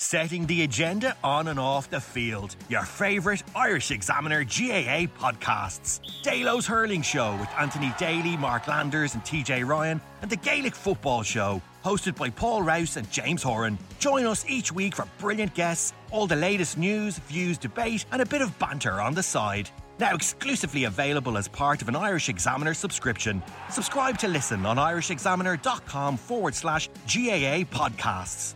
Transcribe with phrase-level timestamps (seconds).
[0.00, 2.56] setting the agenda on and off the field.
[2.70, 6.00] Your favourite Irish Examiner GAA podcasts.
[6.22, 11.22] Dalo's Hurling Show with Anthony Daly, Mark Landers, and TJ Ryan, and the Gaelic Football
[11.22, 13.78] Show, hosted by Paul Rouse and James Horan.
[13.98, 18.26] Join us each week for brilliant guests, all the latest news, views, debate, and a
[18.26, 19.68] bit of banter on the side.
[19.98, 23.42] Now exclusively available as part of an Irish Examiner subscription.
[23.68, 28.54] Subscribe to listen on irishexaminer.com forward slash GAA podcasts.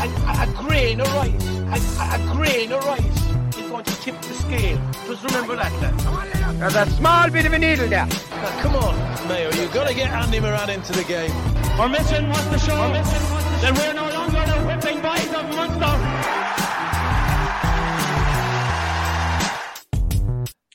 [0.00, 4.20] A, a, a grain of rice, a, a, grain of rice is going to tip
[4.22, 4.80] the scale.
[5.06, 6.56] Just remember that, lad.
[6.56, 8.06] There's a small bit of a needle there.
[8.06, 11.32] Now, come on, Mayo, you've got to get Andy Moran into the game.
[11.78, 12.92] Our mission was the show
[13.60, 16.09] Then we're no longer the whipping boys of Munster.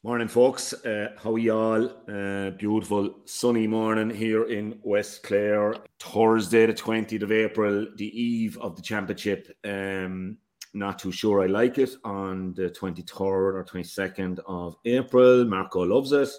[0.06, 0.72] Morning, folks.
[0.86, 1.90] Uh, how are y'all?
[2.08, 5.74] Uh, beautiful sunny morning here in West Clare.
[6.00, 9.50] Thursday, the 20th of April, the eve of the championship.
[9.64, 10.38] Um,
[10.76, 15.44] not too sure I like it on the 23rd or 22nd of April.
[15.46, 16.30] Marco loves it,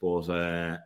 [0.00, 0.76] but uh,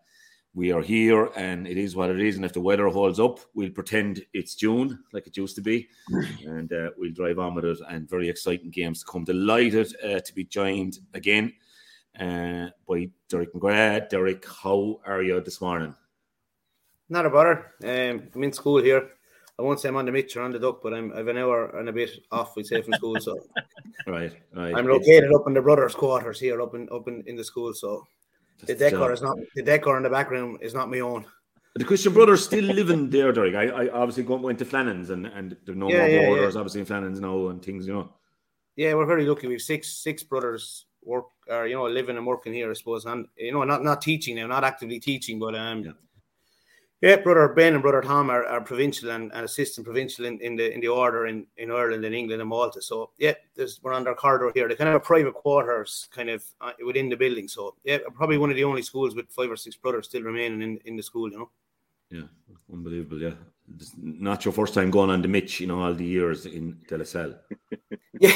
[0.55, 2.37] we are here and it is what it is.
[2.37, 5.87] And if the weather holds up, we'll pretend it's June like it used to be
[6.47, 7.79] and uh, we'll drive on with it.
[7.91, 9.25] And very exciting games to come.
[9.25, 11.53] Delighted uh, to be joined again
[12.19, 14.09] uh, by Derek McGrath.
[14.11, 15.95] Derek, how are you this morning?
[17.09, 17.73] Not a bother.
[17.83, 19.11] Um, I'm in school here.
[19.59, 21.37] I won't say I'm on the Mitch or on the duck, but I'm I've an
[21.37, 23.21] hour and a bit off, we'd say, from school.
[23.21, 23.39] So
[24.07, 24.75] right, right.
[24.75, 27.75] I'm located up in the brothers' quarters here, up in up in, in the school.
[27.75, 28.07] So
[28.65, 31.27] the decor is not the decor in the back room is not my own.
[31.75, 33.55] The Christian brothers still living there, Derek.
[33.55, 36.61] I, I obviously went to Flannan's and, and there no Yeah, more yeah, borders, yeah.
[36.61, 38.13] obviously in Flannan's now and things, you know.
[38.77, 39.47] Yeah, we're very lucky.
[39.47, 43.05] We've six six brothers work or you know living and working here, I suppose.
[43.05, 45.92] And you know, not not teaching now, not actively teaching, but um Yeah.
[47.00, 50.56] yeah, brother Ben and brother Tom are, are provincial and, and assistant provincial in, in
[50.56, 52.80] the in the order in, in Ireland and England and Malta.
[52.80, 54.69] So yeah, there's we're on their corridor here.
[54.69, 57.48] They kind of have private quarters kind of uh, within the building.
[57.48, 60.62] So yeah, probably one of the only schools with five or six brothers still remaining
[60.62, 61.51] in, in the school, you know.
[62.11, 62.29] Yeah,
[62.73, 63.20] unbelievable.
[63.20, 63.35] Yeah,
[63.97, 66.99] not your first time going on the Mitch, you know, all the years in De
[66.99, 67.35] La Salle.
[68.21, 68.31] Yeah.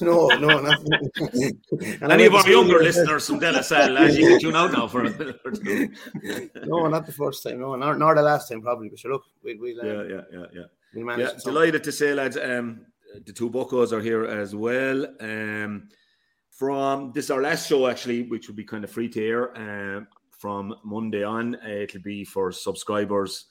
[0.00, 0.80] no, no, not
[2.02, 4.86] Any of our younger listeners from De La Salle, as you can tune out now
[4.86, 5.88] for a minute or two.
[6.64, 7.60] No, not the first time.
[7.60, 8.88] No, nor, nor the last time probably.
[8.88, 10.62] But sure, look, we, we'll, uh, Yeah, yeah, yeah, yeah.
[10.94, 11.28] we'll manage.
[11.32, 12.86] Yeah, delighted to say, lads, um,
[13.24, 15.06] the two Buccos are here as well.
[15.20, 15.88] Um,
[16.50, 19.56] from this is our last show, actually, which will be kind of free to air.
[19.56, 20.08] Um,
[20.38, 23.46] from Monday on, uh, it'll be for subscribers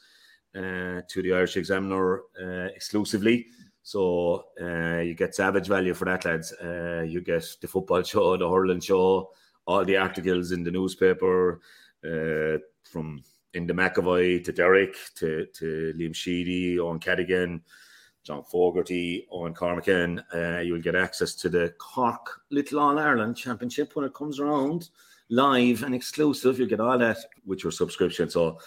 [0.58, 3.48] uh, to the Irish Examiner uh, exclusively.
[3.84, 6.52] So uh, you get savage value for that, lads.
[6.54, 9.30] Uh, you get the football show, the hurling show,
[9.66, 11.62] all the articles in the newspaper,
[12.04, 13.22] uh, from
[13.54, 17.62] Enda McEvoy to Derek to, to Liam Sheedy, Eoin Cadogan,
[18.24, 20.22] John Fogarty, Eoghan Cormican.
[20.34, 24.40] Uh, you will get access to the Cork Little All Ireland Championship when it comes
[24.42, 24.90] around,
[25.30, 26.60] live and exclusive.
[26.60, 28.30] You'll get all that with your subscription.
[28.30, 28.60] So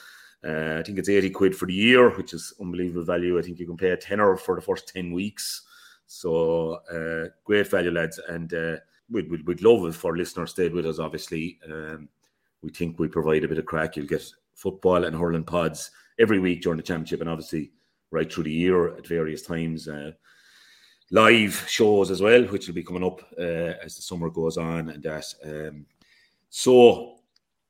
[0.46, 3.38] uh, I think it's 80 quid for the year, which is unbelievable value.
[3.38, 5.62] I think you can pay a tenner for the first 10 weeks.
[6.06, 8.18] So uh, great value, lads.
[8.28, 8.76] And uh,
[9.10, 11.58] we'd, we'd, we'd love it for listeners stayed with us, obviously.
[11.66, 12.08] Um,
[12.62, 13.96] we think we provide a bit of crack.
[13.96, 14.24] You'll get
[14.54, 17.70] football and hurling pods every week during the championship and obviously
[18.10, 19.88] right through the year at various times.
[19.88, 20.12] Uh,
[21.10, 24.90] live shows as well, which will be coming up uh, as the summer goes on
[24.90, 25.26] and that.
[25.44, 25.86] Um,
[26.48, 27.16] so,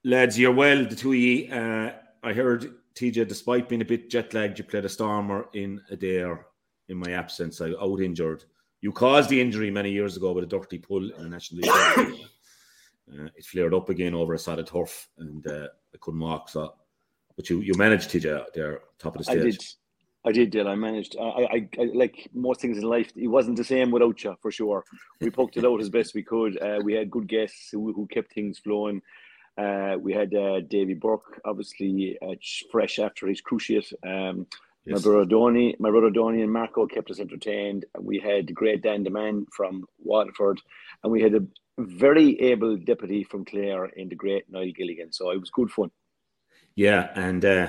[0.04, 1.50] lads, you're well, the two of ye.
[1.50, 1.92] Uh,
[2.22, 5.96] I heard TJ, despite being a bit jet lagged, you played a stormer in a
[5.96, 6.46] dare
[6.88, 7.60] in my absence.
[7.60, 8.44] I out injured.
[8.80, 12.20] You caused the injury many years ago with a dirty pull in the National League.
[13.12, 16.48] uh, it flared up again over a solid turf, and uh, I couldn't walk.
[16.48, 16.74] So,
[17.36, 19.58] but you you managed TJ there, top of the I stage.
[19.58, 19.66] did.
[20.22, 20.68] I did, Dale.
[20.68, 21.16] I managed.
[21.18, 24.50] I, I, I, like most things in life, it wasn't the same without you, for
[24.50, 24.84] sure.
[25.20, 26.60] We poked it out as best we could.
[26.60, 29.00] Uh, we had good guests who, who kept things flowing.
[29.60, 32.34] Uh, we had uh, Davy Burke, obviously uh,
[32.70, 33.92] fresh after his cruciate.
[34.06, 34.46] Um,
[34.86, 34.96] Yes.
[34.96, 37.84] My brother Donny, my brother Donny and Marco kept us entertained.
[38.00, 40.60] We had the great Dan DeMan from Waterford,
[41.02, 41.46] and we had a
[41.78, 45.12] very able deputy from Clare in the great Niall Gilligan.
[45.12, 45.90] So it was good fun.
[46.76, 47.68] Yeah, and uh,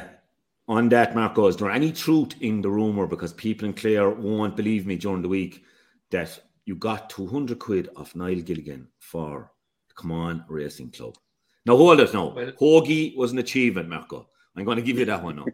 [0.70, 3.08] on that, Marco, is there any truth in the rumor?
[3.08, 5.66] Because people in Clare won't believe me during the week
[6.12, 9.52] that you got 200 quid off Niall Gilligan for
[9.90, 11.18] the Come On Racing Club.
[11.66, 12.30] Now, hold it now.
[12.30, 14.28] Well- Hoagie was an achievement, Marco.
[14.56, 15.46] I'm going to give you that one now.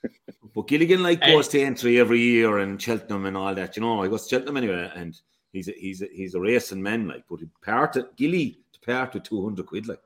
[0.54, 1.32] but Gilligan like eh.
[1.32, 3.76] goes to entry every year and Cheltenham and all that.
[3.76, 5.18] You know, I goes to Cheltenham anyway, and
[5.52, 7.24] he's a, he's a, he's a racing man, like.
[7.28, 10.00] But he part it, Gilly to part with 200 quid, like.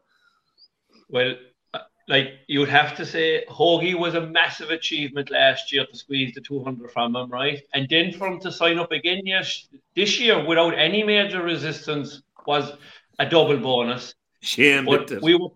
[1.10, 1.34] Well,
[1.74, 5.96] uh, like you would have to say Hoagie was a massive achievement last year to
[5.96, 7.62] squeeze the 200 from him, right?
[7.74, 12.22] And then for him to sign up again yes, this year without any major resistance
[12.46, 12.72] was
[13.18, 14.14] a double bonus.
[14.40, 14.84] Shame.
[14.84, 15.48] But we were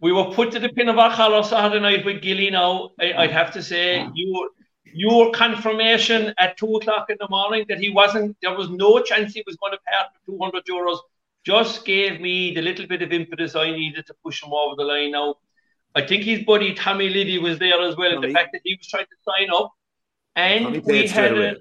[0.00, 2.90] we were put to the pin of our collar Saturday night with Gilly now.
[3.00, 4.50] I, would have to say you
[4.84, 9.34] your confirmation at two o'clock in the morning that he wasn't there was no chance
[9.34, 10.98] he was going to pay out 200 euros
[11.44, 14.84] just gave me the little bit of impetus I needed to push him over the
[14.84, 15.36] line now.
[15.94, 18.14] I think his buddy Tommy Liddy was there as well.
[18.14, 18.28] Tommy.
[18.28, 19.72] The fact that he was trying to sign up,
[20.36, 21.56] and we had a,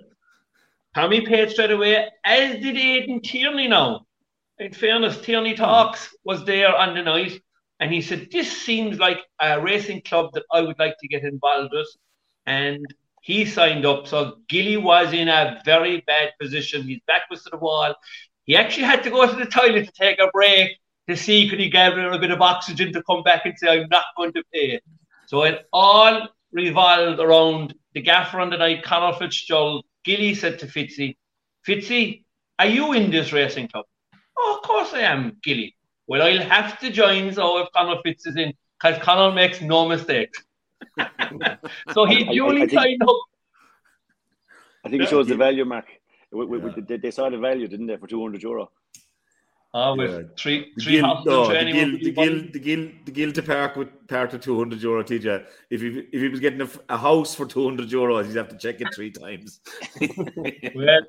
[0.93, 3.67] Tommy paid straight away, as did Aidan Tierney.
[3.67, 4.06] Now,
[4.59, 5.57] in fairness, Tierney hmm.
[5.57, 7.41] Talks was there on the night,
[7.79, 11.23] and he said this seems like a racing club that I would like to get
[11.23, 11.87] involved with,
[12.45, 12.85] and
[13.21, 14.07] he signed up.
[14.07, 16.87] So Gilly was in a very bad position.
[16.87, 17.93] His back was to the wall.
[18.45, 20.77] He actually had to go to the toilet to take a break
[21.09, 23.89] to see could he gather a bit of oxygen to come back and say, I'm
[23.89, 24.79] not going to pay.
[25.27, 29.85] So it all revolved around the gaffer on the night, Conor Fitzgerald.
[30.03, 31.17] Gilly said to Fitzy,
[31.67, 32.23] Fitzy,
[32.59, 33.85] are you in this racing club?
[34.37, 35.75] Oh, of course I am, Gilly.
[36.07, 39.87] Well, I'll have to join so if Conor Fitz is in, because Conor makes no
[39.87, 40.43] mistakes.
[41.93, 43.15] so he duly signed up.
[44.85, 45.85] I think it shows the value, Mark.
[46.31, 48.71] They, they saw the value, didn't they, for 200 euro?
[49.73, 50.21] Oh, with yeah.
[50.37, 54.07] three three no, oh, the Gil, the Gil, the Gil, the Gil to park with
[54.07, 55.45] part of 200 euro, TJ.
[55.69, 58.57] If he if he was getting a, a house for 200 euros, he'd have to
[58.57, 59.59] check it three times.
[60.73, 61.01] well,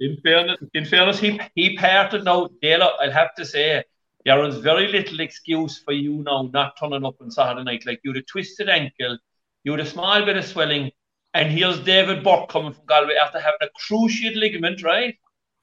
[0.00, 2.48] in fairness, in fairness, he he parted now.
[2.60, 3.84] Dale, I'll have to say,
[4.24, 7.86] there was very little excuse for you now not turning up on Saturday night.
[7.86, 9.18] Like you had a twisted ankle,
[9.62, 10.90] you had a small bit of swelling,
[11.34, 15.14] and here's David Burke coming from Galway after having a cruciate ligament, right?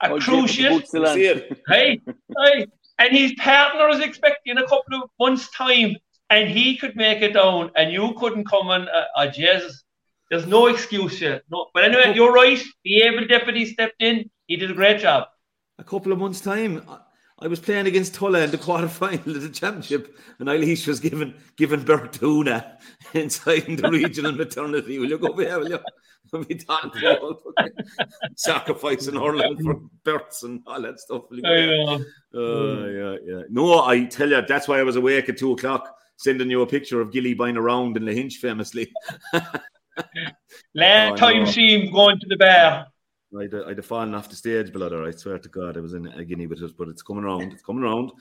[0.03, 1.57] A oh, cruciate.
[1.67, 1.99] hey,
[2.37, 2.67] hey.
[2.99, 5.95] And his partner is expecting a couple of months' time,
[6.29, 9.83] and he could make it down, and you couldn't come and, uh, uh Jesus.
[10.31, 11.41] There's no excuse here.
[11.51, 12.57] No, but anyway, you're right.
[12.85, 14.31] The able deputy stepped in.
[14.47, 15.27] He did a great job.
[15.77, 16.81] A couple of months' time.
[17.37, 21.01] I was playing against Tulla in the quarter final of the championship, and Eilish was
[21.01, 22.77] given given birth to Una
[23.13, 24.99] inside the regional maternity.
[24.99, 25.59] Will you go there?
[25.59, 25.79] Will you?
[26.31, 26.57] Will be
[28.35, 31.23] sacrificing Ireland for births and all that stuff.
[31.29, 31.97] You uh,
[32.85, 33.41] yeah, yeah.
[33.49, 36.67] No, I tell you, that's why I was awake at two o'clock, sending you a
[36.67, 38.93] picture of Gilly buying around in the Lahinch, famously.
[40.75, 41.91] Last oh, time no.
[41.91, 42.87] going to the bar.
[43.39, 45.05] I'd, I'd have fallen off the stage, brother.
[45.05, 47.53] I swear to God, I was in a guinea with it, but it's coming around.
[47.53, 48.11] It's coming around.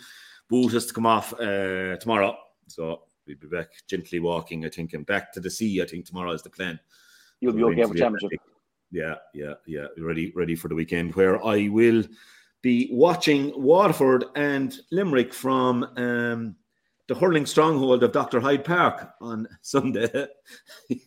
[0.49, 2.37] Boot has to come off uh, tomorrow,
[2.69, 4.65] so we'll be back gently walking.
[4.65, 5.83] I think, and back to the sea.
[5.83, 6.79] I think tomorrow is the plan.
[7.41, 8.41] You'll be okay for championship.
[8.93, 9.87] Yeah, yeah, yeah.
[9.99, 12.05] Ready, ready for the weekend where I will
[12.63, 16.57] be watching Waterford and Limerick from um,
[17.11, 18.39] the hurling stronghold of Dr.
[18.39, 20.09] Hyde Park on Sunday.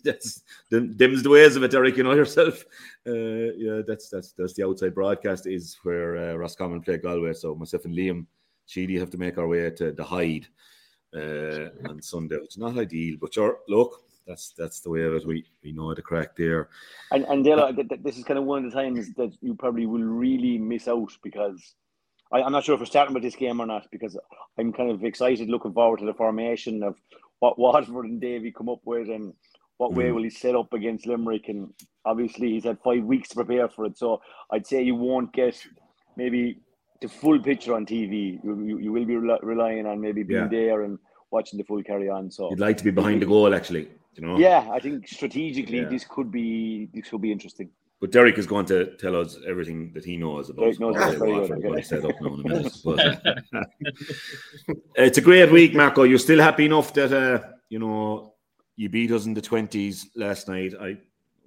[0.03, 1.95] that's them's the ways of it, Derek.
[1.95, 2.65] You know yourself.
[3.07, 7.31] Uh, yeah, that's that's that's the outside broadcast is where uh, Roscommon play Galway.
[7.31, 8.25] So myself and Liam
[8.65, 10.47] Sheedy have to make our way to the Hyde
[11.15, 12.35] uh, on Sunday.
[12.35, 15.25] It's not ideal, but sure, look, that's that's the way of it.
[15.25, 16.67] We we know the crack there.
[17.11, 17.71] And and Dale,
[18.01, 21.13] this is kind of one of the times that you probably will really miss out
[21.23, 21.75] because
[22.33, 24.17] I, am not sure if we're starting with this game or not because
[24.57, 26.95] I'm kind of excited, looking forward to the formation of
[27.39, 29.33] what Waterford and Davy come up with and
[29.77, 29.95] what mm.
[29.95, 31.47] way will he set up against Limerick.
[31.49, 31.73] And
[32.05, 33.97] obviously, he's had five weeks to prepare for it.
[33.97, 34.21] So
[34.51, 35.55] I'd say you won't get
[36.17, 36.59] maybe
[37.01, 38.43] the full picture on TV.
[38.43, 40.47] You, you, you will be relying on maybe being yeah.
[40.47, 40.97] there and
[41.29, 42.31] watching the full carry on.
[42.31, 43.89] So you'd like to be behind the goal, actually.
[44.15, 44.37] You know?
[44.37, 45.89] Yeah, I think strategically yeah.
[45.89, 47.69] this could be this could be interesting.
[48.03, 52.03] But Derek is going to tell us everything that he knows about knows what set
[52.03, 52.77] up now in a minute.
[52.83, 53.23] But,
[54.95, 56.03] it's a great week, Marco.
[56.03, 58.33] You're still happy enough that uh, you know
[58.75, 60.73] you beat us in the twenties last night.
[60.81, 60.97] I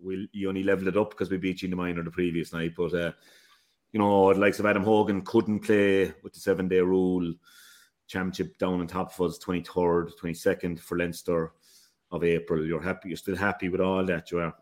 [0.00, 2.54] will you only leveled it up because we beat you in the minor the previous
[2.54, 3.12] night, but uh,
[3.92, 7.34] you know the likes of Adam Hogan couldn't play with the seven day rule.
[8.06, 11.52] Championship down on top of us, twenty third, twenty second for Leinster
[12.10, 12.64] of April.
[12.64, 13.10] You're happy.
[13.10, 14.54] You're still happy with all that, you are.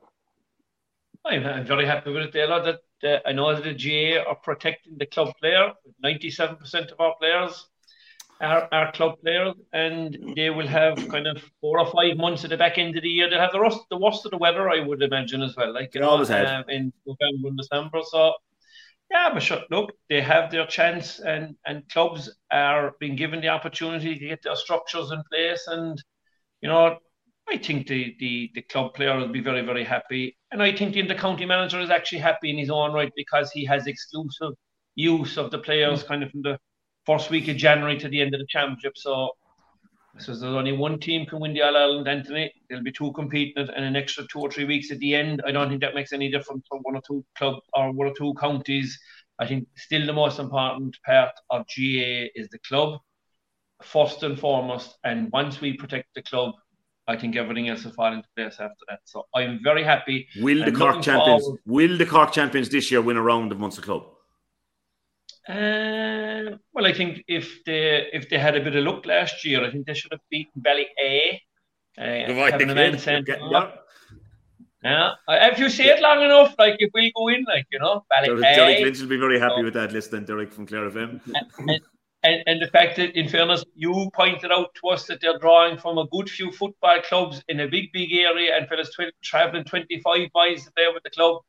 [1.25, 2.63] I'm, I'm very happy with it, Taylor.
[2.63, 5.73] That uh, I know that the GA are protecting the club player.
[6.03, 7.67] Ninety-seven percent of our players
[8.41, 12.51] are, are club players, and they will have kind of four or five months at
[12.51, 13.31] the back end of the year.
[13.31, 15.73] They'll have the worst, the worst of the weather, I would imagine, as well.
[15.73, 18.01] Like you know, always had um, in November and December.
[18.05, 18.35] So
[19.11, 23.49] yeah, but sure, look, they have their chance, and and clubs are being given the
[23.49, 26.03] opportunity to get their structures in place, and
[26.61, 26.99] you know
[27.49, 30.37] I think the, the, the club player will be very, very happy.
[30.51, 33.65] And I think the intercounty manager is actually happy in his own right because he
[33.67, 34.53] has exclusive
[34.95, 36.09] use of the players mm.
[36.09, 36.59] kind of from the
[37.05, 38.97] first week of January to the end of the championship.
[38.97, 39.31] So
[40.19, 42.53] So there's only one team can win the All Ireland, Anthony.
[42.69, 45.43] There'll be two competing and an extra two or three weeks at the end.
[45.47, 48.15] I don't think that makes any difference for one or two club or one or
[48.15, 48.99] two counties.
[49.41, 53.01] I think still the most important part of GA is the club,
[53.83, 54.97] first and foremost.
[55.03, 56.55] And once we protect the club,
[57.07, 59.01] I think everything else will fall into place after that.
[59.05, 60.27] So I'm very happy.
[60.41, 61.43] Will the Cork champions?
[61.43, 61.61] Forward.
[61.67, 64.05] Will the Cork champions this year win a round of Munster Club?
[65.47, 69.63] Uh, well, I think if they if they had a bit of luck last year,
[69.63, 70.63] I think they should have beaten.
[70.67, 72.03] Uh,
[72.51, 73.29] having the man sent
[74.85, 75.13] yeah.
[75.29, 78.05] yeah, if you say it long enough, like if we go in, like you know,
[78.13, 78.41] Ballyea.
[78.41, 80.11] Derek Lynch will be very happy with that list.
[80.11, 81.21] Then Derek from Clare FM.
[81.27, 81.81] And, and,
[82.25, 85.99] and, the fact that, in fairness, you pointed out to us that they're drawing from
[85.99, 90.29] a good few football clubs in a big, big area, and fellas tw- traveling 25
[90.35, 91.43] miles there with the club.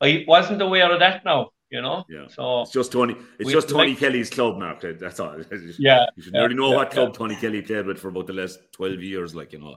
[0.00, 2.04] I wasn't aware of that now you know.
[2.08, 2.26] Yeah.
[2.28, 3.16] So it's just Tony.
[3.38, 4.80] It's just Tony like, Kelly's club, Mark.
[4.80, 5.36] That's all.
[5.78, 6.06] Yeah.
[6.16, 7.18] You should yeah, already know yeah, what club yeah.
[7.18, 9.76] Tony Kelly played with for about the last twelve years, like you know.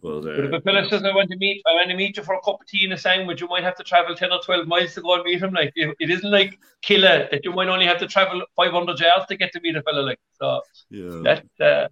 [0.00, 2.16] Well, uh, but if a fella says I want to meet, I want to meet
[2.16, 4.32] you for a cup of tea and a sandwich, you might have to travel ten
[4.32, 5.52] or twelve miles to go and meet him.
[5.52, 9.00] Like it, it isn't like killer that you might only have to travel five hundred
[9.00, 10.20] yards to get to meet a fella like.
[10.40, 10.60] So
[10.90, 11.20] yeah.
[11.24, 11.44] that.
[11.60, 11.88] Uh,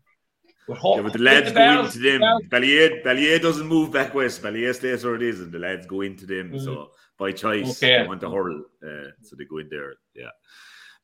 [0.68, 2.20] yeah, but the lads the go into them.
[2.48, 4.42] Ballyea, Ballyea doesn't move back west.
[4.42, 6.52] Ballier stays where it is, and the lads go into them.
[6.52, 6.64] Mm-hmm.
[6.64, 7.82] So by choice.
[7.82, 8.02] Okay.
[8.02, 9.94] They want to hurl, uh, so they go in there.
[10.14, 10.30] Yeah,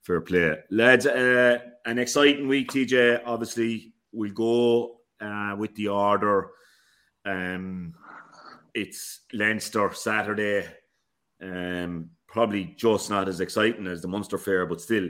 [0.02, 1.06] fair play, lads.
[1.06, 3.22] Uh, an exciting week, TJ.
[3.24, 6.50] Obviously, we'll go uh, with the order.
[7.24, 7.94] Um,
[8.74, 10.66] it's Leinster Saturday.
[11.40, 15.08] Um, probably just not as exciting as the Munster Fair, but still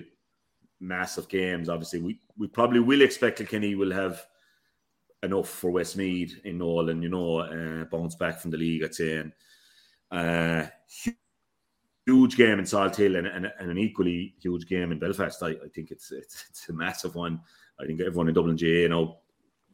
[0.78, 1.70] massive games.
[1.70, 4.24] Obviously, we, we probably will expect Kilkenny will have
[5.22, 9.16] enough for Westmeath in Nowlan, you know, uh, bounce back from the league, I'd say.
[9.16, 9.32] And
[10.10, 10.66] uh,
[12.06, 15.42] huge game in Salthill and, and, and, an equally huge game in Belfast.
[15.42, 17.40] I, I think it's, it's, it's a massive one.
[17.80, 19.18] I think everyone in Dublin GA you know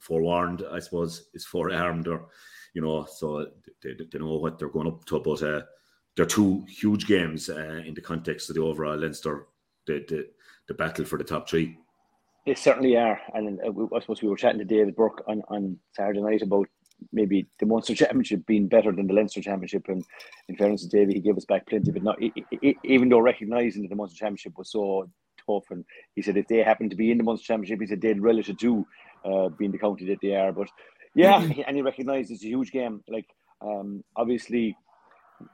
[0.01, 2.27] forewarned, I suppose, is forearmed or
[2.75, 3.47] you know, so
[3.83, 5.21] they, they know what they're going up to.
[5.21, 5.63] But uh,
[6.17, 9.47] they're two huge games uh, in the context of the overall Leinster,
[9.87, 10.29] the, the
[10.67, 11.79] the battle for the top three.
[12.47, 15.79] They certainly are, and uh, I suppose we were chatting to David Burke on, on
[15.93, 16.69] Saturday night about
[17.13, 19.85] maybe the Munster Championship being better than the Leinster Championship.
[19.89, 20.05] And
[20.49, 22.19] in fairness to David, he gave us back plenty, but not
[22.85, 25.09] even though recognising that the Munster Championship was so
[25.47, 25.65] tough.
[25.71, 25.85] And
[26.15, 28.49] he said if they happen to be in the Munster Championship, he said they'd relish
[28.49, 28.87] it too,
[29.25, 30.53] uh, being the county that they are.
[30.53, 30.69] But
[31.15, 33.03] yeah, and he recognised it's a huge game.
[33.09, 33.29] Like
[33.61, 34.77] um, obviously.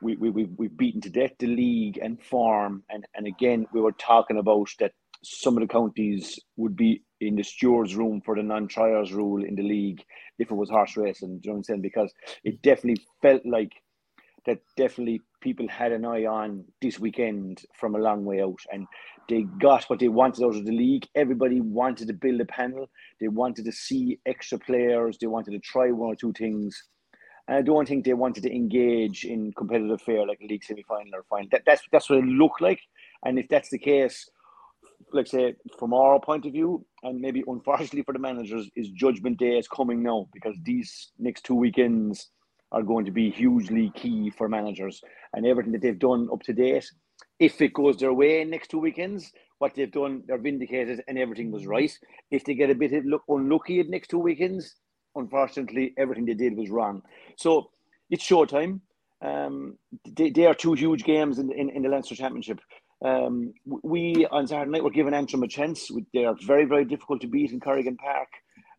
[0.02, 3.80] We, we, we've, we've beaten to death the league and farm and, and again we
[3.80, 4.92] were talking about that
[5.22, 9.54] some of the counties would be in the stewards room for the non-triers rule in
[9.54, 10.02] the league
[10.38, 11.38] if it was horse racing.
[11.38, 11.82] Do you know what I'm saying?
[11.82, 12.12] Because
[12.44, 13.72] it definitely felt like
[14.46, 14.58] that.
[14.76, 18.86] Definitely, people had an eye on this weekend from a long way out, and
[19.28, 21.06] they got what they wanted out of the league.
[21.14, 22.88] Everybody wanted to build a panel.
[23.20, 25.18] They wanted to see extra players.
[25.18, 26.82] They wanted to try one or two things.
[27.48, 31.14] And I don't think they wanted to engage in competitive fair like a league semi-final
[31.14, 31.48] or final.
[31.50, 32.80] That, that's that's what it looked like.
[33.24, 34.28] And if that's the case,
[35.12, 39.38] like say from our point of view, and maybe unfortunately for the managers, is Judgment
[39.38, 42.30] Day is coming now because these next two weekends
[42.72, 45.00] are going to be hugely key for managers
[45.34, 46.88] and everything that they've done up to date.
[47.38, 51.50] If it goes their way next two weekends, what they've done, they're vindicated and everything
[51.50, 51.92] was right.
[52.30, 52.92] If they get a bit
[53.28, 54.76] unlucky at next two weekends,
[55.14, 57.02] unfortunately, everything they did was wrong.
[57.36, 57.70] So
[58.08, 58.80] it's showtime.
[59.22, 59.76] Um,
[60.16, 62.60] they, they are two huge games in, in, in the Leinster Championship.
[63.02, 65.90] Um, we on Saturday night were giving Antrim a chance.
[66.12, 68.28] They are very, very difficult to beat in Corrigan Park.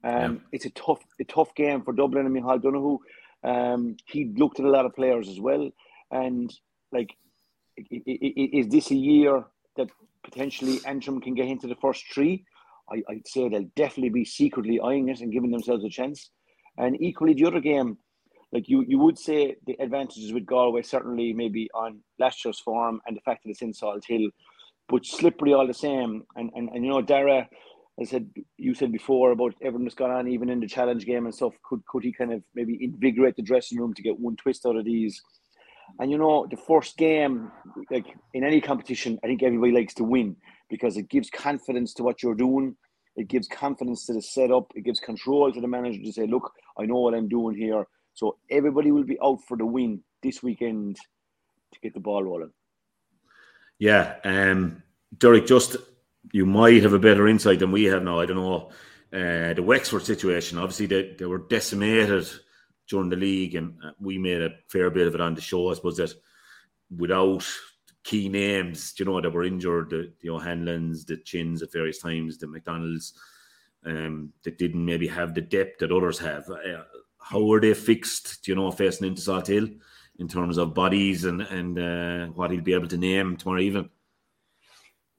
[0.03, 0.39] Um, yeah.
[0.51, 2.99] It's a tough, a tough game for Dublin and Micheál Donoghue.
[3.43, 5.71] Um, he looked at a lot of players as well,
[6.11, 6.53] and
[6.91, 7.15] like,
[7.89, 9.43] is this a year
[9.77, 9.89] that
[10.23, 12.45] potentially Antrim can get into the first three?
[12.91, 16.29] I, would say they'll definitely be secretly eyeing it and giving themselves a chance.
[16.77, 17.97] And equally, the other game,
[18.51, 23.01] like you, you would say the advantages with Galway certainly maybe on last year's form
[23.05, 24.29] and the fact that it's in Salt Hill,
[24.89, 26.23] but slippery all the same.
[26.35, 27.47] And and, and you know, Darragh,
[27.99, 31.25] I said you said before about everything that's gone on, even in the challenge game
[31.25, 31.53] and stuff.
[31.63, 34.75] Could could he kind of maybe invigorate the dressing room to get one twist out
[34.75, 35.21] of these?
[35.99, 37.51] And you know, the first game,
[37.89, 40.35] like in any competition, I think everybody likes to win
[40.69, 42.75] because it gives confidence to what you're doing.
[43.17, 44.71] It gives confidence to the setup.
[44.73, 47.85] It gives control to the manager to say, "Look, I know what I'm doing here."
[48.13, 50.97] So everybody will be out for the win this weekend
[51.73, 52.51] to get the ball rolling.
[53.79, 54.83] Yeah, um,
[55.17, 55.77] Derek, just
[56.31, 58.19] you might have a better insight than we have now.
[58.19, 58.69] I don't know.
[59.13, 62.27] Uh, the Wexford situation, obviously, they, they were decimated
[62.87, 65.71] during the league, and uh, we made a fair bit of it on the show.
[65.71, 66.13] I suppose that
[66.95, 67.45] without
[68.03, 72.37] key names, you know, that were injured, the, the O'Hanlons, the Chins at various times,
[72.37, 73.13] the McDonald's,
[73.85, 76.47] um, that didn't maybe have the depth that others have.
[76.49, 76.83] Uh,
[77.21, 78.43] how are they fixed?
[78.43, 79.77] Do you know facing into Salthill
[80.19, 83.89] in terms of bodies and and uh, what he'll be able to name tomorrow evening?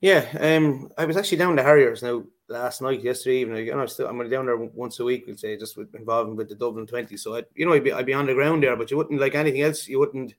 [0.00, 3.66] Yeah, um, I was actually down to Harriers now last night, yesterday evening.
[3.66, 5.24] You know, still, I'm down there once a week.
[5.26, 7.16] We'll say just with, involving with the Dublin Twenty.
[7.16, 9.20] So I, you know, I'd be I'd be on the ground there, but you wouldn't
[9.20, 9.86] like anything else.
[9.88, 10.34] You wouldn't.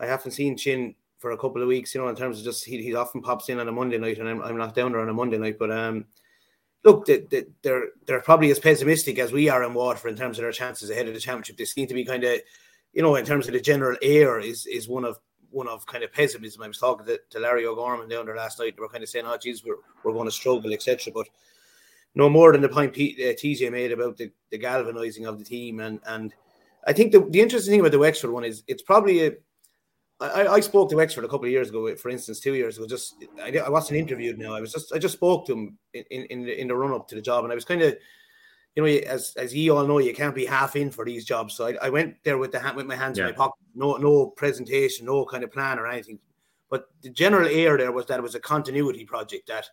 [0.00, 1.94] I haven't seen Chin for a couple of weeks.
[1.94, 4.18] You know, in terms of just he, he often pops in on a Monday night,
[4.18, 5.58] and I'm, I'm not down there on a Monday night.
[5.58, 6.04] But um,
[6.84, 10.38] look, they, they, they're they're probably as pessimistic as we are in Waterford in terms
[10.38, 11.56] of their chances ahead of the championship.
[11.56, 12.40] They seem to be kind of,
[12.92, 15.18] you know, in terms of the general air is is one of
[15.50, 16.62] one of kind of pessimism.
[16.62, 18.74] I was talking to, to Larry O'Gorman down there last night.
[18.76, 21.28] They were kind of saying, "Oh, geez, we're, we're going to struggle, etc." But
[22.14, 25.44] no more than the point P, uh, TJ made about the, the galvanizing of the
[25.44, 26.34] team, and and
[26.86, 29.32] I think the, the interesting thing about the Wexford one is it's probably a.
[30.20, 32.86] I, I spoke to Wexford a couple of years ago, for instance, two years ago.
[32.86, 34.54] Just I, I wasn't interviewed now.
[34.54, 37.08] I was just I just spoke to him in in, the, in the run up
[37.08, 37.96] to the job, and I was kind of
[38.76, 41.54] you know, as as you all know, you can't be half in for these jobs.
[41.54, 43.24] So I, I went there with the hand, with my hands yeah.
[43.24, 46.18] in my pocket, no no presentation, no kind of plan or anything.
[46.70, 49.68] But the general air there was that it was a continuity project that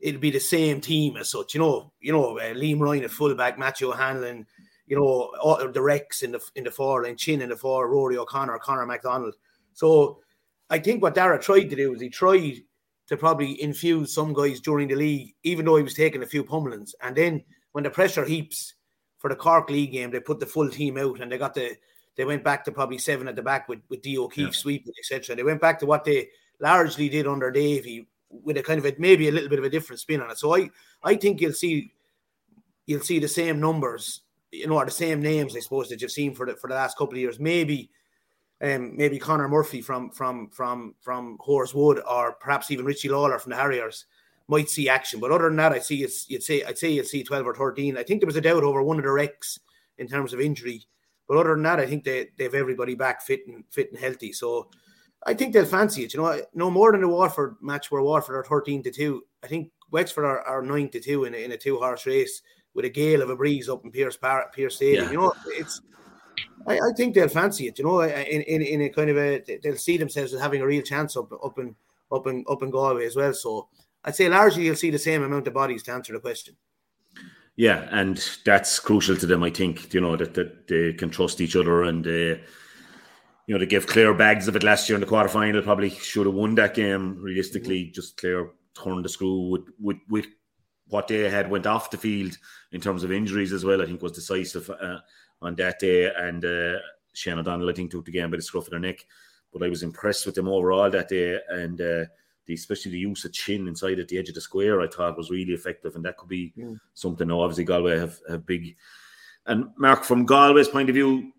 [0.00, 1.54] it'll be the same team as such.
[1.54, 4.46] You know, you know, uh, Liam Ryan at fullback, Matthew Hanlon,
[4.86, 7.88] you know, all, the Recks in the in the four line, Chin in the four,
[7.88, 9.34] Rory O'Connor, Conor McDonald.
[9.76, 10.20] So
[10.70, 12.62] I think what Darragh tried to do was he tried
[13.08, 16.42] to probably infuse some guys during the league, even though he was taking a few
[16.42, 18.74] pummelings, and then when the pressure heaps
[19.18, 21.76] for the Cork League game, they put the full team out and they got the
[22.16, 24.50] they went back to probably seven at the back with with D O'Keeffe yeah.
[24.50, 25.36] sweeping etc.
[25.36, 26.28] They went back to what they
[26.58, 29.70] largely did under Davy with a kind of a, maybe a little bit of a
[29.70, 30.38] different spin on it.
[30.38, 30.70] So I
[31.02, 31.92] I think you'll see
[32.86, 36.10] you'll see the same numbers, you know, or the same names I suppose that you've
[36.10, 37.38] seen for the for the last couple of years.
[37.38, 37.90] Maybe
[38.62, 43.50] um, maybe Connor Murphy from from from from Horeswood, or perhaps even Richie Lawler from
[43.50, 44.06] the Harriers
[44.48, 45.20] might see action.
[45.20, 47.54] But other than that, I see it's you'd say I'd say you'd see 12 or
[47.54, 47.98] 13.
[47.98, 49.58] I think there was a doubt over one of the Recks
[49.98, 50.86] in terms of injury.
[51.28, 53.98] But other than that, I think they, they have everybody back fit and fit and
[53.98, 54.32] healthy.
[54.32, 54.70] So
[55.26, 56.14] I think they'll fancy it.
[56.14, 59.22] You know, no more than the Waterford match where Waterford are 13 to 2.
[59.42, 62.42] I think Wexford are, are 9 to 2 in a, in a two horse race
[62.74, 65.06] with a gale of a breeze up in Pearse Park, Pearse Stadium.
[65.06, 65.10] Yeah.
[65.10, 65.80] You know, it's
[66.66, 69.42] I, I, think they'll fancy it, you know, in, in, in a kind of a
[69.62, 71.74] they'll see themselves as having a real chance up up in
[72.12, 73.34] up in up in Galway as well.
[73.34, 73.68] So
[74.04, 76.56] I'd say largely you'll see the same amount of bodies to answer the question.
[77.56, 79.42] Yeah, and that's crucial to them.
[79.42, 82.40] I think you know that, that they can trust each other and uh,
[83.46, 85.64] you know they gave Clare bags of it last year in the quarterfinal.
[85.64, 87.16] Probably should have won that game.
[87.18, 87.94] Realistically, mm-hmm.
[87.94, 90.26] just Clare turned the screw with, with with
[90.88, 92.36] what they had went off the field
[92.72, 93.80] in terms of injuries as well.
[93.80, 94.98] I think was decisive uh,
[95.42, 96.78] on that day, and uh,
[97.12, 99.04] Shane O'Donnell I think took the game by the scruff of their neck.
[99.52, 102.04] But I was impressed with them overall that day, and uh,
[102.46, 105.16] the, especially the use of Chin inside at the edge of the square, I thought
[105.16, 106.78] was really effective, and that could be mm.
[106.94, 107.28] something.
[107.28, 108.76] Now, obviously, Galway have, have big.
[109.46, 111.32] And Mark, from Galway's point of view,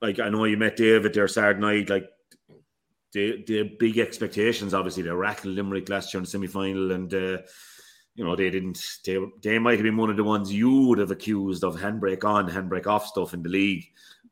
[0.00, 2.10] like I know you met David there Saturday night, like
[3.12, 4.74] the the big expectations.
[4.74, 7.38] Obviously, they rattled Limerick last year in the semi final, and uh,
[8.16, 8.98] you know they didn't.
[9.04, 12.24] They they might have been one of the ones you would have accused of handbrake
[12.24, 13.84] on, handbrake off stuff in the league.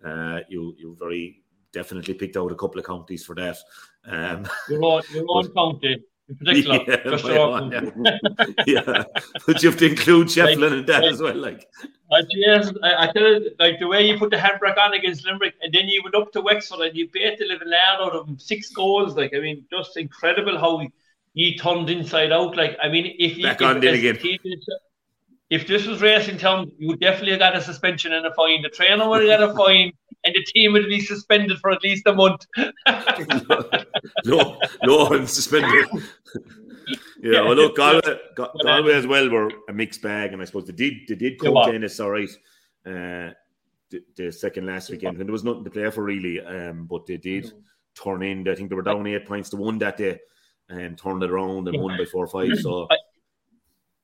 [0.05, 1.42] Uh, you you very
[1.73, 3.57] definitely picked out a couple of counties for that.
[4.07, 6.03] Um, your own, your own county.
[6.27, 8.18] In particular, yeah, own, yeah.
[8.66, 9.05] yeah,
[9.47, 11.37] but you have to include Shefflin like, in that like, as well.
[11.37, 11.68] Like,
[12.11, 15.27] I yes, I, I tell you, like the way you put the handbrake on against
[15.27, 18.27] Limerick, and then you went up to Wexford and you beat the living out of
[18.27, 19.16] them six goals.
[19.16, 20.90] Like, I mean, just incredible how he
[21.59, 22.57] turned inside out.
[22.57, 24.18] Like, I mean, if back if, on again.
[25.51, 28.62] if this was racing town, you would definitely have got a suspension and a fine.
[28.62, 29.92] The trainer would have got a fine
[30.25, 32.47] and the team would be suspended for at least a month.
[34.25, 35.87] no, no, I'm suspended.
[37.23, 40.73] yeah, well, look, Galway, Galway as well were a mixed bag, and I suppose they
[40.73, 42.31] did they did come Ennis all right.
[42.87, 43.31] Uh,
[43.90, 47.07] the, the, second last weekend, and there was nothing to play for really, um, but
[47.07, 47.53] they did
[48.03, 48.49] turn in.
[48.49, 50.18] I think they were down eight points to one that day,
[50.68, 52.59] and turned it around and won by four or five.
[52.59, 52.88] So.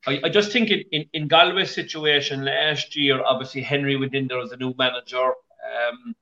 [0.07, 4.27] I, I, just think in, in, in Galway's situation last year, obviously Henry went in
[4.27, 5.25] there as a new manager.
[5.25, 6.15] Um,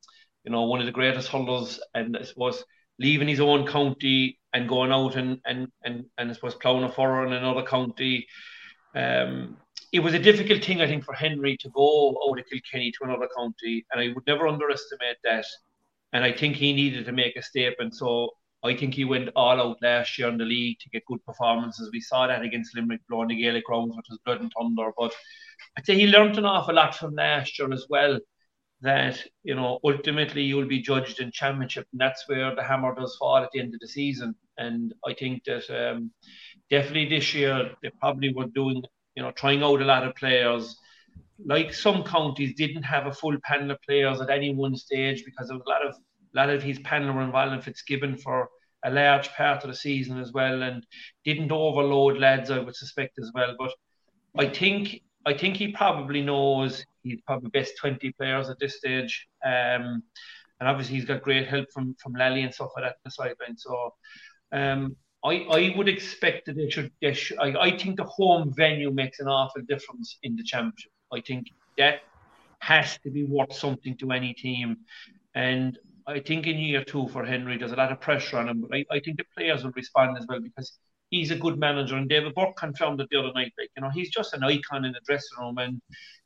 [0.44, 2.64] you know, one of the greatest hurlers, and I suppose
[2.98, 6.92] leaving his own county and going out and and and, and I suppose ploughing a
[6.92, 8.28] furrow in another county.
[8.96, 9.58] Um,
[9.92, 13.06] it was a difficult thing, I think, for Henry to go out of Kilkenny to
[13.06, 15.46] another county, and I would never underestimate that.
[16.14, 17.96] And I think he needed to make a statement.
[17.96, 18.32] So
[18.64, 21.90] I think he went all out last year in the league to get good performances.
[21.92, 24.92] We saw that against Limerick blowing the Gaelic Grounds, which was blood and thunder.
[24.98, 25.14] But
[25.78, 28.20] I'd say he learned an awful lot from last year as well
[28.82, 33.16] that you know ultimately you'll be judged in championship, and that's where the hammer does
[33.18, 34.36] fall at the end of the season.
[34.58, 36.12] And I think that um,
[36.70, 38.84] definitely this year they probably were doing
[39.20, 40.78] you know, trying out a lot of players.
[41.46, 45.50] Like some counties didn't have a full panel of players at any one stage because
[45.50, 45.96] there was a lot of
[46.36, 48.50] a his panel were involved in Fitzgibbon for
[48.86, 50.86] a large part of the season as well, and
[51.26, 52.52] didn't overload lads.
[52.52, 53.72] I would suspect as well, but
[54.38, 59.28] I think I think he probably knows he's probably best twenty players at this stage.
[59.44, 60.04] Um,
[60.60, 63.12] and obviously he's got great help from from Lally and stuff like that on the
[63.12, 63.58] sideline.
[63.58, 63.94] So
[64.52, 66.92] um, I I would expect that they should.
[67.02, 70.92] They should I, I think the home venue makes an awful difference in the championship.
[71.12, 72.02] I think that
[72.60, 74.78] has to be worth something to any team,
[75.36, 75.78] and
[76.10, 78.76] I think in year two for Henry, there's a lot of pressure on him, but
[78.76, 80.78] I, I think the players will respond as well because
[81.10, 81.96] he's a good manager.
[81.96, 83.54] And David Burke confirmed it the other night.
[83.58, 85.82] Like, you know, he's just an icon in the dressing room and,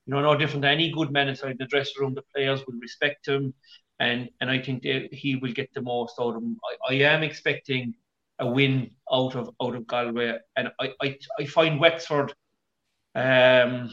[0.06, 2.14] you know, no different than any good manager in the dressing room.
[2.14, 3.54] The players will respect him
[4.00, 6.58] and and I think they, he will get the most out of him.
[6.90, 7.94] I, I, am expecting
[8.40, 12.34] a win out of out of Galway, and I I, I find Wexford.
[13.16, 13.92] Um,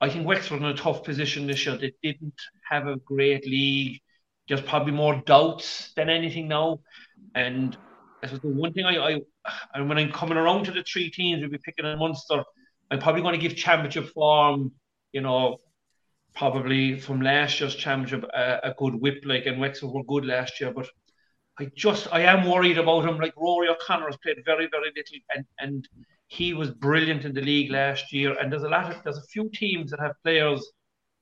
[0.00, 1.76] I think Wexford in a tough position this year.
[1.76, 4.00] They didn't have a great league.
[4.52, 6.80] There's probably more doubts than anything now,
[7.34, 7.74] and
[8.22, 9.20] I suppose the one thing I, I
[9.72, 12.44] and when I'm coming around to the three teams, we'll be picking a monster,
[12.90, 14.72] I'm probably going to give championship form,
[15.10, 15.56] you know,
[16.34, 19.22] probably from last year's championship a, a good whip.
[19.24, 20.86] Like and Wexford were good last year but
[21.58, 23.18] I just I am worried about him.
[23.18, 25.88] Like Rory O'Connor has played very very little and and
[26.26, 28.36] he was brilliant in the league last year.
[28.38, 30.70] And there's a lot of there's a few teams that have players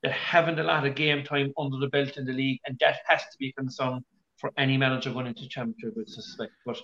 [0.03, 2.97] that haven't a lot of game time under the belt in the league and that
[3.07, 4.03] has to be a concern
[4.41, 6.53] for any manager going into championship, I suspect.
[6.65, 6.79] But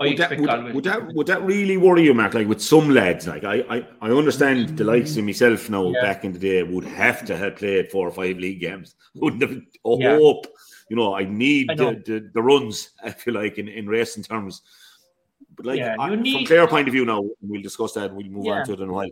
[0.00, 2.32] I would that, would, would, that would that really worry you, Mark?
[2.32, 4.76] Like with some lads, like I I, I understand mm-hmm.
[4.76, 6.00] the likes of myself now yeah.
[6.00, 8.94] back in the day would have to have played four or five league games.
[9.14, 10.16] Wouldn't have yeah.
[10.16, 10.46] hope.
[10.88, 14.24] You know, I need I the, the, the, runs, if you like, in, in racing
[14.24, 14.62] terms.
[15.54, 18.16] But like yeah, I, need, from Clare point of view now, we'll discuss that and
[18.16, 19.10] we'll move on to it in a while.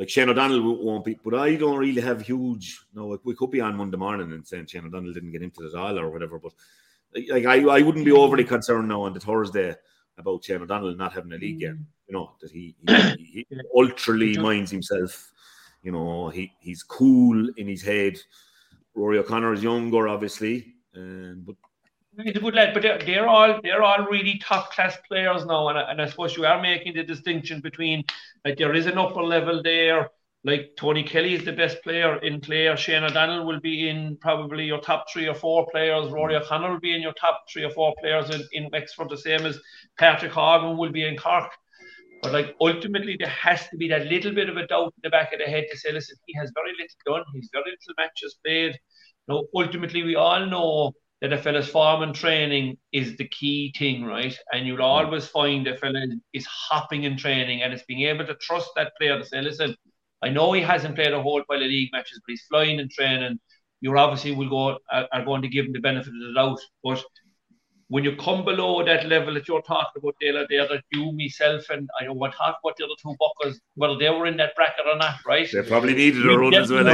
[0.00, 2.80] Like Shane O'Donnell won't be, but I don't really have huge.
[2.94, 5.74] No, we could be on Monday morning and saying Shane O'Donnell didn't get into it
[5.74, 6.38] at all or whatever.
[6.38, 6.54] But
[7.28, 9.74] like I, I wouldn't be overly concerned now on the Thursday
[10.16, 11.86] about Shane O'Donnell not having a league game.
[12.08, 15.32] You know that he, he, he ultrally minds himself.
[15.82, 18.16] You know he he's cool in his head.
[18.94, 21.56] Rory O'Connor is younger, obviously, um, but
[22.22, 22.74] he's a good lad.
[22.74, 26.08] But they're, they're all they're all really top class players now, and I, and I
[26.08, 28.04] suppose you are making the distinction between
[28.44, 30.10] like there is an upper level there
[30.42, 32.76] like Tony Kelly is the best player in Clare.
[32.76, 36.10] Shane O'Donnell will be in probably your top three or four players.
[36.10, 39.18] Rory O'Connor will be in your top three or four players in, in Wexford, the
[39.18, 39.60] same as
[39.98, 41.50] Patrick Horgan will be in Cork.
[42.22, 45.10] But like ultimately, there has to be that little bit of a doubt in the
[45.10, 47.24] back of the head to say, listen, he has very little done.
[47.34, 48.78] He's very little matches played.
[49.28, 54.04] No, ultimately, we all know that a fella's form and training is the key thing,
[54.04, 54.36] right?
[54.52, 54.82] And you'll hmm.
[54.82, 58.92] always find a fella is hopping in training and it's being able to trust that
[58.98, 59.76] player to say, listen,
[60.22, 62.90] I know he hasn't played a whole pile of league matches, but he's flying and
[62.90, 63.38] training.
[63.80, 66.60] You're obviously will go are, are going to give him the benefit of the doubt.
[66.84, 67.02] But
[67.90, 71.68] when you come below that level that you're talking about, Dale, there that you, myself,
[71.70, 74.54] and I know what talk about the other two buckers, whether they were in that
[74.54, 75.48] bracket or not, right?
[75.52, 76.84] They probably needed we a run as well.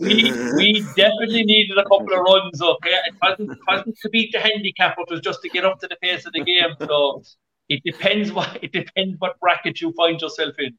[0.00, 2.90] we, we definitely needed a couple of runs, okay?
[3.08, 5.88] It wasn't, it wasn't to beat the handicap, it was just to get up to
[5.88, 6.70] the pace of the game.
[6.80, 7.24] So
[7.68, 10.76] it depends what it depends what bracket you find yourself in.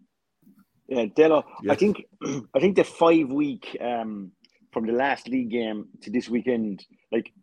[0.87, 1.43] Yeah, Dalo.
[1.63, 1.73] Yes.
[1.73, 2.05] I think
[2.55, 4.31] I think the five week um,
[4.71, 7.33] from the last league game to this weekend, like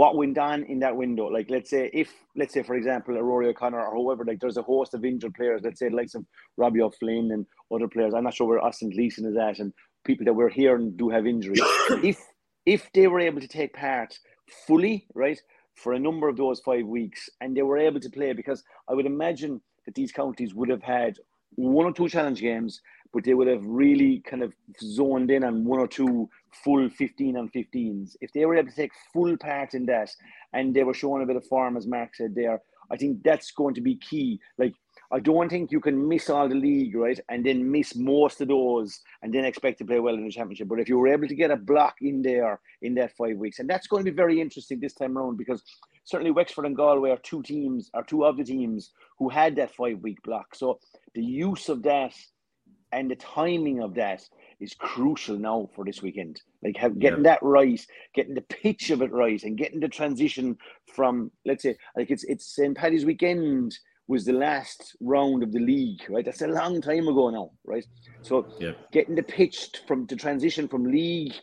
[0.00, 1.26] what went on in that window.
[1.26, 4.62] Like let's say if let's say for example Rory O'Connor or whoever, like there's a
[4.62, 5.60] host of injured players.
[5.62, 8.14] Let's say like some Robbie O'Flynn and other players.
[8.14, 9.74] I'm not sure where Austin Gleeson is at, and
[10.06, 11.60] people that we're hearing do have injuries.
[12.02, 12.18] if
[12.64, 14.18] if they were able to take part
[14.66, 15.38] fully, right,
[15.74, 18.94] for a number of those five weeks, and they were able to play, because I
[18.94, 21.18] would imagine that these counties would have had
[21.56, 22.80] one or two challenge games,
[23.12, 26.30] but they would have really kind of zoned in on one or two
[26.64, 28.16] full 15 on 15s.
[28.20, 30.10] If they were able to take full part in that
[30.52, 32.60] and they were showing a bit of form, as Mark said there,
[32.90, 34.40] I think that's going to be key.
[34.58, 34.74] Like,
[35.12, 37.18] I don't think you can miss all the league, right?
[37.28, 40.68] And then miss most of those and then expect to play well in the championship.
[40.68, 43.58] But if you were able to get a block in there in that five weeks,
[43.58, 45.62] and that's going to be very interesting this time around because
[46.04, 49.74] certainly Wexford and Galway are two teams, are two of the teams who had that
[49.74, 50.54] five week block.
[50.54, 50.78] So
[51.14, 52.14] the use of that
[52.92, 54.22] and the timing of that
[54.60, 56.40] is crucial now for this weekend.
[56.62, 57.32] Like have, getting yeah.
[57.32, 57.80] that right,
[58.14, 60.56] getting the pitch of it right, and getting the transition
[60.94, 62.76] from let's say like it's it's St.
[62.76, 66.24] Paddy's weekend was the last round of the league, right?
[66.24, 67.86] That's a long time ago now, right?
[68.22, 68.72] So yeah.
[68.92, 71.34] getting the pitch from the transition from league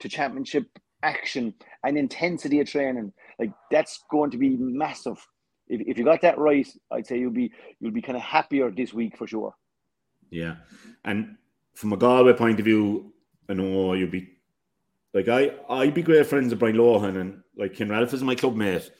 [0.00, 0.66] to championship
[1.02, 5.16] action and intensity of training, like that's going to be massive.
[5.66, 8.70] If, if you got that right, I'd say you'll be you'll be kind of happier
[8.70, 9.54] this week for sure.
[10.30, 10.56] Yeah,
[11.04, 11.36] and
[11.74, 13.12] from a Galway point of view,
[13.48, 14.28] I know you'd be
[15.14, 18.34] like I I'd be great friends with Brian Lohan and like Ken Ralph is my
[18.34, 18.90] club mate.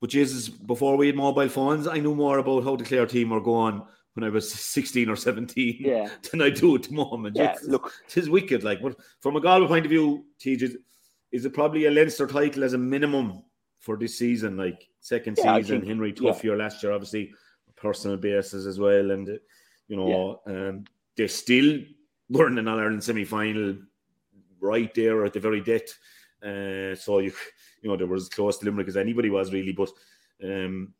[0.00, 3.30] But Jesus, before we had mobile phones, I knew more about how the Clare team
[3.30, 3.82] were going
[4.14, 6.08] when I was 16 or 17 Yeah.
[6.30, 7.36] than I do at the moment.
[7.36, 7.92] Yeah, It's- look.
[8.14, 8.64] it's wicked.
[8.64, 10.74] Like, but from a Galway point of view, TJ,
[11.30, 13.42] is it probably a Leinster title as a minimum
[13.78, 14.56] for this season?
[14.56, 17.32] Like second Yeah, season, think- Henry tough year last year, obviously
[17.76, 19.28] personal basis as well, and
[19.88, 20.84] you know, um,
[21.16, 21.80] they still
[22.32, 23.76] were in an All Ireland semi final
[24.60, 25.98] right there at the very depth.
[26.42, 27.32] Uh, so you
[27.82, 29.90] you know they were as close to Limerick as anybody was really, but
[30.42, 30.92] um,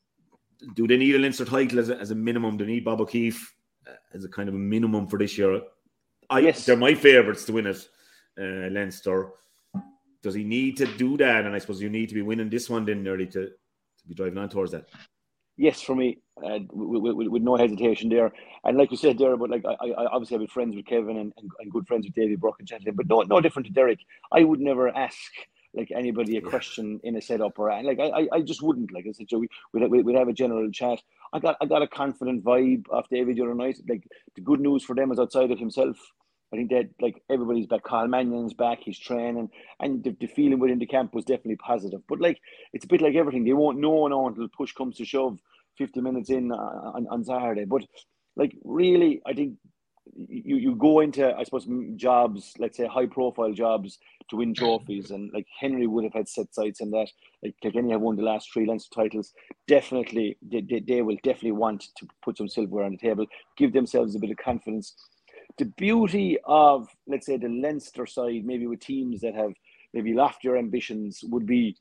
[0.75, 2.57] do they need a Leinster title as a, as a minimum?
[2.57, 3.55] Do they need Bob O'Keeffe
[3.87, 5.61] uh, as a kind of a minimum for this year?
[6.31, 6.65] I, Yes.
[6.65, 7.89] They're my favourites to win it,
[8.39, 9.31] uh, Leinster.
[10.23, 11.45] Does he need to do that?
[11.45, 14.15] And I suppose you need to be winning this one then nearly to, to be
[14.15, 14.87] driving on towards that.
[15.57, 18.33] Yes, for me, uh, with, with, with no hesitation there.
[18.65, 21.19] And like you said there, but like I, I obviously I've been friends with Kevin
[21.19, 23.73] and, and, and good friends with David Brock and Chantley, but no, no different to
[23.73, 23.99] Derek.
[24.33, 25.19] I would never ask
[25.75, 28.93] like anybody a question in a setup or like I, I, just wouldn't.
[28.93, 31.01] Like I said, we, we'd, we'd we'd have a general chat.
[31.33, 33.79] I got I got a confident vibe off David the other night.
[33.89, 35.97] Like the good news for them is outside of himself.
[36.53, 37.85] I think that like everybody's back.
[37.85, 38.81] Cathal Mannion's back.
[38.83, 39.49] He's training,
[39.81, 42.03] and the, the feeling within the camp was definitely positive.
[42.09, 42.39] But like
[42.73, 43.45] it's a bit like everything.
[43.45, 45.39] They won't know now until push comes to shove.
[45.79, 47.83] Fifty minutes in uh, on, on Saturday, but
[48.37, 49.57] like really, I think
[50.15, 55.13] you you go into I suppose jobs, let's say high profile jobs to win trophies,
[55.13, 57.09] and like Henry would have had set sights on that.
[57.43, 59.33] Like Kilkenny have won the last three Leinster titles.
[59.67, 63.25] Definitely, they, they, they will definitely want to put some silverware on the table,
[63.57, 64.95] give themselves a bit of confidence.
[65.59, 69.53] The beauty of let's say the Leinster side, maybe with teams that have
[69.93, 71.77] maybe loftier ambitions, would be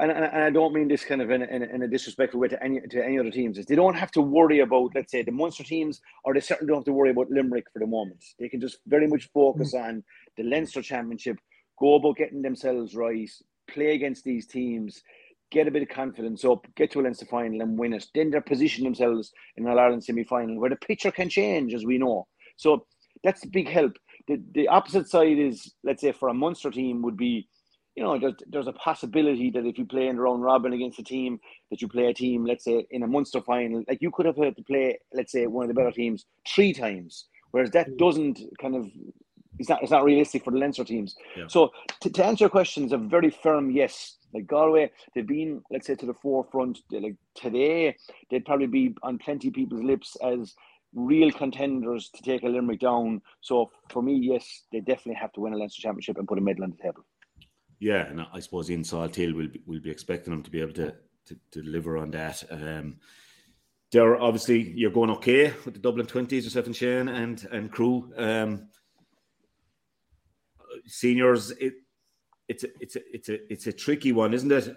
[0.00, 2.48] and, and, and I don't mean this kind of in, in, in a disrespectful way
[2.48, 3.58] to any to any other teams.
[3.58, 6.70] Is they don't have to worry about, let's say, the Munster teams, or they certainly
[6.70, 8.24] don't have to worry about Limerick for the moment.
[8.38, 9.84] They can just very much focus mm.
[9.84, 10.04] on
[10.38, 11.36] the Leinster Championship,
[11.78, 13.30] go about getting themselves right,
[13.68, 15.02] play against these teams,
[15.50, 18.06] get a bit of confidence up, get to a Leinster final and win it.
[18.14, 21.84] Then they're position themselves in an Ireland semi final where the picture can change, as
[21.84, 22.26] we know.
[22.56, 22.86] So
[23.24, 23.98] that's a big help.
[24.28, 27.48] The the opposite side is, let's say, for a Munster team would be
[27.96, 30.98] you know, there's, there's a possibility that if you play in the round robin against
[30.98, 34.10] a team, that you play a team, let's say, in a Munster final, like you
[34.10, 37.70] could have had to play, let's say, one of the better teams three times, whereas
[37.72, 37.96] that hmm.
[37.96, 38.88] doesn't kind of,
[39.58, 41.16] it's not, it's not realistic for the Leinster teams.
[41.36, 41.46] Yeah.
[41.48, 44.16] So to, to answer your question, it's a very firm yes.
[44.32, 46.78] Like Galway, they've been, let's say, to the forefront.
[46.92, 47.96] Like today,
[48.30, 50.54] they'd probably be on plenty of people's lips as
[50.94, 53.22] real contenders to take a Limerick down.
[53.40, 56.40] So for me, yes, they definitely have to win a Leinster championship and put a
[56.40, 57.04] medal on the table.
[57.78, 60.60] Yeah, and I suppose in Salt Hill we'll be, we'll be expecting them to be
[60.60, 60.94] able to,
[61.26, 62.42] to, to deliver on that.
[62.50, 62.96] Um,
[63.92, 68.12] they're obviously you're going okay with the Dublin twenties, yourself and Shane and and crew.
[68.16, 68.68] Um,
[70.86, 71.74] seniors, it
[72.48, 74.76] it's a, it's a, it's a it's a tricky one, isn't it?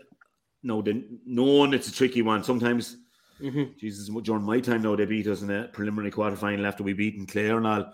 [0.64, 2.44] No, the known it's a tricky one.
[2.44, 2.98] Sometimes,
[3.42, 6.94] Jesus, during my time now they beat us in a preliminary quarter final after we
[6.94, 7.94] beaten Clare and all.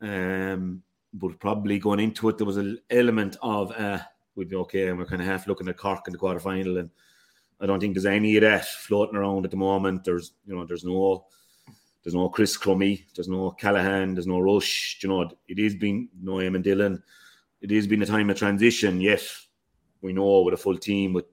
[0.00, 3.98] Um, but probably going into it, there was an element of uh,
[4.34, 6.78] we'd be okay, and we're kind of half looking at Cork in the quarter final,
[6.78, 6.90] and
[7.60, 10.04] I don't think there's any of that floating around at the moment.
[10.04, 11.26] There's you know there's no
[12.02, 15.02] there's no Chris Crummey, there's no Callahan, there's no Rushe.
[15.02, 17.02] You know it is been no Eamon Dillon.
[17.60, 19.00] It has been a time of transition.
[19.00, 19.22] Yet
[20.00, 21.26] we know with a full team with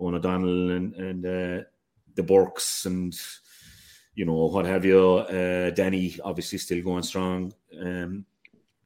[0.00, 1.64] Eoghan O'Donnell and and uh,
[2.16, 3.16] the Burks and
[4.14, 4.98] you know what have you.
[4.98, 7.52] Uh, Danny obviously still going strong.
[7.80, 8.24] Um,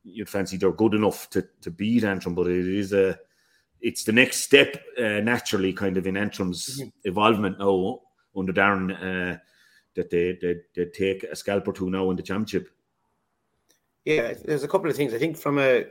[0.03, 3.19] you'd fancy they're good enough to to beat Antrim, but it is a
[3.81, 8.01] it's the next step uh, naturally, kind of in Antrim's evolvement now
[8.37, 9.39] under Darren uh,
[9.95, 12.69] that they, they they take a scalp or two now in the championship.
[14.05, 15.15] Yeah, there's a couple of things.
[15.15, 15.87] I think from a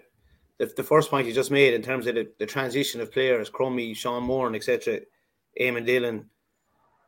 [0.57, 3.49] the, the first point you just made in terms of the, the transition of players,
[3.49, 4.99] Crummey, Sean Moore, etc.,
[5.59, 6.29] Eamon Dillon,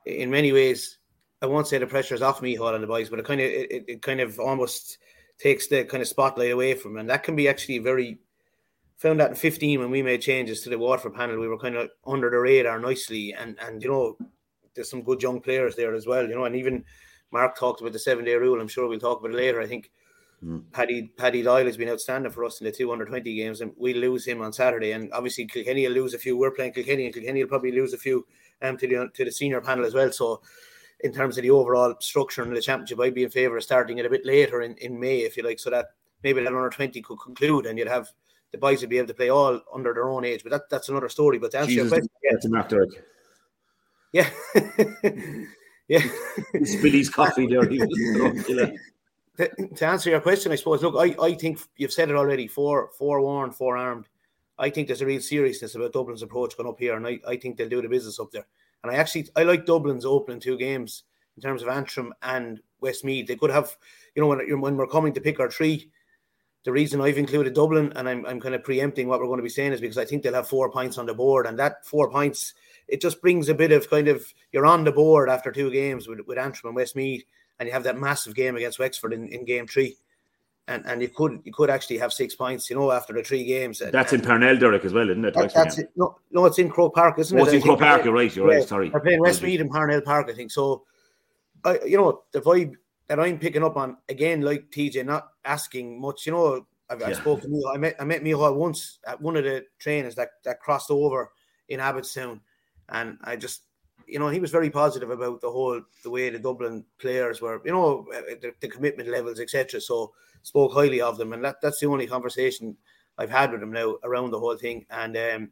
[0.05, 0.97] in many ways,
[1.41, 3.47] I won't say the pressure is off me on the boys, but it kind of
[3.47, 4.97] it, it- kind of almost
[5.39, 6.97] takes the kind of spotlight away from, 'em.
[6.99, 8.19] and that can be actually very.
[8.97, 11.75] Found that in 15 when we made changes to the Waterford panel, we were kind
[11.75, 14.17] of under the radar nicely, and and you know,
[14.75, 16.85] there's some good young players there as well, you know, and even
[17.31, 18.61] Mark talked about the seven day rule.
[18.61, 19.59] I'm sure we'll talk about it later.
[19.59, 19.89] I think
[20.39, 20.59] hmm.
[20.71, 24.25] Paddy Paddy Doyle has been outstanding for us in the 220 games, and we'll lose
[24.25, 24.91] him on Saturday.
[24.91, 26.37] And obviously Kilkenny will lose a few.
[26.37, 28.27] We're playing Kilkenny, and Kilkenny will probably lose a few
[28.61, 30.11] um, to the to the senior panel as well.
[30.11, 30.41] So,
[31.01, 33.97] in terms of the overall structure in the championship, I'd be in favour of starting
[33.97, 35.87] it a bit later in, in May, if you like, so that
[36.23, 38.09] maybe that under twenty could conclude, and you'd have
[38.51, 40.43] the boys would be able to play all under their own age.
[40.43, 41.37] But that, that's another story.
[41.39, 42.89] But to answer your question, yeah, that's a Mark Derrick.
[44.11, 44.29] yeah,
[45.87, 46.01] yeah.
[46.63, 47.67] Spilled his coffee there.
[47.67, 48.77] He was drunk, you know.
[49.37, 50.83] to, to answer your question, I suppose.
[50.83, 52.47] Look, I, I think you've said it already.
[52.47, 54.07] Four four warned, four armed.
[54.61, 57.35] I think there's a real seriousness about Dublin's approach going up here, and I, I
[57.35, 58.45] think they'll do the business up there.
[58.83, 61.03] And I actually I like Dublin's opening two games
[61.35, 63.27] in terms of Antrim and Westmeath.
[63.27, 63.75] They could have,
[64.15, 65.91] you know, when when we're coming to pick our three,
[66.63, 69.43] the reason I've included Dublin and I'm I'm kind of preempting what we're going to
[69.43, 71.85] be saying is because I think they'll have four points on the board, and that
[71.85, 72.53] four points
[72.87, 76.07] it just brings a bit of kind of you're on the board after two games
[76.07, 77.23] with, with Antrim and Westmeath,
[77.59, 79.97] and you have that massive game against Wexford in, in game three.
[80.67, 83.43] And, and you could you could actually have six points, you know, after the three
[83.43, 83.79] games.
[83.79, 85.33] That's and, in Parnell, Derek, as well, isn't it?
[85.33, 85.91] That, that's it.
[85.95, 87.47] No, no, it's in Croke Park, isn't oh, it?
[87.47, 88.05] it's in Croke Park.
[88.05, 88.33] You're right.
[88.33, 88.67] You're right.
[88.67, 90.51] Sorry, they're playing Westmeath and Parnell Park, I think.
[90.51, 90.83] So,
[91.65, 92.75] I, you know, the vibe
[93.07, 96.25] that I'm picking up on again, like TJ, not asking much.
[96.25, 97.07] You know, I've, yeah.
[97.07, 97.61] I spoke to me.
[97.73, 101.31] I met I met Micheál once at one of the trainers that that crossed over
[101.69, 102.39] in Abbottstown,
[102.87, 103.63] and I just
[104.11, 107.61] you know, he was very positive about the whole the way the Dublin players were,
[107.63, 108.05] you know,
[108.41, 109.79] the, the commitment levels, etc.
[109.79, 110.11] So
[110.43, 112.77] spoke highly of them, and that, that's the only conversation
[113.17, 114.85] I've had with him now around the whole thing.
[114.89, 115.51] And um,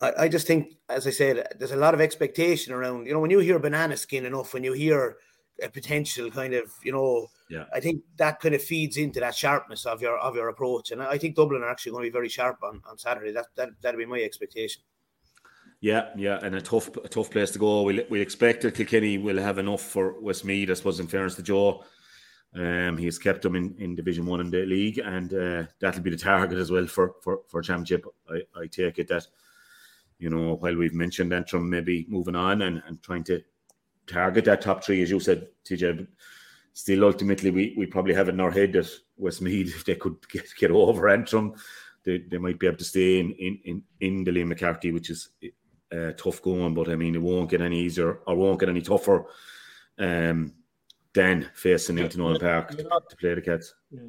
[0.00, 3.06] I, I just think, as I said, there's a lot of expectation around.
[3.06, 5.16] You know, when you hear banana skin enough, when you hear
[5.62, 9.34] a potential kind of, you know, yeah, I think that kind of feeds into that
[9.34, 10.90] sharpness of your of your approach.
[10.90, 13.32] And I think Dublin are actually going to be very sharp on, on Saturday.
[13.32, 14.82] That that that'd be my expectation.
[15.80, 17.82] Yeah, yeah, and a tough, a tough place to go.
[17.82, 20.70] We we expect that Kilkenny will have enough for Westmeath.
[20.70, 21.84] I suppose, in fairness to Joe,
[22.56, 26.10] um, he's kept them in, in Division One in the league, and uh, that'll be
[26.10, 28.06] the target as well for for for championship.
[28.30, 29.26] I, I take it that
[30.18, 33.42] you know while we've mentioned Antrim maybe moving on and, and trying to
[34.06, 36.06] target that top three, as you said, TJ.
[36.72, 40.46] Still, ultimately, we, we probably have in our head that Westmeath, if they could get,
[40.58, 41.54] get over Antrim,
[42.04, 45.10] they, they might be able to stay in in in, in the Liam McCarthy, which
[45.10, 45.30] is
[45.92, 48.80] uh, tough going, but I mean, it won't get any easier or won't get any
[48.80, 49.26] tougher
[49.98, 50.52] um,
[51.16, 53.74] than facing into Nowlan Park to, to, play the Cats.
[53.90, 54.02] Yeah.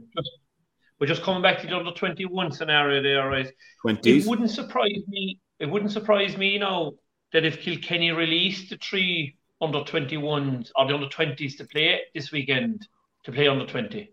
[1.00, 3.50] we're just coming back to the under 21 scenario there, right?
[3.86, 4.06] 20s.
[4.06, 5.40] It wouldn't surprise me.
[5.60, 6.98] It wouldn't surprise me, you know,
[7.32, 12.32] that if Kilkenny released the three under 21s or the under 20s to play this
[12.32, 12.86] weekend
[13.24, 14.12] to play under 20,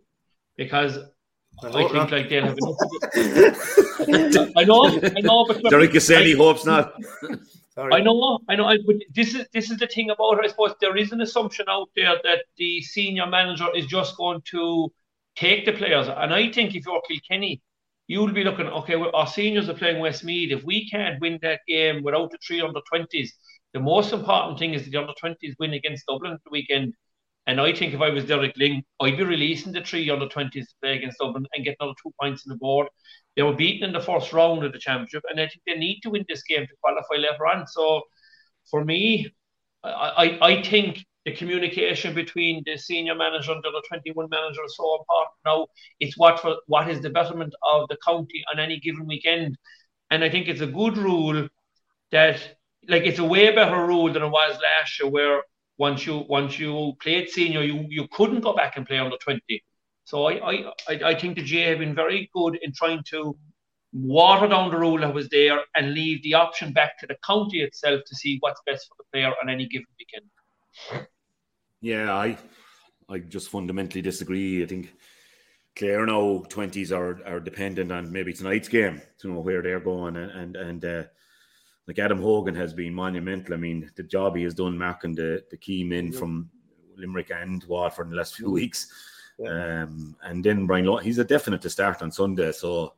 [0.57, 0.99] because
[1.63, 4.53] I, I think like they'll have enough.
[4.57, 6.95] I know, I know, but Derek is saying he hopes not.
[7.77, 7.93] Sorry.
[7.93, 8.67] I know, I know.
[8.67, 10.45] I, but this is this is the thing about it.
[10.45, 14.43] I suppose there is an assumption out there that the senior manager is just going
[14.53, 14.93] to
[15.37, 17.63] take the players, and I think if you're Kilkenny,
[18.07, 18.67] you'll be looking.
[18.67, 20.53] Okay, well, our seniors are playing Westmeath.
[20.53, 23.35] If we can't win that game without the three under twenties,
[23.73, 26.95] the most important thing is the under twenties win against Dublin the weekend.
[27.47, 30.53] And I think if I was Derek Lyng, I'd be releasing the three under 20s
[30.53, 32.89] to play against Dublin and get another two points on the board.
[33.37, 36.01] They were beaten in the first round of the championship, and I think they need
[36.03, 37.67] to win this game to qualify later on.
[37.67, 38.03] So
[38.71, 39.29] for me,
[39.83, 44.77] I, I, I think the communication between the senior manager and the 21 manager is
[44.77, 45.67] so important now.
[46.01, 49.57] It's what for what is the betterment of the county on any given weekend.
[50.11, 51.49] And I think it's a good rule
[52.13, 52.57] that
[52.89, 55.43] like it's a way better rule than it was last year where
[55.79, 59.41] once you once you played senior, you, you couldn't go back and play under 20.
[60.05, 63.37] So I, I, I think the GAA have been very good in trying to
[63.93, 67.63] water down the rule that was there and leave the option back to the county
[67.63, 71.07] itself to see what's best for the player on any given weekend.
[71.81, 72.37] Yeah, I
[73.09, 74.63] I just fundamentally disagree.
[74.63, 74.93] I think
[75.77, 80.17] Clare now twenties are are dependent on maybe tonight's game to know where they're going
[80.17, 81.03] and and, and uh,
[81.87, 83.55] like Adam Hogan has been monumental.
[83.55, 86.49] I mean, the job he has done marking the, the key men from
[86.97, 88.91] Limerick and Waterford in the last few weeks.
[89.39, 89.83] Yeah.
[89.83, 92.53] Um, and then Brian Law, he's a definite to start on Sunday.
[92.53, 92.95] So,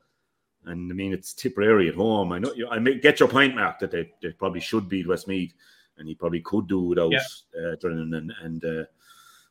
[0.64, 2.32] and I mean, it's Tipperary at home.
[2.32, 5.08] I know you, I may get your point, Mark, that they, they probably should beat
[5.08, 5.54] Westmeath,
[5.96, 7.20] and he probably could do without yeah.
[7.58, 8.84] uh, Drennan and, and uh,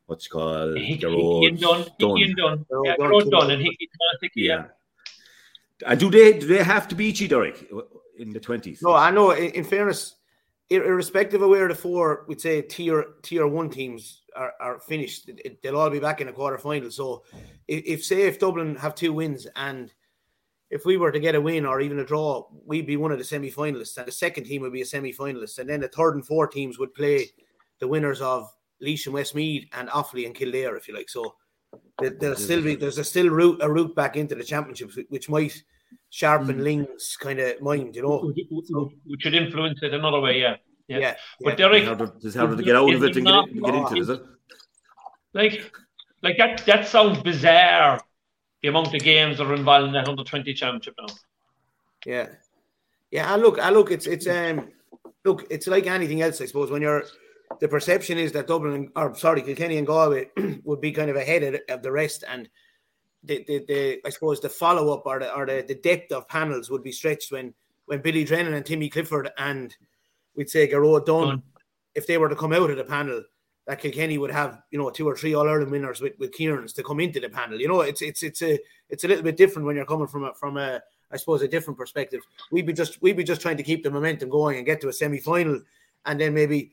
[0.06, 2.36] what's called he, Gearóid, done, done.
[2.36, 2.66] done.
[2.84, 4.56] Yeah, Gearóid done, and he, he yeah.
[4.56, 4.66] yeah.
[5.88, 7.70] And do they do they have to beat you, Derek?
[8.18, 8.82] in the twenties.
[8.82, 9.32] No, I know.
[9.32, 10.16] In, in, fairness,
[10.70, 15.30] irrespective of where the four, we'd say tier tier one teams are, are finished,
[15.62, 16.92] they'll all be back in a quarter final.
[16.92, 17.24] So,
[17.68, 19.94] if, if say if Dublin have two wins and
[20.70, 23.18] if we were to get a win or even a draw, we'd be one of
[23.18, 25.88] the semi finalists, and the second team would be a semi finalist, and then the
[25.88, 27.30] third and fourth teams would play
[27.80, 31.10] the winners of Laois and Westmeath and Offaly and Kildare, if you like.
[31.10, 31.36] So.
[32.00, 35.62] There'll still be there's a still route a route back into the championships, which might
[36.10, 36.64] sharpen mm.
[36.64, 38.32] Lyng's kind of mind, you know.
[39.06, 40.56] Which should influence it another way, yeah.
[40.88, 41.00] Yeah.
[41.00, 41.56] yeah but yeah.
[41.56, 44.00] Derek, how to, just how to get out of it and get, get into it,
[44.00, 44.22] is it?
[45.34, 45.72] Like,
[46.22, 48.00] like that, that sounds bizarre.
[48.62, 51.14] The amount of games that are involved in that under twenty championship now.
[52.06, 52.30] Yeah,
[53.12, 53.32] yeah.
[53.32, 53.92] I look, I look.
[53.92, 54.70] It's it's um,
[55.24, 55.46] look.
[55.52, 56.72] It's like anything else, I suppose.
[56.72, 57.04] When you're
[57.60, 60.30] the perception is that Dublin or sorry, Kilkenny and Galway
[60.64, 62.50] would be kind of ahead of, of the rest, and
[63.24, 66.28] the, the, the I suppose the follow up or the or the, the depth of
[66.28, 67.54] panels would be stretched when
[67.86, 69.76] when Billy Drennan and Timmy Clifford and
[70.36, 71.44] we'd say Gearóid Dunn, Dunn.
[71.94, 73.24] if they were to come out of the panel,
[73.68, 76.74] that Kilkenny would have you know two or three All Ireland winners with with Kieran's
[76.74, 77.60] to come into the panel.
[77.60, 78.60] You know, it's it's it's a
[78.90, 80.82] it's a little bit different when you're coming from a from a
[81.12, 82.22] I suppose a different perspective.
[82.52, 84.90] We'd be just we'd be just trying to keep the momentum going and get to
[84.90, 85.62] a semi final,
[86.06, 86.72] and then maybe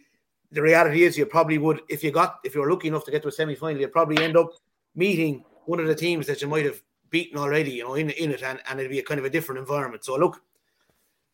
[0.50, 3.10] the reality is you probably would if you got if you were lucky enough to
[3.10, 4.50] get to a semi final, you'd probably end up
[4.94, 8.30] meeting one of the teams that you might have beaten already, you know, in in
[8.32, 10.04] it, and, and it'd be a kind of a different environment.
[10.04, 10.42] So look,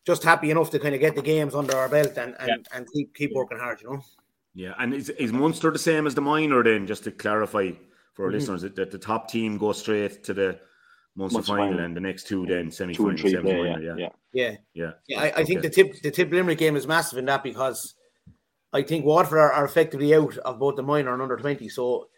[0.05, 2.87] just happy enough to kind of get the games under our belt and and, and
[2.93, 4.01] keep keep working hard, you know.
[4.55, 6.87] Yeah, and is, is Munster the same as the minor then?
[6.87, 7.71] Just to clarify
[8.13, 8.33] for our Mhm.
[8.33, 10.59] listeners, that, that the top team goes straight to the
[11.15, 11.85] Munster Munster final, final.
[11.85, 13.65] and the next two then semi final, and semi final.
[13.65, 14.09] yeah, Yeah, yeah.
[14.33, 14.91] Yeah, yeah.
[15.07, 15.19] yeah.
[15.21, 17.95] I, I think the tip the tip Limerick game is massive in that because
[18.73, 21.69] I think Waterford are, are effectively out of both the minor and under twenty.
[21.69, 22.09] So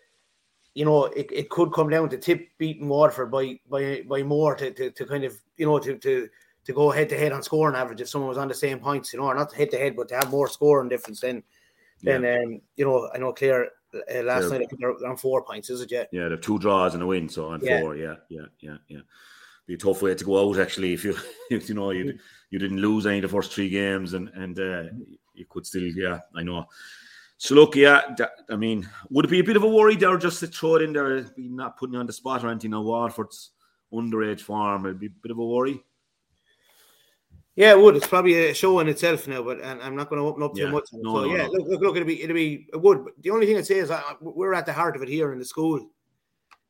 [0.73, 4.55] you know it, it could come down to tip beating Waterford by by by more
[4.55, 6.29] to, to, to kind of you know to to
[6.65, 9.13] to go head to head on scoring average if someone was on the same points,
[9.13, 11.43] you know, or not head to head, but to have more scoring difference then
[12.03, 15.43] then um you know I know Clare uh, last night I think they're on four
[15.43, 15.91] points, is it?
[15.91, 16.05] Yeah.
[16.11, 17.81] Yeah, they have two draws and a win, so on Yeah.
[17.81, 17.95] four.
[17.95, 19.01] Yeah, yeah, yeah, yeah.
[19.67, 21.15] Be a tough way to go out actually if you
[21.51, 22.17] if you know you
[22.49, 24.83] you didn't lose any of the first three games and and uh,
[25.33, 26.67] you could still yeah I know.
[27.37, 30.15] So look, yeah, that, I mean, would it be a bit of a worry there
[30.15, 32.69] just to throw it in there, not putting you on the spot or anything?
[32.69, 33.49] Now Waterford's
[33.91, 35.83] underage farm, it'd be a bit of a worry.
[37.61, 37.95] Yeah, it would.
[37.95, 40.55] It's probably a show in itself now, but and I'm not going to open up
[40.55, 40.71] too Yeah.
[40.71, 40.89] much.
[40.93, 41.51] No, so no, yeah, no.
[41.51, 43.03] look, look, look, it'll be, it'll be, it would.
[43.03, 45.31] But the only thing I'd say is I, we're at the heart of it here
[45.31, 45.87] in the school.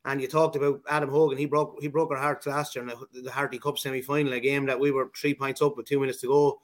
[0.03, 1.37] And you talked about Adam Hogan.
[1.37, 4.33] He broke, he broke our hearts last year in the, the Harty Cup semi final,
[4.33, 6.59] a game that we were three points up with two minutes to go.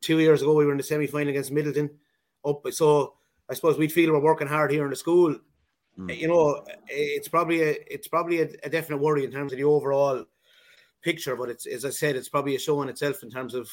[0.00, 1.88] Two years ago, we were in the semi final against Middleton.
[2.44, 3.14] Up, so
[3.48, 5.36] I suppose we'd feel we're working hard here in the school.
[5.96, 6.18] Mm.
[6.18, 9.64] You know, it's probably a, it's probably a, a definite worry in terms of the
[9.64, 10.24] overall
[11.02, 11.36] picture.
[11.36, 13.70] But it's as I said, it's probably a show in itself in terms of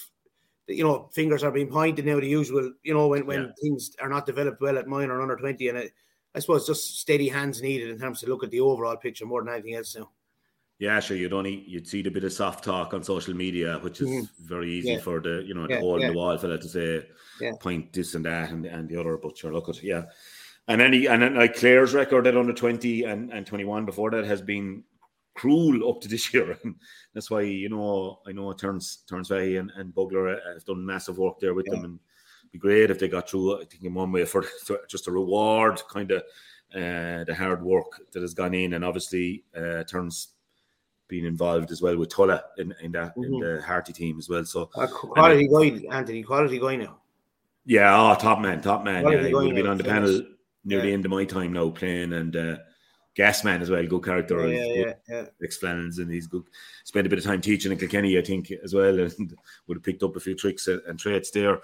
[0.67, 2.19] you know fingers are being pointed now.
[2.19, 3.51] The usual, you know, when when Yeah.
[3.61, 5.93] things are not developed well at minor and under twenty, and it,
[6.33, 9.43] I suppose just steady hands needed in terms to look at the overall picture more
[9.43, 10.11] than anything else now.
[10.77, 11.15] Yeah, sure.
[11.15, 14.29] You'd only you'd see the bit of soft talk on social media, which is Mhm.
[14.41, 14.99] very easy Yeah.
[14.99, 16.07] for the you know Yeah, the hole in yeah.
[16.09, 17.07] the wall fella to say
[17.61, 19.15] point this and that and, and the other.
[19.17, 20.05] But sure, look at yeah.
[20.67, 24.11] And any and then, like Clare's record at under twenty and, and twenty one before
[24.11, 24.83] that has been
[25.35, 26.57] cruel up to this year.
[26.63, 26.75] And
[27.13, 31.17] that's why you know I know Turns Turns Valley and, and Bugler have done massive
[31.19, 31.75] work there with Yeah.
[31.75, 31.99] them and
[32.41, 33.61] it'd be great if they got through.
[33.61, 34.43] I think in one way for
[34.89, 36.23] just a reward kind of
[36.73, 40.29] uh, the hard work that has gone in, and obviously uh, Turns
[41.07, 43.39] being involved as well with Tulla in, in that in Mhm.
[43.57, 44.43] the Harty team as well.
[44.43, 46.23] So Uh, quality guy, Anthony.
[46.23, 46.97] Quality guy now.
[47.65, 49.03] yeah, oh top man, top man.
[49.03, 50.21] Yeah, he would have been on the panel
[50.63, 52.57] near the end of my time now playing and uh,
[53.15, 54.47] Gas man as well, good character.
[54.47, 55.25] Yeah, yeah, yeah.
[55.41, 56.43] Ex-Flannels and he's good.
[56.83, 59.33] Spent a bit of time teaching in Kilkenny, I think, as well, and
[59.67, 61.61] would have picked up a few tricks and, and traits there.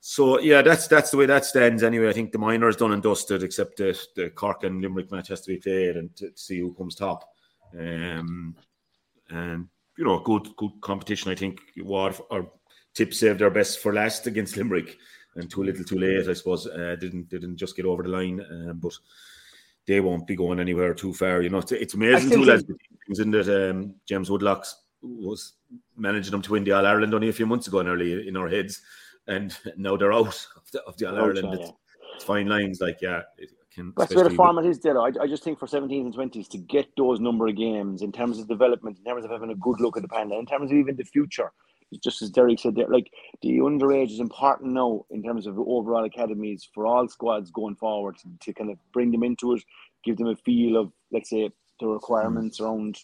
[0.00, 2.10] So yeah, that's that's the way that stands anyway.
[2.10, 5.28] I think the minor is done and dusted, except the, the Cork and Limerick match
[5.28, 7.24] has to be played and to, to see who comes top.
[7.76, 8.54] Um,
[9.30, 9.66] and
[9.96, 11.32] you know, good good competition.
[11.32, 12.50] I think Ward or
[12.94, 14.96] Tip saved their best for last against Limerick,
[15.34, 16.28] and too little, too late.
[16.28, 18.92] I suppose uh, didn't didn't just get over the line, um, but
[19.86, 21.42] they won't be going anywhere too far.
[21.42, 22.64] You know, it's, it's amazing still too, lads.
[22.64, 25.52] think- Things in that um, James Woodlocks was
[25.96, 28.48] managing them to win the All Ireland only a few months ago, nearly in our
[28.48, 28.82] heads,
[29.28, 30.26] and now they're out
[30.56, 31.54] of the, of the All Ireland.
[31.54, 31.70] It's, yeah.
[32.16, 33.22] it's fine lines, like yeah.
[33.38, 35.00] It can, That's where the format is there.
[35.00, 38.10] I, I just think for 17s and 20s to get those number of games in
[38.10, 40.72] terms of development, in terms of having a good look at the panel, in terms
[40.72, 41.52] of even the future,
[42.02, 43.12] just as Derek said there, like
[43.42, 48.16] the underage is important now in terms of overall academies for all squads going forward
[48.40, 49.62] to, kind of bring them into it,
[50.04, 52.98] give them a feel of, let's say, the requirements around,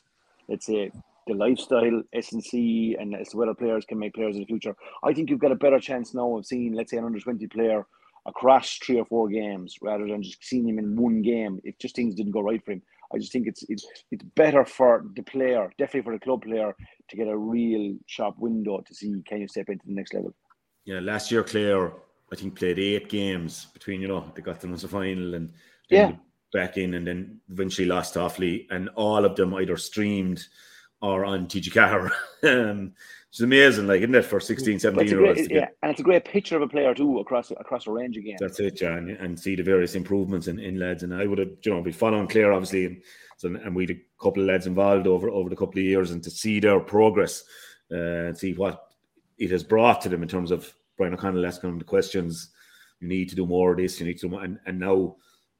[0.49, 0.91] let's say,
[1.27, 4.75] the lifestyle, S&C, and as to whether players can make players in the future.
[5.05, 7.47] I think you've got a better chance now of seeing, let's say, an under 20
[7.49, 7.87] player
[8.27, 11.97] across three or four games rather than just seeing him in one game if just
[11.97, 12.83] things didn't go right for him.
[13.15, 16.75] I just think it's it's it's better for the player, definitely for the club player,
[17.09, 20.35] to get a real sharp window to see can you step into the next level.
[20.85, 21.93] Yeah, last year Clare,
[22.33, 25.53] I think, played eight games between, you know, they got them as a final and
[25.91, 26.17] then Yeah.
[26.53, 30.47] back in and then eventually lost to Offaly, and all of them either streamed
[31.01, 32.11] or on TG Car.
[32.43, 32.95] um,
[33.33, 35.91] it's amazing, like, isn't it, for 16, 17 But it's a year olds yeah, and
[35.91, 38.37] it's a great picture of a player too across across a range again.
[38.39, 41.03] that's it, John, and see the various improvements in, in lads.
[41.03, 43.03] And I would have, you know, be following Clare, obviously, and,
[43.39, 46.11] so, and we had a couple of lads involved over over the couple of years,
[46.11, 47.43] and to see their progress
[47.91, 48.85] uh, and see what
[49.39, 52.51] it has brought to them in terms of Brian O'Connell asking them the questions,
[53.01, 53.99] you need to do more of this.
[53.99, 55.17] You need to, and, and now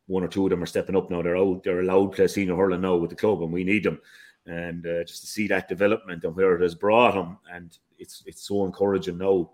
[0.09, 1.23] one or two of them are stepping up now.
[1.23, 1.63] They're out.
[1.65, 3.99] They're allowed to play senior hurling now with the club, and we need them.
[4.47, 8.25] And uh, just to see that development and where it has brought them, and it's
[8.27, 9.51] it's so encouraging now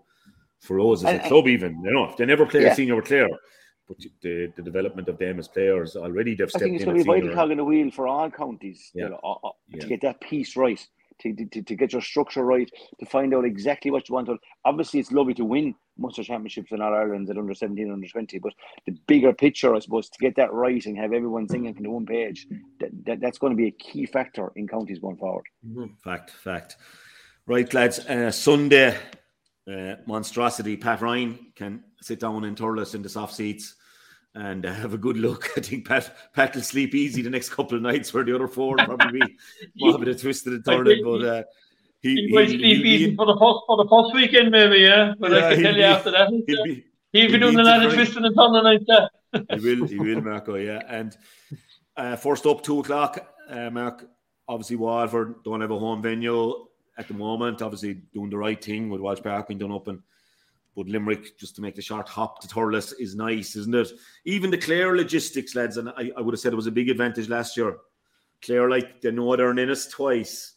[0.59, 1.47] for us as a club.
[1.47, 2.71] Even you know, if they never play yeah.
[2.71, 3.27] a senior player,
[3.87, 6.97] but the, the development of them as players already they've stepped I think it's going
[6.97, 8.89] to be vital cog in the wheel for all counties.
[8.95, 9.03] Yeah.
[9.03, 9.81] You know, uh, uh, yeah.
[9.81, 10.85] to get that piece right.
[11.23, 14.27] To, to, to get your structure right, to find out exactly what you want.
[14.27, 18.07] To, obviously, it's lovely to win Munster Championships in all Ireland at under 17, under
[18.07, 18.53] 20, but
[18.85, 21.89] the bigger picture, I suppose, to get that right and have everyone singing from the
[21.89, 22.47] one page,
[22.79, 25.45] that, that, that's going to be a key factor in counties going forward.
[25.67, 25.93] Mm-hmm.
[26.03, 26.77] Fact, fact.
[27.45, 28.95] Right, lads, uh, Sunday,
[29.69, 30.77] uh, monstrosity.
[30.77, 33.75] Pat Ryan can sit down in Thurles in the soft seats
[34.35, 35.49] and uh, have a good look.
[35.57, 38.47] I think Pat Pat will sleep easy the next couple of nights for the other
[38.47, 39.19] four probably
[39.75, 41.43] be a bit of twisted and turning, but uh,
[42.01, 45.13] he, he, he might sleep easy for the first for the first weekend maybe, yeah.
[45.19, 47.85] But yeah, I can tell you after that, he'll be, he'll be doing a lot
[47.85, 49.11] of twisting and turning like that.
[49.59, 50.55] he will, he will, Marco.
[50.55, 51.15] Yeah, and
[51.97, 54.05] uh, first up two o'clock, uh, Mark.
[54.47, 56.65] Obviously, Waterford don't have a home venue
[56.97, 57.61] at the moment.
[57.61, 60.01] Obviously, doing the right thing with Walsh Park being done up and
[60.79, 63.91] but Limerick, just to make the short hop to Thurles, is nice, isn't it?
[64.23, 66.89] Even the Clare logistics, lads, and I, I would have said it was a big
[66.89, 67.77] advantage last year.
[68.41, 70.53] Clare, like, they know they're in twice.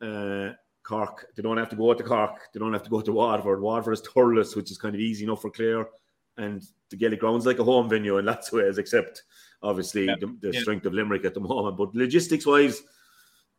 [0.00, 0.50] Uh,
[0.84, 2.38] Cork, they don't have to go out to Cork.
[2.52, 3.60] They don't have to go to Waterford.
[3.60, 5.88] Waterford is Thurles, which is kind of easy enough for Clare.
[6.36, 9.22] And the Gaelic Ground's like a home venue in lots of ways, except
[9.62, 10.16] obviously yeah.
[10.20, 10.60] the, the yeah.
[10.60, 11.78] strength of Limerick at the moment.
[11.78, 12.82] But logistics wise,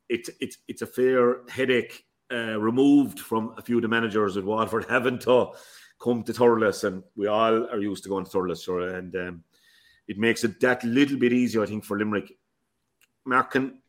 [0.07, 4.43] it's it's it's a fair headache uh, removed from a few of the managers at
[4.43, 5.51] Waterford having to
[5.99, 9.43] come to Thurles, and we all are used to going to Thurles, sure, and um,
[10.07, 12.37] it makes it that little bit easier, I think, for Limerick.
[13.25, 13.79] Mark, can,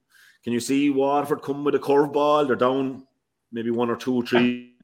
[0.43, 2.47] can you see Waterford come with a curveball?
[2.47, 3.07] They're down
[3.53, 4.75] maybe one or two, or three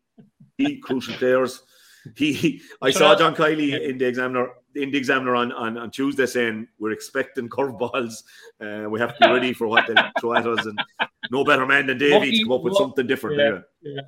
[0.83, 1.63] crucial players.
[2.17, 5.91] He, he I saw John Kiely in the examiner in the examiner on, on, on
[5.91, 8.23] Tuesday saying we're expecting curveballs.
[8.61, 10.79] Uh, we have to be ready for what they throw at us, and
[11.31, 13.39] no better man than Davy to come up with something different.
[13.39, 14.03] Yeah, yeah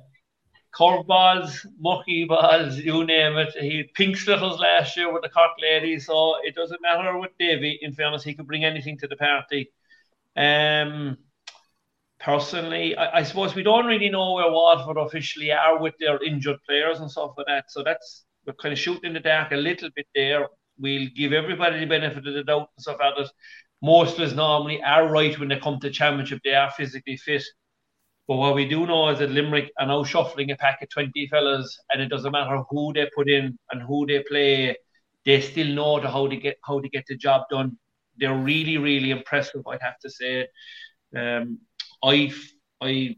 [0.75, 3.53] curveballs, mucky balls, you name it.
[3.59, 7.31] He had pink slittles last year with the Cork ladies, so it doesn't matter with
[7.39, 7.79] Davy.
[7.81, 9.71] In fairness, he could bring anything to the party.
[10.35, 11.17] Um,
[12.25, 16.57] personally, I, I, suppose we don't really know where Waterford officially are with their injured
[16.67, 17.65] players and stuff like that.
[17.69, 20.47] So that's we're kind of shooting in the dark a little bit there.
[20.79, 23.31] We'll give everybody the benefit of the doubt and stuff like that.
[23.81, 26.39] Most of us normally are right when they come to championship.
[26.43, 27.43] They are physically fit.
[28.27, 31.27] But what we do know is that Limerick are now shuffling a pack of 20
[31.27, 34.75] fellas, and it doesn't matter who they put in and who they play,
[35.25, 37.77] they still know how to get how to get the job done.
[38.17, 40.47] They're really, really impressive, I'd have to say.
[41.15, 41.59] Um,
[42.05, 42.31] I,
[42.81, 43.15] I,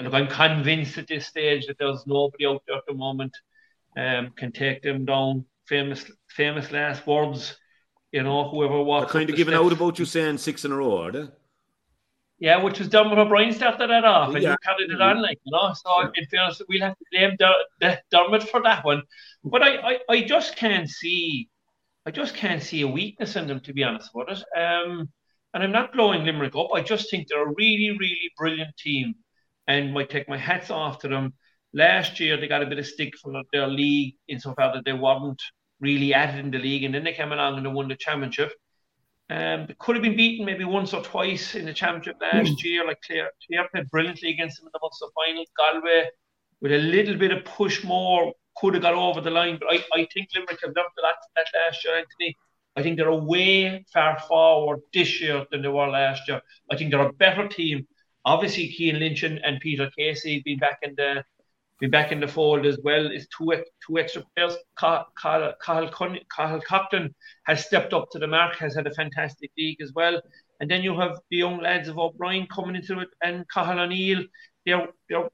[0.00, 3.36] look, I'm convinced at this stage that there's nobody out there at the moment
[3.96, 5.44] um, can take them down.
[5.66, 7.56] Famous, famous last words.
[8.10, 10.98] You know, whoever was kind of giving out about you saying six in a row,
[10.98, 11.28] are they?
[12.38, 14.50] Yeah, which was done Dermot O'Brien started that off, and yeah.
[14.50, 15.72] you carried it on, like you know.
[15.74, 16.08] So yeah.
[16.16, 19.02] in fairness, we'll have to blame Der- Dermot for that one.
[19.44, 21.48] But I, I, I just can't see,
[22.04, 24.60] I just can't see a weakness in them, to be honest with it.
[24.60, 25.08] Um,
[25.54, 26.68] and I'm not blowing Limerick up.
[26.74, 29.14] I just think they're a really, really brilliant team,
[29.66, 31.34] and I take my hats off to them.
[31.74, 35.42] Last year they got a bit of stick from their league insofar that they weren't
[35.80, 37.96] really at it in the league, and then they came along and they won the
[37.96, 38.52] championship.
[39.30, 42.64] Um, they could have been beaten maybe once or twice in the championship last mm.
[42.64, 42.86] year.
[42.86, 45.44] Like Clare, Clare played brilliantly against them in the Munster final.
[45.56, 46.10] Galway,
[46.60, 49.58] with a little bit of push more, could have got over the line.
[49.58, 52.36] But I, I think Limerick have done a lot that last year, Anthony.
[52.76, 56.40] I think they're a way far forward this year than they were last year.
[56.70, 57.86] I think they're a better team.
[58.24, 61.24] Obviously, Cian Lynch and, and Peter Casey being back in the
[61.82, 63.52] be back in the fold as well is two
[63.84, 64.56] two extra players.
[64.78, 67.14] Cathal, Coughlan
[67.44, 70.22] has stepped up to the mark, has had a fantastic league as well.
[70.60, 74.22] And then you have the young lads of O'Brien coming into it and Cathal O'Neill.
[74.64, 75.28] They're they're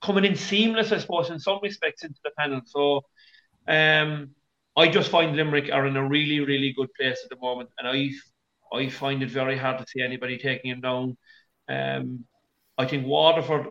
[0.00, 2.62] coming in seamless, I suppose, in some respects into the panel.
[2.64, 3.02] So
[3.68, 4.30] um,
[4.76, 7.88] I just find Limerick are in a really, really good place at the moment, and
[7.88, 8.10] I
[8.74, 11.16] I find it very hard to see anybody taking them down.
[11.68, 12.24] Um,
[12.78, 13.66] I think Waterford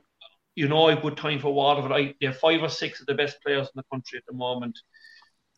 [0.56, 1.92] you know a good time for Waterford.
[1.92, 4.78] I, they're five or six of the best players in the country at the moment,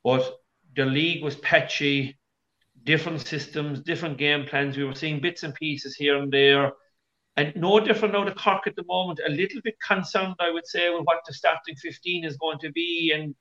[0.03, 0.35] but
[0.75, 2.17] the league was patchy,
[2.83, 4.77] different systems, different game plans.
[4.77, 6.73] We were seeing bits and pieces here and there,
[7.37, 9.19] and no different now to Cork at the moment.
[9.25, 12.71] A little bit concerned, I would say, with what the starting fifteen is going to
[12.71, 13.35] be, and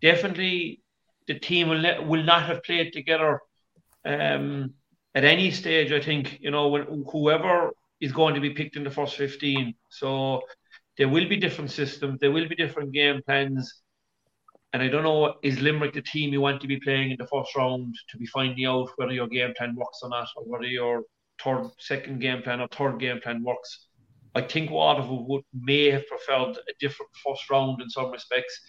[0.00, 0.80] definitely
[1.28, 3.40] the team will will not have played together.
[4.04, 4.74] Um,
[5.14, 8.84] at any stage, I think you know when whoever is going to be picked in
[8.84, 9.74] the first 15.
[9.90, 10.42] So
[10.98, 13.82] there will be different systems, there will be different game plans.
[14.72, 17.26] And I don't know, is Limerick the team you want to be playing in the
[17.26, 20.66] first round to be finding out whether your game plan works or not, or whether
[20.66, 21.04] your
[21.42, 23.86] third, second game plan or third game plan works?
[24.34, 28.60] I think Waterford would may have preferred a different first round in some respects.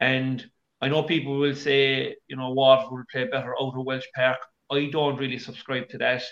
[0.00, 0.44] And
[0.84, 4.36] I know people will say, you know, Waterford will play better out of Walsh Park.
[4.70, 6.22] I don't really subscribe to that.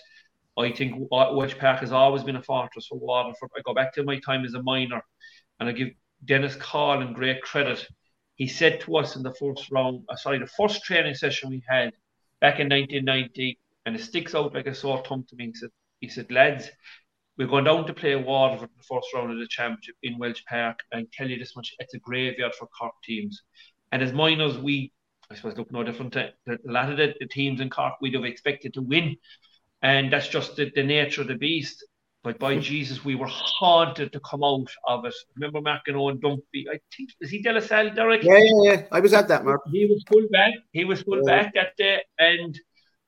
[0.59, 3.49] I think Walsh Park has always been a fortress for Waterford.
[3.57, 5.01] I go back to my time as a minor,
[5.59, 5.89] and I give
[6.27, 7.87] Dennis Collin great credit.
[8.35, 11.65] He said to us in the first round, uh, sorry, the first training session we
[11.67, 11.95] had
[12.43, 15.47] back in 1990, and it sticks out like a sore thumb to me.
[15.47, 16.69] He said, he said, lads,
[17.39, 20.43] we're going down to play Waterford in the first round of the championship in Walsh
[20.47, 20.81] Park.
[20.93, 23.41] And I tell you this much, it's a graveyard for Cork teams.
[23.93, 24.93] And as minors, we,
[25.31, 26.15] I suppose, look no different.
[26.15, 29.17] To, a lot of the, the teams in Cork we'd have expected to win.
[29.83, 31.85] And that's just the, the nature of the beast.
[32.25, 32.61] But by hmm.
[32.61, 35.15] Jesus, we were haunted to come out of it.
[35.37, 36.67] Remember Mark and Owen Dumpy?
[36.69, 38.23] I think is he De La Salle, Derek?
[38.23, 38.83] Yeah, yeah, yeah.
[38.93, 39.63] I was at that, Mark.
[39.71, 40.55] He was full back.
[40.73, 41.43] He was full yeah.
[41.43, 42.59] back that day, and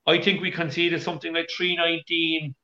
[0.05, 2.57] I think we conceded something like three nineteen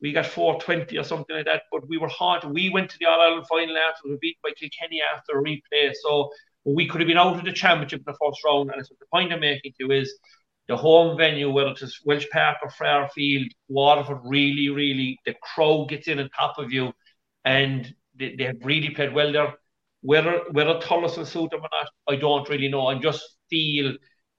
[0.00, 1.62] we got 420 or something like that.
[1.70, 2.44] But we were hard.
[2.44, 5.92] We went to the All Ireland final after we beat by Kilkenny after a replay.
[6.02, 6.30] So
[6.64, 8.70] we could have been out of the championship in the first round.
[8.74, 10.12] And so the point I'm making to is
[10.68, 16.08] the home venue, whether it's Walsh Park or Fairfield, Waterford, really, really, the crowd gets
[16.08, 16.92] in on top of you.
[17.44, 19.54] And they, they have really played well there.
[20.02, 22.86] Whether whether Thurles will suit them or not, I don't really know.
[22.86, 23.94] I just feel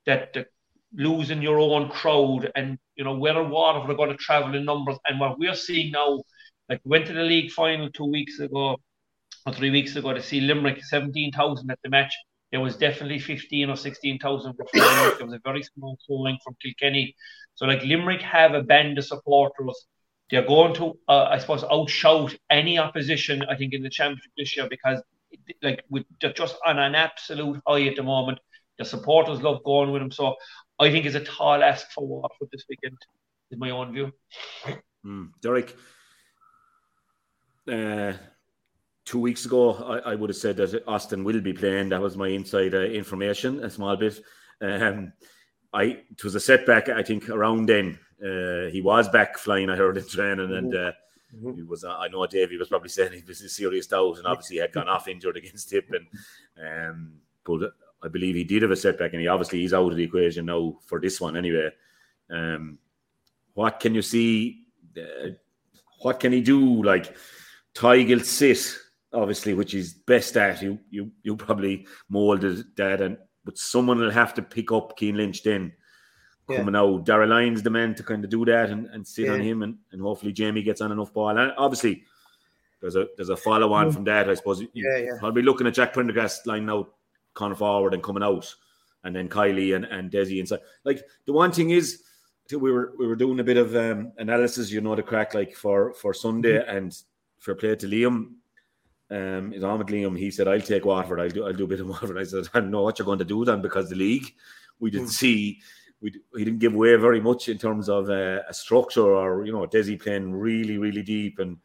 [0.06, 0.46] that the
[0.94, 4.98] losing your own crowd and you know whether Waterford are going to travel in numbers
[5.08, 6.22] and what we're seeing now
[6.68, 8.78] like went to the league final two weeks ago
[9.46, 12.14] or three weeks ago to see Limerick 17,000 at the match.
[12.52, 17.16] There was definitely 15 or 16,000 there was a very small showing from Kilkenny.
[17.56, 19.88] So like Limerick have a band of supporters.
[20.30, 24.56] They're going to uh, I suppose outshout any opposition I think in the championship this
[24.56, 25.02] year because
[25.64, 25.84] like
[26.20, 28.40] they're just on an absolute high at the moment
[28.82, 30.12] the supporters love going with them.
[30.12, 30.36] So
[30.80, 32.98] I think it's a tall ask for Waterford this weekend,
[33.52, 34.12] in my own view.
[35.06, 35.30] Mm.
[35.42, 35.76] Derek,
[37.68, 38.14] uh,
[39.12, 41.90] two weeks ago, I, I, would have said that Austin will be playing.
[41.90, 44.22] That was my inside uh, information, a small bit.
[44.62, 45.12] Um,
[45.74, 46.88] I it was a setback.
[46.88, 49.70] I think around then uh, he was back flying.
[49.70, 50.92] I heard in training, and uh,
[51.36, 51.56] mm-hmm.
[51.56, 51.84] he was.
[51.84, 54.72] I know Davey was probably saying he was a serious doubt, and obviously he had
[54.72, 56.08] gone off injured against Tip, and
[56.66, 59.98] um, but I believe he did have a setback, and he obviously he's out of
[59.98, 61.70] the equation now for this one anyway.
[62.30, 62.78] Um,
[63.56, 64.68] what can you see?
[64.98, 65.32] Uh,
[66.00, 66.82] what can he do?
[66.82, 67.14] Like
[67.74, 68.78] Teigle sit,
[69.14, 70.62] obviously, which is best at.
[70.62, 75.18] You you you probably molded that, and but someone will have to pick up Cian
[75.18, 75.74] Lynch then.
[76.50, 76.58] Yeah.
[76.58, 79.34] Coming out, Darragh Lyons the man to kind of do that and, and sit yeah.
[79.34, 81.30] on him, and, and hopefully Jamie gets on enough ball.
[81.30, 82.04] And obviously,
[82.82, 83.94] there's a there's a follow on mm.
[83.94, 84.30] from that.
[84.30, 84.62] I suppose.
[84.74, 85.12] Yeah, yeah.
[85.22, 86.94] I'll be looking at Jack Prendergast line out
[87.34, 88.54] Conor forward and coming out,
[89.04, 90.60] and then Kiely and, and Desi inside.
[90.84, 92.04] Like the one thing is,
[92.52, 95.56] we were we were doing a bit of um, analysis, you know, the crack like
[95.56, 96.78] for for Sunday mm-hmm.
[96.78, 96.98] and
[97.40, 98.34] for play to Liam.
[99.12, 100.18] Um, is Ahmed Liam?
[100.18, 101.20] He said, "I'll take Waterford.
[101.20, 101.46] I'll do.
[101.46, 103.26] I'll do a bit of Waterford." I said, "I don't know what you're going to
[103.26, 104.34] do then because the league,
[104.80, 105.12] we didn't mm.
[105.12, 105.60] see,
[106.02, 109.52] we he didn't give away very much in terms of uh, a structure or you
[109.52, 111.58] know Desi playing really really deep and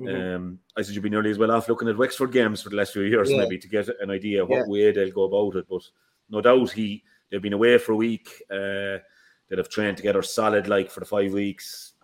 [0.00, 0.34] Mm-hmm.
[0.36, 2.76] Um, I said you'd be nearly as well off looking at Wexford games for the
[2.76, 3.38] last few years, yeah.
[3.38, 4.66] maybe to get an idea what yeah.
[4.66, 5.66] way they'll go about it.
[5.68, 5.82] But
[6.28, 8.42] no doubt he they've been away for a week.
[8.50, 9.00] Uh,
[9.48, 11.94] they'll have trained together solid like for the five weeks.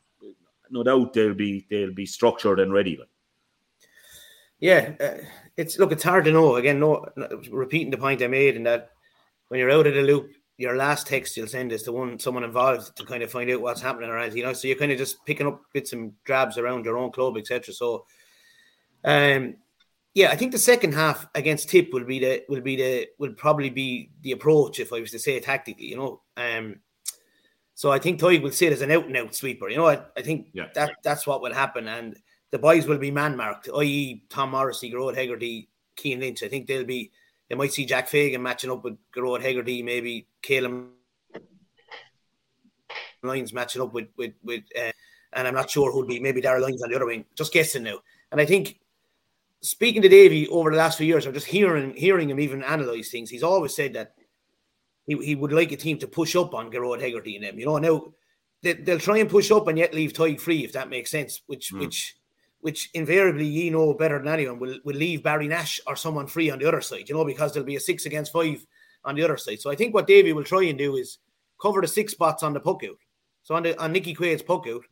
[0.70, 2.96] No doubt they'll be they'll be structured and ready.
[2.96, 3.08] Like.
[4.62, 5.24] Yeah, uh,
[5.56, 6.54] it's look, it's hard to know.
[6.54, 7.04] Again, no,
[7.50, 8.90] repeating the point I made in that
[9.48, 12.44] when you're out of the loop, your last text you'll send is to one someone
[12.44, 14.52] involved to kind of find out what's happening around you know?
[14.52, 17.74] So you're kind of just picking up bits and drabs around your own club etc
[17.74, 18.06] so
[19.02, 19.56] um
[20.14, 23.32] yeah i think the second half against tip will be the will be the will
[23.32, 26.20] probably be the approach if i was to say tactically you know?
[26.36, 26.76] Um
[27.74, 30.00] so i think Toy will sit as an out and out sweeper you know i,
[30.16, 30.68] I think yeah.
[30.74, 31.88] that that's what will happen.
[31.88, 32.16] And
[32.52, 36.68] the boys will be man marked i.e tom morrissey Gearóid Hegarty Cian Lynch i think
[36.68, 37.10] they'll be
[37.52, 40.92] they might see Jack Fagan matching up with Gearóid Hegarty, maybe Calum
[43.22, 44.90] Lyons matching up with with with, uh,
[45.34, 47.26] and I'm not sure who'd be maybe Darragh Lyons on the other wing.
[47.34, 47.98] Just guessing now.
[48.30, 48.80] And I think
[49.60, 53.10] speaking to Davy over the last few years, or just hearing hearing him even analyze
[53.10, 54.14] things, he's always said that
[55.04, 57.58] he, he would like a team to push up on Gearóid Hegarty and them.
[57.58, 58.14] You know, now
[58.62, 61.42] they, will try and push up and yet leave Tadhg free if that makes sense.
[61.46, 61.80] Which mm.
[61.80, 62.16] which
[62.62, 66.48] which invariably you know better than anyone will, will leave Barry Nash or someone free
[66.48, 68.64] on the other side, you know, because there'll be a six against five
[69.04, 69.60] on the other side.
[69.60, 71.18] So I think what Davy will try and do is
[71.60, 72.96] cover the six spots on the puck out.
[73.42, 74.84] So on the on Nicky Quaid's puck out,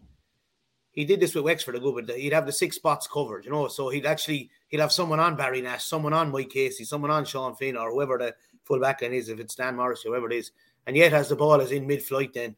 [0.90, 2.18] he did this with Wexford a good bit.
[2.18, 3.68] He'd have the six spots covered, you know.
[3.68, 7.24] So he'd actually he'd have someone on Barry Nash, someone on Mike Casey, someone on
[7.24, 10.36] Sean Finn, or whoever the full back line is, if it's Dan Morris, whoever it
[10.36, 10.50] is,
[10.86, 12.56] and yet as the ball is in mid flight, then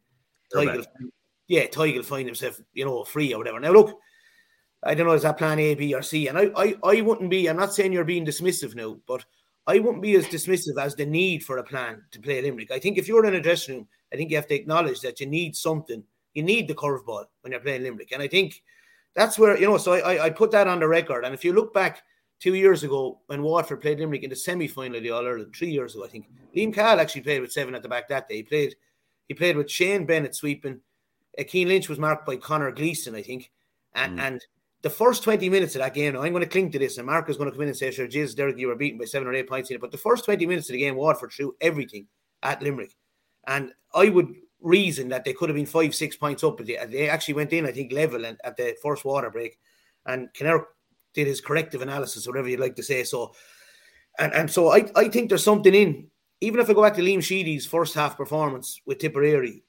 [0.54, 0.86] Tigel,
[1.48, 3.60] yeah, Tigel find himself, you know, free or whatever.
[3.60, 3.98] Now look,
[4.85, 6.28] I don't know, is that plan A, B, or C?
[6.28, 9.24] And I, I, I wouldn't be, I'm not saying you're being dismissive now, but
[9.66, 12.72] I wouldn't be as dismissive as the need for a plan to play Limerick.
[12.72, 15.20] I think if you're in a dressing room, I think you have to acknowledge that
[15.20, 16.03] you need something.
[16.35, 18.11] You need the curveball when you're playing Limerick.
[18.12, 18.62] And I think
[19.14, 21.24] that's where, you know, so I, I put that on the record.
[21.24, 22.03] And if you look back
[22.41, 25.55] two years ago when Waterford played Limerick in the semi final of the All Ireland,
[25.55, 26.26] three years ago, I think,
[26.57, 28.37] Liam Cahill actually played with seven at the back that day.
[28.37, 28.74] He played,
[29.28, 30.80] he played with Shane Bennett sweeping.
[31.39, 33.53] Uh, Cian Lynch was marked by Connor Gleeson, I think.
[33.95, 34.22] And, mm.
[34.22, 34.47] and
[34.83, 37.30] the first 20 minutes of that game, I'm going to cling to this, and Mark
[37.30, 39.28] is going to come in and say, sure, Jesus, Derek, you were beaten by seven
[39.28, 39.80] or eight points in it.
[39.80, 42.09] But the first 20 minutes of the game, Waterford threw everything
[42.43, 42.97] at Limerick.
[43.47, 46.57] And I would reason that they could have been five, six points up.
[46.57, 49.59] But they, they actually went in, I think, level at the first water break.
[50.05, 50.64] And Kinnerk
[51.14, 53.05] did his corrective analysis, whatever you'd like to say.
[53.05, 53.35] So,
[54.18, 56.09] and, and so I, I think there's something in,
[56.41, 59.62] even if I go back to Liam Sheedy's first half performance with Tipperary,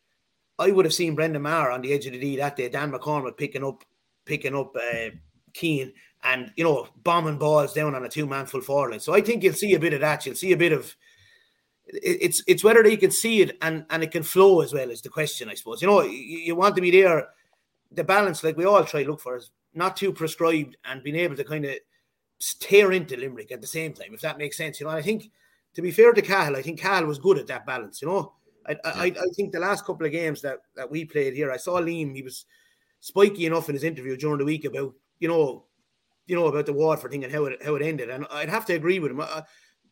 [0.57, 2.91] I would have seen Brendan Maher on the edge of the D that day, Dan
[2.91, 3.84] McCormack picking up
[4.26, 5.09] picking up uh,
[5.53, 5.93] Keane
[6.24, 8.99] and you know bombing balls down on a two man full forward line.
[8.99, 10.26] So I think you'll see a bit of that.
[10.26, 10.95] You'll see a bit of
[11.86, 15.01] it's it's whether they can see it and and it can flow as well is
[15.01, 15.82] the question, I suppose.
[15.82, 17.30] You know, you, you want to be there.
[17.91, 21.15] The balance, like we all try to look for, is not too prescribed and being
[21.15, 21.76] able to kind of
[22.59, 24.80] tear into Limerick at the same time, if that makes sense.
[24.80, 25.30] You know, I think
[25.76, 28.01] to be fair to Cahill, I think Cahill was good at that balance.
[28.01, 28.34] You know,
[28.65, 31.57] I, I, I think the last couple of games that that we played here, I
[31.57, 32.15] saw Liam.
[32.15, 32.45] He was
[33.03, 35.65] spiky enough in his interview during the week about you know,
[36.25, 38.65] you know about the Waterford thing and how it how it ended, and I'd have
[38.67, 39.19] to agree with him.
[39.19, 39.41] Uh,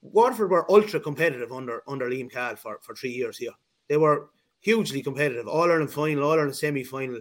[0.01, 3.51] Waterford were ultra competitive under under Liam Cahill for, for three years here.
[3.89, 4.30] They were
[4.62, 7.20] hugely competitive, all Ireland final, all Ireland semi final,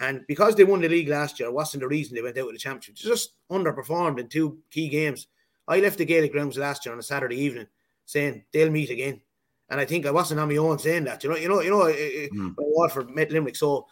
[0.00, 2.54] and because they won the league last year, wasn't the reason they went out with
[2.54, 2.94] the championship.
[2.94, 5.26] Just underperformed in two key games.
[5.68, 7.66] I left the Gaelic grounds last year on a Saturday evening,
[8.06, 9.20] saying they'll meet again.
[9.68, 11.22] And I think I wasn't on my own saying that.
[11.22, 12.54] You know, you know, you know, mm.
[12.56, 13.54] Waterford met Limerick.
[13.54, 13.86] So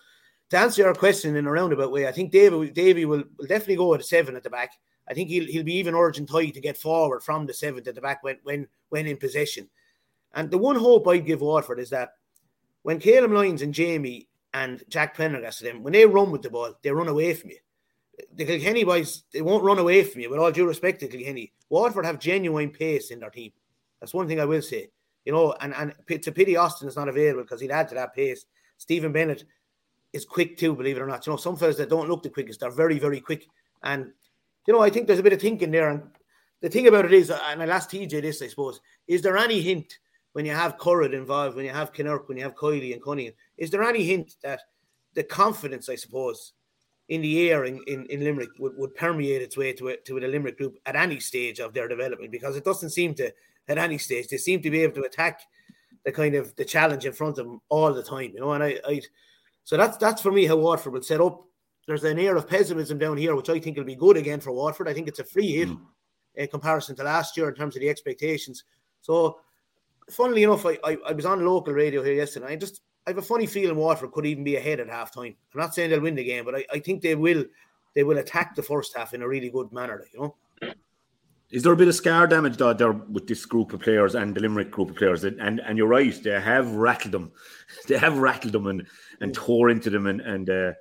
[0.50, 3.76] to answer your question in a roundabout way, I think David Davy will, will definitely
[3.76, 4.72] go at a seven at the back.
[5.08, 7.94] I think he'll he'll be even urging Ty to get forward from the seventh at
[7.94, 9.68] the back when when when in possession.
[10.34, 12.10] And the one hope I'd give Waterford is that
[12.82, 16.74] when Calum Lyons and Jamie and Jack Prendergast them, when they run with the ball,
[16.82, 17.58] they run away from you.
[18.34, 21.52] The Kilkenny boys, they won't run away from you, with all due respect to Kilkenny.
[21.68, 23.52] Waterford have genuine pace in their team.
[24.00, 24.90] That's one thing I will say.
[25.24, 28.14] You know, and, and a pity Austin is not available because he'd add to that
[28.14, 28.46] pace.
[28.78, 29.44] Stephen Bennett
[30.12, 31.26] is quick too, believe it or not.
[31.26, 33.46] You know, some fellas that don't look the quickest, they're very, very quick.
[33.82, 34.12] And,
[34.66, 35.90] you know, I think there's a bit of thinking there.
[35.90, 36.02] And
[36.60, 39.36] the thing about it is, uh, and I'll ask TJ this, I suppose, is there
[39.36, 39.98] any hint
[40.32, 43.34] when you have Curran involved, when you have Kinnerk, when you have Kiely and Cunningham,
[43.56, 44.60] is there any hint that
[45.14, 46.52] the confidence, I suppose,
[47.08, 50.20] in the air in, in, in Limerick would, would permeate its way to, it, to
[50.20, 52.30] the Limerick group at any stage of their development?
[52.30, 53.32] Because it doesn't seem to,
[53.68, 55.40] at any stage, they seem to be able to attack
[56.04, 58.52] the kind of the challenge in front of them all the time, you know.
[58.52, 59.00] And I, I
[59.68, 61.44] so that's that's for me how Waterford would set up.
[61.86, 64.50] There's an air of pessimism down here, which I think will be good again for
[64.50, 64.88] Waterford.
[64.88, 65.78] I think it's a free hit mm.
[66.36, 68.64] in comparison to last year in terms of the expectations.
[69.02, 69.40] So,
[70.08, 72.46] funnily enough, I, I, I was on local radio here yesterday.
[72.46, 75.36] I just I have a funny feeling Waterford could even be ahead at half time.
[75.52, 77.44] I'm not saying they'll win the game, but I, I think they will
[77.94, 80.34] they will attack the first half in a really good manner, you know.
[81.50, 84.34] Is there a bit of scar damage though, there with this group of players and
[84.34, 85.24] the Limerick group of players?
[85.24, 87.32] And and you're right, they have rattled them,
[87.88, 88.86] they have rattled them and
[89.20, 90.72] and tore into them and and uh,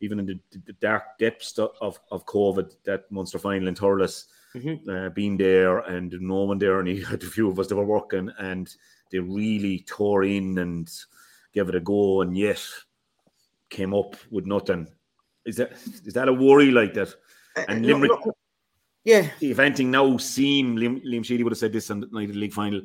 [0.00, 4.90] even in the, the, dark depths of of COVID, that Munster final in Thurles, mm-hmm.
[4.90, 7.76] uh, being there and no one there, and he had a few of us that
[7.76, 8.74] were working, and
[9.12, 10.90] they really tore in and
[11.52, 12.62] gave it a go, and yet
[13.70, 14.88] came up with nothing.
[15.44, 15.72] Is that
[16.04, 17.14] is that a worry like that?
[17.56, 18.10] Uh, and Limerick.
[18.10, 18.32] No, no
[19.06, 19.30] yeah.
[19.40, 22.34] If anything now seem, Liam, Liam Sheedy would have said this on the night of
[22.34, 22.82] the league final,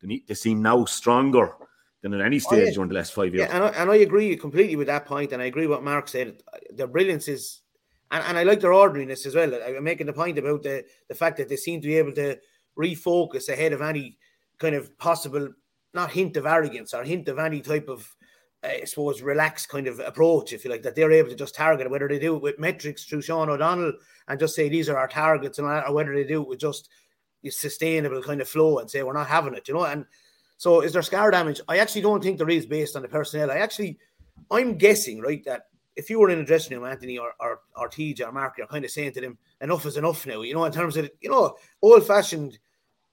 [0.00, 1.52] they, they seem now stronger
[2.02, 2.70] than at any oh, stage oh, yeah.
[2.72, 3.48] during the last five years.
[3.48, 6.06] Yeah, and I, and I agree completely with that point, and I agree what Mark
[6.06, 6.40] said.
[6.70, 7.62] Their brilliance is,
[8.12, 9.52] and, and I like their ordinariness as well.
[9.54, 12.38] I'm making the point about the, the fact that they seem to be able to
[12.78, 14.18] refocus ahead of any
[14.58, 15.48] kind of possible,
[15.94, 18.15] not hint of arrogance or hint of any type of
[18.66, 21.90] I suppose, relaxed kind of approach, if you like, that they're able to just target
[21.90, 23.92] whether they do it with metrics through Sean O'Donnell
[24.28, 26.88] and just say these are our targets, and or whether they do it with just
[27.48, 29.84] sustainable kind of flow and say we're not having it, you know.
[29.84, 30.04] And
[30.56, 31.60] so, is there scar damage?
[31.68, 33.50] I actually don't think there is based on the personnel.
[33.50, 33.98] I actually,
[34.50, 37.88] I'm guessing, right, that if you were in a dressing room, Anthony or or, or
[37.88, 40.64] TJ or Mark, you're kind of saying to them, enough is enough now, you know,
[40.64, 42.58] in terms of, you know, old fashioned,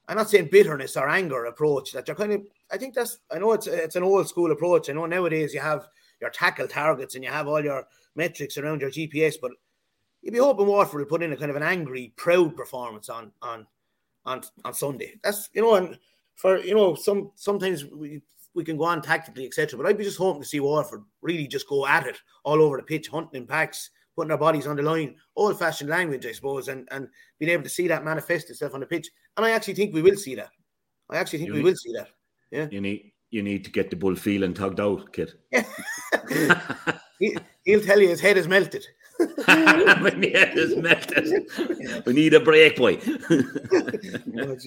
[0.08, 2.42] I'm not saying bitterness or anger approach, that you're kind of
[2.72, 4.90] I think that's I know it's it's an old school approach.
[4.90, 5.88] I know nowadays you have
[6.20, 7.86] your tackle targets and you have all your
[8.16, 9.52] metrics around your GPS, but
[10.22, 13.32] you'd be hoping Waterford will put in a kind of an angry, proud performance on
[13.42, 13.66] on
[14.26, 15.20] on on Sunday.
[15.24, 15.98] That's you know, and
[16.36, 18.22] for you know some sometimes we
[18.56, 19.78] we can go on tactically etc.
[19.78, 22.78] But I'd be just hoping to see Waterford really just go at it all over
[22.78, 26.32] the pitch, hunting in packs, putting their bodies on the line, old fashioned language, I
[26.32, 27.08] suppose, and and
[27.40, 29.10] being able to see that manifest itself on the pitch.
[29.38, 30.50] And I actually think we will see that.
[31.10, 32.08] I actually think You we need- will see that.
[32.52, 32.68] Yeah.
[32.72, 35.34] You need you need to get the bull feeling tugged out, kid.
[37.20, 37.36] he,
[37.66, 38.86] he'll tell you his head is melted.
[39.20, 42.06] when the head is melted.
[42.06, 43.00] We need a break, boy.
[43.06, 44.58] Oh,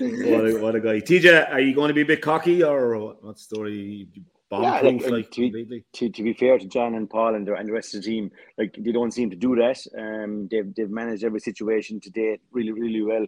[0.00, 1.00] what, a, what a guy.
[1.00, 4.08] TJ, are you going to be a bit cocky or what story?
[4.52, 5.84] Bomb Yeah, like, like, to, be, completely?
[5.94, 8.06] to, to be fair to John and Paul and the, and the rest of the
[8.10, 9.78] team, like they don't seem to do that.
[9.98, 13.24] Um, they've they've managed every situation to date really really well.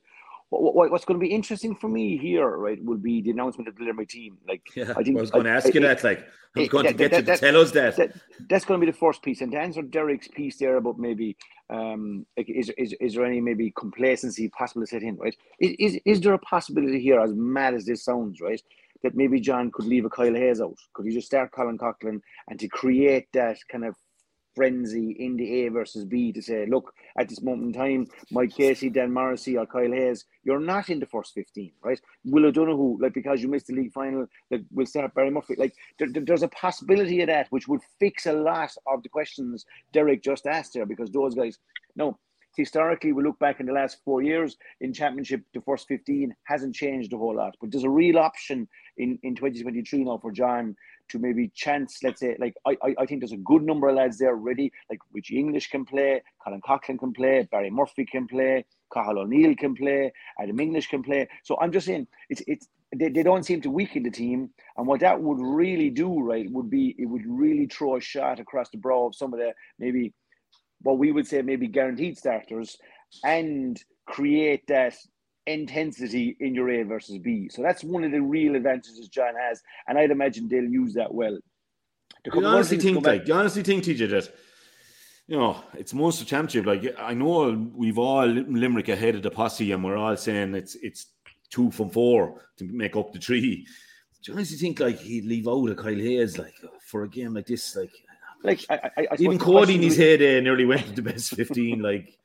[0.51, 3.69] What, what, what's going to be interesting for me here, right, will be the announcement
[3.69, 4.37] of the Limerick team.
[4.47, 6.05] Like, Yeah, I think I was going to I- ask you I- that.
[6.05, 6.21] Like,
[6.57, 7.97] I was going to get that- you to tell us that.
[7.97, 8.13] that
[8.51, 9.41] that's going to be the first piece.
[9.41, 11.37] And to answer Derek's piece there about maybe
[11.71, 15.35] um, like is, is is there any maybe complacency possible to set in, right?
[15.59, 18.61] Is, is is there a possibility here, as mad as this sounds, right,
[19.05, 20.77] that maybe John could leave a Kyle Hayes out?
[20.95, 23.95] Could he just start Colin Coughlan and to create that kind of
[24.57, 28.55] frenzy in the A versus B to say, look, at this moment in time, Mike
[28.55, 32.01] Casey, Dan Morrissey, or Kyle Hayes, you're not in the first 15, right?
[32.25, 35.57] Will O'Donoghue, like because you missed the league final, like we'll start Barry Murphy.
[35.59, 39.65] Like there- there's a possibility of that which would fix a lot of the questions
[39.93, 41.59] Derek just asked there because those guys
[41.97, 42.19] no.
[42.57, 46.75] Historically, we look back in the last four years in championship, the first 15 hasn't
[46.75, 47.55] changed a whole lot.
[47.61, 50.77] But there's a real option in, in 2023 now for John
[51.09, 53.97] to maybe chance, let's say, like I, I, I think there's a good number of
[53.97, 54.73] lads there already.
[54.89, 59.55] Like Richie English can play, Colin Coughlan can play, Barry Murphy can play, Cathal O'Neill
[59.57, 61.29] can play, Adam English can play.
[61.43, 64.51] So I'm just saying it's it's they, they don't seem to weaken the team.
[64.77, 68.41] And what that would really do, right, would be it would really throw a shot
[68.41, 70.13] across the brow of some of the maybe
[70.85, 72.79] what we would say maybe guaranteed starters
[73.25, 74.95] and create that
[75.47, 77.49] intensity in your A versus B.
[77.51, 81.13] So that's one of the real advantages John has, and I'd imagine they'll use that
[81.13, 81.39] well.
[82.33, 84.33] You honestly think, like, you honestly think, TJ, that
[85.27, 86.67] you know it's Munster Championship?
[86.67, 90.75] Like, I know we've all Limerick ahead of the posse, and we're all saying it's
[90.77, 91.07] it's
[91.51, 93.67] two from four to make up the three.
[94.23, 96.55] Do you honestly think like he'd leave out a Kyle Hayes like
[96.87, 97.77] for a game like this?
[97.77, 97.93] Like,
[98.45, 101.35] like I, I, I even Cody in his head uh, nearly went to the best
[101.35, 101.81] fifteen.
[101.81, 102.17] Like,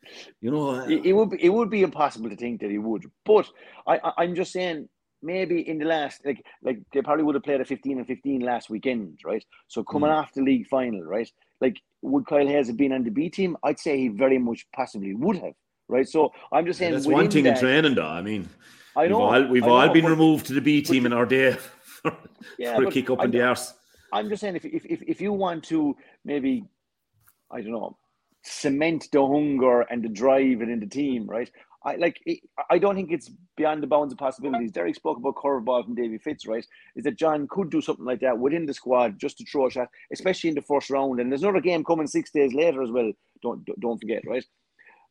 [0.42, 3.06] you know, it, it would be, it would be impossible to think that he would.
[3.26, 3.48] But
[3.88, 4.90] I, I I'm just saying
[5.22, 8.42] maybe in the last like like they probably would have played a 15 and 15
[8.42, 9.44] last weekend, right?
[9.68, 10.16] So coming Mm.
[10.18, 11.30] off the league final, right?
[11.62, 13.58] Like would Kyle Hayes have been on the B team?
[13.64, 15.54] I'd say he very much possibly would have,
[15.88, 16.08] right?
[16.08, 18.06] So I'm just saying that's one thing in training, though.
[18.08, 18.48] I mean,
[18.96, 21.14] I know, we've all we've I all been but- removed to the B team in
[21.14, 21.52] our day
[22.02, 22.16] for,
[22.58, 23.74] Yeah, for a kick up I- in the arse.
[24.14, 25.96] I'm just saying if if if, if you want to
[26.26, 26.66] maybe
[27.52, 27.98] I don't know
[28.44, 31.52] cement the hunger and the drive and in the team, right?
[31.84, 32.20] I like.
[32.26, 32.40] It,
[32.70, 34.72] I don't think it's beyond the bounds of possibilities.
[34.72, 36.66] Derek spoke about curveball from Davy Fitz, right?
[36.96, 39.72] Is that John could do something like that within the squad just to throw a
[39.72, 41.20] shot, especially in the first round.
[41.20, 43.12] And there's another game coming six days later as well.
[43.42, 44.44] Don't don't forget, right?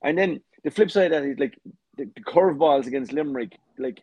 [0.05, 1.59] And then the flip side of that is like
[1.97, 4.03] the, the curveballs against Limerick, like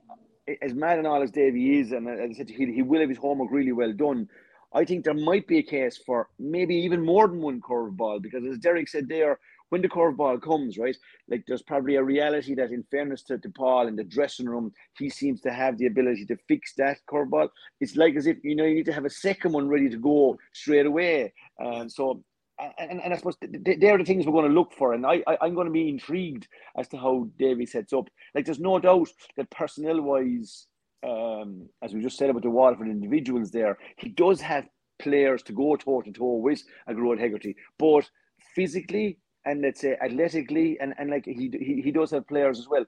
[0.62, 3.10] as mad and all as Davy is, and as I said, he, he will have
[3.10, 4.28] his homework really well done.
[4.76, 8.44] I think there might be a case for maybe even more than one curveball because,
[8.46, 10.96] as Derek said there, when the curveball comes, right,
[11.30, 14.74] like there's probably a reality that, in fairness to, to Paul in the dressing room,
[14.98, 17.48] he seems to have the ability to fix that curveball.
[17.80, 19.98] It's like as if you know you need to have a second one ready to
[19.98, 21.34] go straight away.
[21.58, 22.22] And so,
[22.60, 24.94] and, and I suppose th- th- they're the things we're going to look for.
[24.94, 26.48] And I, I I'm going to be intrigued
[26.78, 28.10] as to how Davy sets up.
[28.34, 29.08] Like, there's no doubt
[29.38, 30.68] that personnel wise
[31.06, 34.68] um, as we just said about the Waterford individuals there, he does have
[35.00, 38.10] players to go toe to toe with Agro Hegarty, but
[38.56, 42.68] physically and let's say athletically, and, and like he, he he does have players as
[42.68, 42.86] well.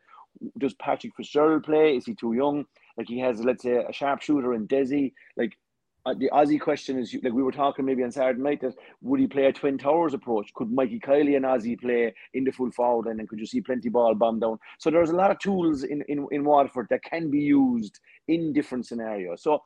[0.57, 1.95] Does Patrick Fitzgerald play?
[1.95, 2.65] Is he too young?
[2.97, 5.13] Like he has, let's say, a sharpshooter in Desi.
[5.35, 5.53] Like
[6.07, 9.19] uh, the Aussie question is, like we were talking maybe on Saturday night, that would
[9.19, 10.53] he play a twin towers approach?
[10.53, 13.89] Could Mikey Kiely and Aussie play in the full forward and could you see plenty
[13.89, 14.57] ball bomb down?
[14.79, 18.53] So there's a lot of tools in in, in Waterford that can be used in
[18.53, 19.43] different scenarios.
[19.43, 19.63] So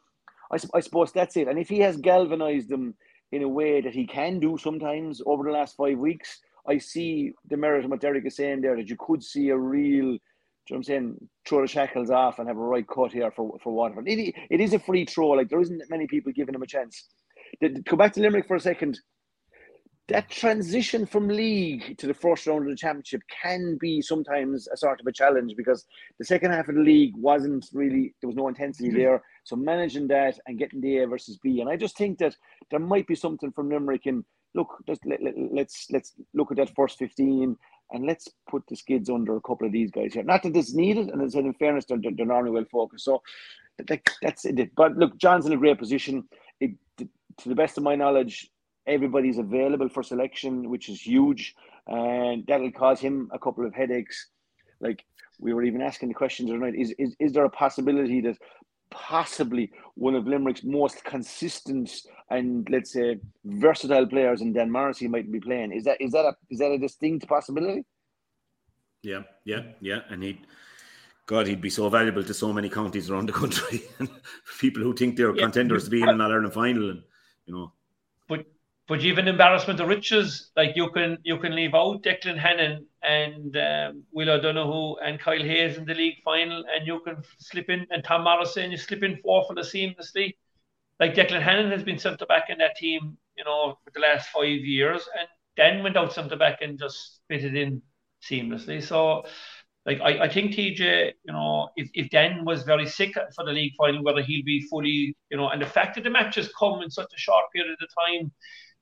[0.51, 1.47] I, I suppose that's it.
[1.47, 2.95] And if he has galvanized them
[3.31, 7.33] in a way that he can do sometimes over the last five weeks, I see
[7.49, 10.17] the merit of what Derek is saying there that you could see a real.
[10.67, 11.29] Do you know what I'm saying?
[11.47, 14.07] Throw the shackles off and have a right cut here for, for Waterford.
[14.07, 15.29] It, it is a free throw.
[15.29, 17.07] Like there isn't many people giving him a chance.
[17.85, 18.99] Go back to Limerick for a second.
[20.07, 24.75] That transition from league to the first round of the championship can be sometimes a
[24.75, 25.85] sort of a challenge because
[26.19, 28.97] the second half of the league wasn't really there was no intensity mm-hmm.
[28.97, 29.23] there.
[29.45, 32.35] So managing that and getting the A versus B, and I just think that
[32.71, 34.83] there might be something from Limerick in look.
[34.87, 37.55] Let's let, let, let's let's look at that first fifteen
[37.91, 40.23] and let's put the skids under a couple of these guys here.
[40.23, 43.05] Not that it's needed, and as in fairness, they're, they're normally well focused.
[43.05, 43.21] So
[43.87, 44.75] that, that's it.
[44.75, 46.23] But look, John's in a great position.
[46.59, 48.49] It, to the best of my knowledge,
[48.87, 51.55] everybody's available for selection, which is huge,
[51.87, 54.27] and that'll cause him a couple of headaches.
[54.79, 55.03] Like
[55.39, 58.37] we were even asking the question tonight: is is is there a possibility that
[58.91, 61.91] possibly one of Limerick's most consistent
[62.29, 65.71] and let's say versatile players in Dan Morrissey might be playing?
[65.71, 67.83] Is that is that a is that a distinct possibility?
[69.01, 70.41] Yeah, yeah, yeah, and he.
[71.27, 74.09] God, he'd be so valuable to so many counties around the country, and
[74.59, 75.43] people who think they're yeah.
[75.43, 77.03] contenders to be in an All Ireland final, and
[77.45, 77.71] you know.
[78.91, 83.55] But even embarrassment of riches, like you can you can leave out Declan Hannon and
[83.55, 87.87] um, Will O'Donoghue and Kyle Hayes in the league final, and you can slip in
[87.89, 90.35] and Tom Morrison, you slip in four for the seamlessly.
[90.99, 94.27] Like Declan Hannon has been centre back in that team, you know, for the last
[94.27, 97.81] five years, and then went out centre back and just fitted in
[98.21, 98.83] seamlessly.
[98.83, 99.23] So
[99.85, 103.53] like I, I think TJ, you know, if, if Dan was very sick for the
[103.53, 106.81] league final, whether he'll be fully, you know, and the fact that the matches come
[106.81, 108.33] in such a short period of time,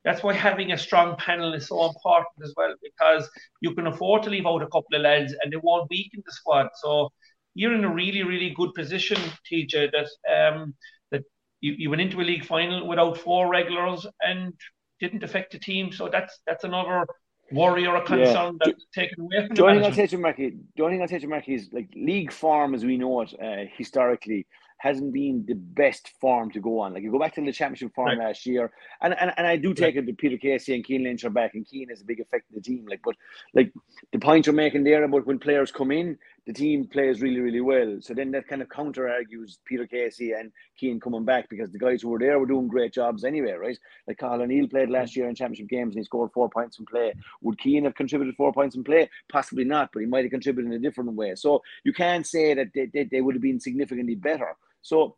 [0.03, 3.29] that's why having a strong panel is so important as well, because
[3.61, 6.31] you can afford to leave out a couple of lads and they won't weaken the
[6.31, 6.67] squad.
[6.75, 7.09] So
[7.53, 9.17] you're in a really, really good position,
[9.51, 10.73] TJ, that um
[11.11, 11.23] that
[11.59, 14.53] you, you went into a league final without four regulars and
[14.99, 15.91] didn't affect the team.
[15.91, 17.05] So that's that's another
[17.51, 18.65] worry or a concern yeah.
[18.71, 21.19] that's taken away from the only thing I'll say to Marky, the only thing I'll
[21.19, 24.45] to Marky is like league form as we know it uh, historically
[24.79, 26.93] hasn't been the best form to go on.
[26.93, 28.27] Like you go back to the championship form right.
[28.27, 28.71] last year,
[29.01, 30.03] and, and and I do take right.
[30.03, 32.45] it that Peter Casey and Cian Lynch are back, and Cian has a big effect
[32.49, 32.85] on the team.
[32.89, 33.15] Like, but
[33.53, 33.71] like
[34.11, 36.17] the point you're making there about when players come in,
[36.49, 37.97] the team plays really, really well.
[38.01, 41.77] So then that kind of counter argues Peter Casey and Cian coming back because the
[41.77, 43.77] guys who were there were doing great jobs anyway, right?
[44.07, 46.87] Like Cathal O'Neill played last year in championship games and he scored four points in
[46.87, 47.13] play.
[47.41, 49.09] Would Cian have contributed four points in play?
[49.31, 51.35] Possibly not, but he might have contributed in a different way.
[51.35, 54.55] So you can't say that they, they, they would have been significantly better.
[54.81, 55.15] So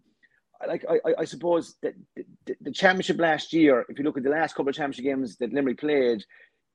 [0.67, 4.29] like I, I suppose that the, the, championship last year, if you look at the
[4.29, 6.23] last couple of championship games that Limerick played,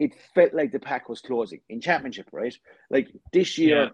[0.01, 2.57] it felt like the pack was closing in championship, right?
[2.91, 3.89] Like this year, yeah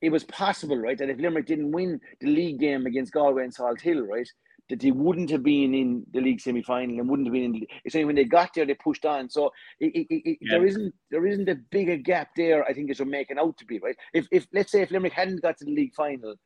[0.00, 3.54] it was possible, right, that if Limerick didn't win the league game against Galway and
[3.54, 4.28] Salthill, right,
[4.70, 7.52] that they wouldn't have been in the league semi final and wouldn't have been in.
[7.52, 9.28] The, it's only when they got there they pushed on.
[9.28, 10.52] So it, it, it, yeah.
[10.52, 12.64] there isn't there isn't a bigger gap there.
[12.64, 13.96] I think as you're making out to be right.
[14.14, 16.36] If if let's say if Limerick hadn't got to the league final,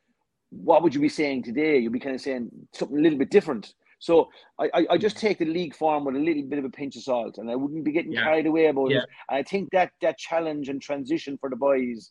[0.63, 1.79] what would you be saying today?
[1.79, 3.75] You'd be kind of saying something a little bit different.
[3.99, 4.29] So
[4.59, 6.95] I, I, I, just take the league form with a little bit of a pinch
[6.97, 8.25] of salt, and I wouldn't be getting yeah.
[8.25, 8.99] carried away about yeah.
[8.99, 9.05] it.
[9.31, 12.11] And I think that that challenge and transition for the boys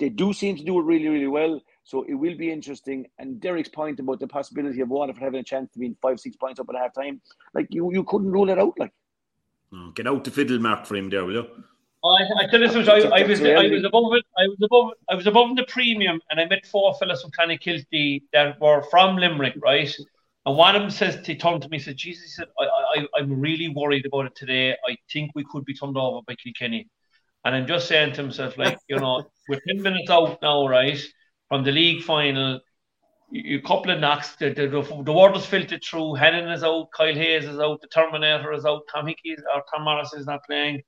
[0.00, 1.60] they do seem to do it really, really well.
[1.84, 3.06] So it will be interesting.
[3.18, 6.18] And Derek's point about the possibility of Waterford having a chance to be in five,
[6.18, 7.20] six points up at half time,
[7.54, 8.72] like you, you couldn't rule it out.
[8.78, 8.92] Like,
[9.74, 11.46] oh, get out the fiddle mark for him there, will you?
[12.02, 13.12] I, I tell you something.
[13.12, 14.24] I, I, was I was above it.
[14.38, 18.22] I was above I was above the premium, and I met four fellas from Clonakilty
[18.32, 19.94] that were from Limerick, right?
[20.46, 23.06] And one of them says he turned to me, said, "Jesus," he said, I, I,
[23.18, 24.72] I'm really worried about it today.
[24.88, 26.88] I think we could be turned over by Kilkenny."
[27.44, 31.00] And I'm just saying to himself, like, you know, we're 10 minutes out now, right,
[31.48, 32.60] from the league final.
[33.30, 36.14] You, you couple of knocks, the, the, the, is filtered through.
[36.14, 39.84] Hannon is out, Kyle Hayes is out, the Terminator is out, Tom Hickey or Tom
[39.84, 40.82] Morris is not playing.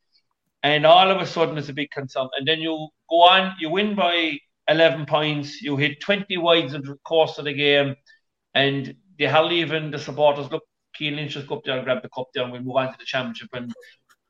[0.63, 2.29] And all of a sudden, it's a big concern.
[2.39, 4.39] And then you go on, you win by
[4.69, 7.97] 11 points, you hit 20 wides in the course of the game,
[8.55, 10.63] and they hardly even the supporters look.
[10.95, 12.93] Cian Lynch just go up there and grab the cup there, and we move on
[12.93, 13.49] to the championship.
[13.55, 13.73] And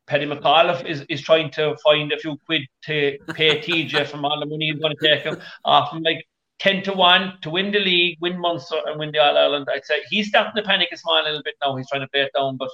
[0.07, 4.39] Paddy McAuliffe is, is trying to find a few quid to pay TJ from all
[4.39, 6.25] the money he's going to take him off him, like
[6.61, 9.67] 10 to 1 to win the league, win Munster, and win the All Ireland.
[9.69, 11.77] I'd say he's starting to panic a small little bit now.
[11.77, 12.71] He's trying to play it down, but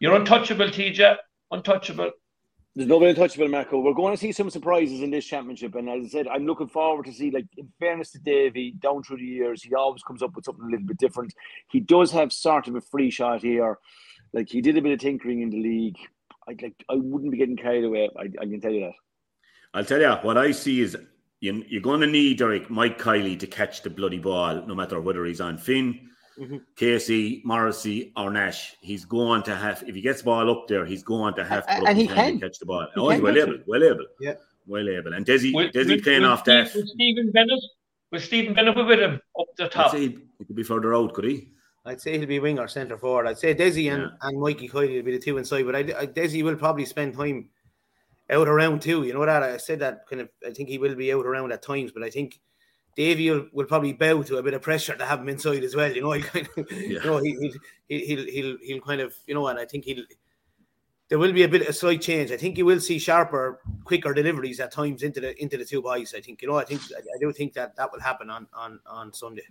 [0.00, 1.16] you're untouchable, TJ.
[1.52, 2.10] Untouchable.
[2.76, 3.78] There's nobody untouchable, Marco.
[3.78, 6.66] We're going to see some surprises in this championship, and as I said, I'm looking
[6.66, 7.30] forward to see.
[7.30, 10.64] Like in fairness to Davy, down through the years, he always comes up with something
[10.64, 11.32] a little bit different.
[11.70, 13.78] He does have sort of a free shot here.
[14.32, 15.98] Like he did a bit of tinkering in the league.
[16.48, 18.10] I like I wouldn't be getting carried away.
[18.18, 18.94] I, I can tell you that.
[19.72, 20.96] I'll tell you what I see is
[21.40, 25.00] you, you're going to need Derek Mike Kiely to catch the bloody ball, no matter
[25.00, 26.08] whether he's on Finn,
[26.38, 26.56] mm-hmm.
[26.76, 28.76] Casey, Morrissey, or Nash.
[28.80, 31.66] He's going to have if he gets the ball up there, he's going to have
[31.66, 32.40] to, and he can.
[32.40, 32.86] catch the ball.
[32.94, 34.34] He oh, he's well able, well able, yeah,
[34.66, 35.14] well able.
[35.14, 36.74] And Desi, will, Desi will, playing will off Steve, that.
[36.74, 37.60] With Stephen Bennett,
[38.10, 39.94] with Stephen Bennett with him up the top.
[39.94, 41.50] He, he could be further out, could he?
[41.86, 43.26] I'd say he'll be winger, centre forward.
[43.26, 44.28] I'd say Desi and, yeah.
[44.28, 47.14] and Mikey Kiely will be the two inside, but I, I, Desi will probably spend
[47.14, 47.50] time
[48.30, 49.04] out around too.
[49.04, 50.30] You know that I said that kind of.
[50.46, 52.40] I think he will be out around at times, but I think
[52.96, 55.74] Davy will, will probably bow to a bit of pressure to have him inside as
[55.74, 55.90] well.
[55.90, 56.78] You know, he kind of, yeah.
[56.78, 57.50] you know, he, will
[57.88, 60.04] he'll, he'll he'll he'll kind of, you know, and I think he'll
[61.08, 62.30] there will be a bit of slight change.
[62.32, 65.82] I think you will see sharper, quicker deliveries at times into the into the two
[65.82, 66.14] boys.
[66.16, 66.56] I think you know.
[66.56, 69.46] I think I, I do think that that will happen on on on Sunday.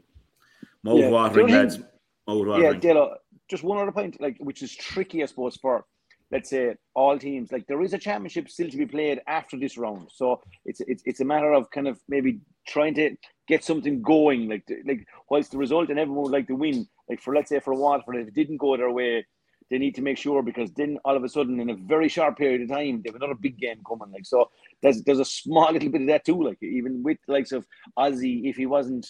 [0.84, 1.10] Mouth Yeah.
[1.10, 1.76] watering, lads.
[1.76, 1.88] think-
[2.28, 3.16] Mouth Yeah, watering.
[3.50, 5.86] Just one other point, like which is tricky, I suppose, for
[6.34, 7.52] let's say all teams.
[7.52, 11.04] Like there is a championship still to be played after this round, so it's it's
[11.06, 13.16] it's a matter of kind of maybe trying to
[13.48, 14.50] get something going.
[14.50, 17.60] Like like whilst the result and everyone would like to win, like for let's say
[17.60, 19.26] for Waterford, if it didn't go their way,
[19.70, 22.36] they need to make sure because then all of a sudden in a very short
[22.36, 24.12] period of time they have another big game coming.
[24.12, 24.50] Like so,
[24.82, 26.44] there's there's a small little bit of that too.
[26.44, 27.66] Like even with the likes of
[27.98, 29.08] Ozzy, if he wasn't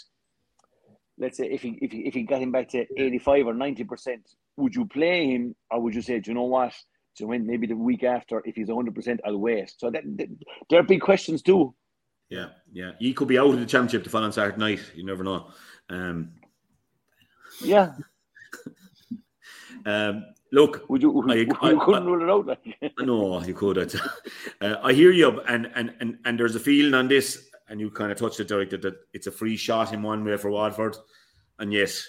[1.18, 3.84] let's say if he if he, if he got him back to 85 or 90
[3.84, 6.74] percent would you play him or would you say do you know what
[7.14, 10.28] so when maybe the week after if he's 100 percent i'll wait so that, that
[10.70, 11.74] there are big questions too
[12.30, 12.92] Yeah, yeah.
[13.00, 14.82] He could be out of the championship the following Saturday night.
[14.96, 15.40] You never know.
[15.90, 16.32] Um,
[17.62, 17.92] yeah
[19.86, 23.78] um, look, would you, I- you I- couldn't rule it out like no, you could.
[24.62, 27.90] Uh, I hear you, and and and and there's a feeling on this, and you
[27.92, 30.50] kind of touched it, Derek, that, that it's a free shot in one way for
[30.50, 30.96] Waterford,
[31.60, 32.08] and yes,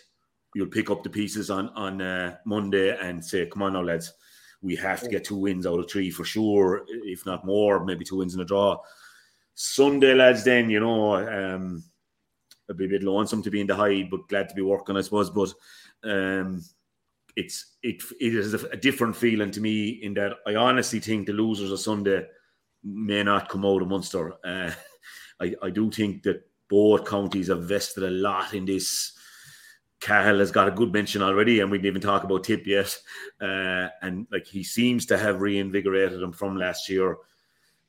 [0.55, 4.12] you'll pick up the pieces on on uh, Monday and say, "Come on now, lads,
[4.65, 8.05] we have to get two wins out of three for sure, if not more, maybe
[8.05, 8.79] two wins and a draw."
[9.55, 11.85] Sunday, lads, then you know, um,
[12.69, 14.97] it'd be a bit lonesome to be in the high, but glad to be working,
[14.97, 15.31] I suppose.
[15.31, 15.53] But
[16.03, 16.62] um,
[17.37, 21.27] it's it it is a, a different feeling to me in that I honestly think
[21.27, 22.27] the losers of Sunday
[22.83, 24.35] may not come out of Munster.
[24.45, 24.73] Uh,
[25.41, 29.12] I I do think that both counties have vested a lot in this.
[30.05, 32.94] Cahill has got a good mention already, and we didn't even talk about Tip yet.
[33.40, 37.16] Uh, and like he seems to have reinvigorated them from last year.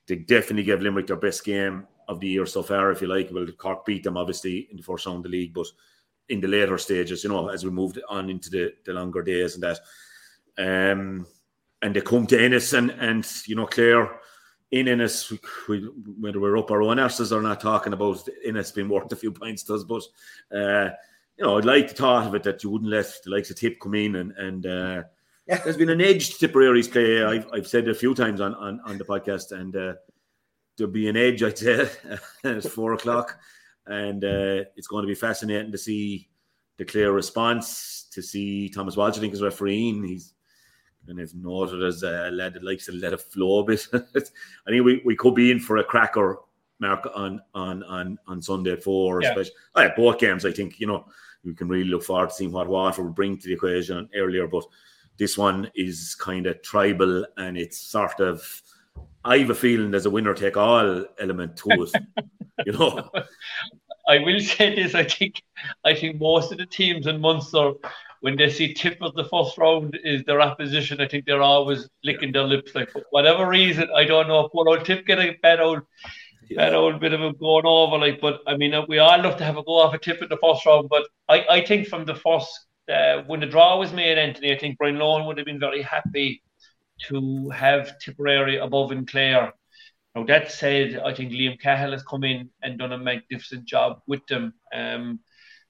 [0.08, 3.32] They definitely gave Limerick their best game of the year so far, if you like.
[3.34, 5.68] Well, Cork beat them obviously in the first round of the league, but
[6.30, 9.56] in the later stages, you know, as we moved on into the, the longer days
[9.56, 9.80] and that.
[10.58, 11.28] Um,
[11.82, 14.22] and they come to Ennis and, and you know, Clare
[14.72, 15.34] in Ennis,
[15.68, 15.82] we,
[16.20, 19.34] whether we're up our own arses or not talking about Ennis being worth a few
[19.34, 20.04] points to us, but,
[20.58, 20.92] uh,
[21.38, 23.58] you know, I'd like the thought of it that you wouldn't let the likes of
[23.58, 25.04] Tip come in and, and uh,
[25.48, 27.24] there's been an edge to Tipperary's play.
[27.24, 29.94] I've, I've said it a few times on, on, on the podcast, and uh,
[30.78, 31.90] there'll be an edge, I'd say.
[32.44, 33.38] it's four o'clock,
[33.86, 36.30] and uh, it's going to be fascinating to see
[36.78, 40.04] the Clare response, to see Thomas Walsh, I think, is refereeing.
[40.04, 40.34] He's
[41.06, 43.88] kind of noted as a lad that likes to let it flow a bit.
[43.94, 46.38] I think we, we could be in for a cracker,
[46.80, 49.30] Mark, on on on, on Sunday four, Yeah.
[49.30, 49.54] especially.
[49.76, 51.06] Oh, yeah, both games, I think, you know,
[51.44, 54.48] we can really look forward to seeing what Waterford will bring to the equation earlier,
[54.48, 54.66] but
[55.18, 58.62] this one is kind of tribal and it's sort of
[59.24, 61.92] I have a feeling there's a winner take all element to it.
[62.66, 63.10] you know,
[64.08, 64.94] I will say this.
[64.94, 65.42] I think
[65.84, 67.72] I think most of the teams in Munster,
[68.22, 71.90] when they see tip of the first round is their opposition, I think they're always
[72.04, 72.76] licking their lips.
[72.76, 75.82] Like for whatever reason, I don't know if one old tip get a bad old
[76.54, 77.98] bad old bit of a going over.
[77.98, 80.30] Like, but I mean, we all love to have a go off a tip in
[80.30, 80.90] the first round.
[80.90, 84.58] But I, I think from the first uh, when the draw was made, Anthony, I
[84.58, 86.44] think Brian Lohan would have been very happy
[87.08, 89.54] to have Tipperary above in Clare.
[90.16, 94.02] Now that said, I think Liam Cahill has come in and done a magnificent job
[94.08, 94.54] with them.
[94.74, 95.20] Um,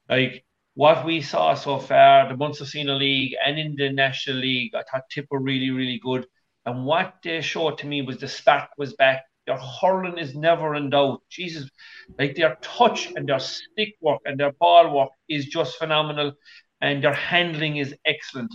[0.08, 0.46] like
[0.76, 4.84] what we saw so far, the Munster Senior League and in the National League, I
[4.84, 6.28] thought Tip were really, really good.
[6.66, 9.24] And what they showed to me was the spark was back.
[9.48, 11.22] Their hurling is never in doubt.
[11.30, 11.70] Jesus,
[12.18, 16.34] like their touch and their stick work and their ball work is just phenomenal,
[16.82, 18.54] and their handling is excellent.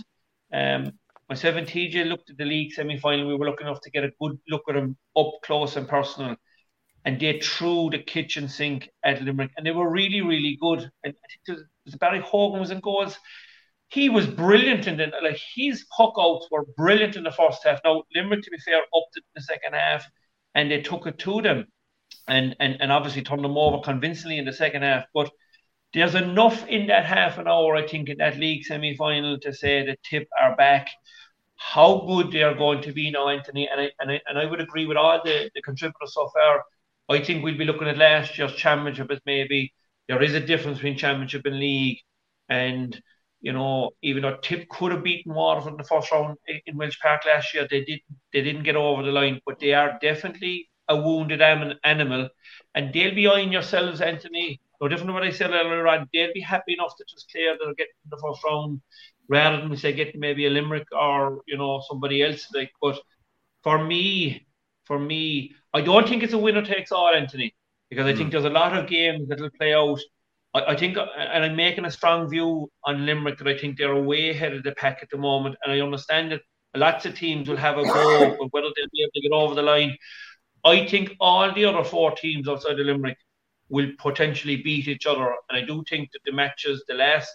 [0.53, 0.91] Um,
[1.29, 3.27] myself and TJ looked at the league semi final.
[3.27, 6.35] We were lucky enough to get a good look at them up close and personal.
[7.03, 10.91] And they threw the kitchen sink at Limerick, and they were really, really good.
[11.03, 13.17] And I think was Barry Hogan was in goals.
[13.89, 17.79] He was brilliant in the like his puck outs were brilliant in the first half.
[17.83, 20.05] Now Limerick, to be fair, upped it in the second half,
[20.55, 21.67] and they took it to them,
[22.27, 25.05] and and and obviously turned them over convincingly in the second half.
[25.13, 25.31] But
[25.93, 29.53] there's enough in that half an hour, I think, in that league semi final to
[29.53, 30.89] say the Tip are back
[31.61, 33.69] how good they are going to be now, Anthony.
[33.71, 36.63] And I and I, and I would agree with all the, the contributors so far.
[37.09, 39.73] I think we'll be looking at last year's championship as maybe
[40.07, 41.99] there is a difference between championship and league.
[42.49, 42.99] And
[43.41, 46.99] you know, even though Tip could have beaten Waterford in the first round in Walsh
[47.01, 49.41] Park last year, they didn't they didn't get over the line.
[49.45, 52.29] But they are definitely a wounded animal,
[52.75, 54.61] and they'll be eyeing yourselves, Anthony.
[54.79, 56.07] No different than what I said earlier on.
[56.13, 58.81] They'll be happy enough to just clear they'll get in the first round
[59.27, 62.47] rather than say getting maybe a Limerick or you know somebody else.
[62.53, 62.99] Like, but
[63.63, 64.45] for me,
[64.85, 67.55] for me, I don't think it's a winner takes all, Anthony,
[67.89, 68.31] because I think hmm.
[68.31, 69.99] there's a lot of games that will play out.
[70.53, 73.77] I, I think, uh, and I'm making a strong view on Limerick that I think
[73.77, 76.41] they're way ahead of the pack at the moment, and I understand that
[76.75, 79.55] lots of teams will have a go, but whether they'll be able to get over
[79.55, 79.95] the line.
[80.63, 83.17] I think all the other four teams outside of Limerick
[83.69, 85.33] will potentially beat each other.
[85.49, 87.31] And I do think that the matches, the last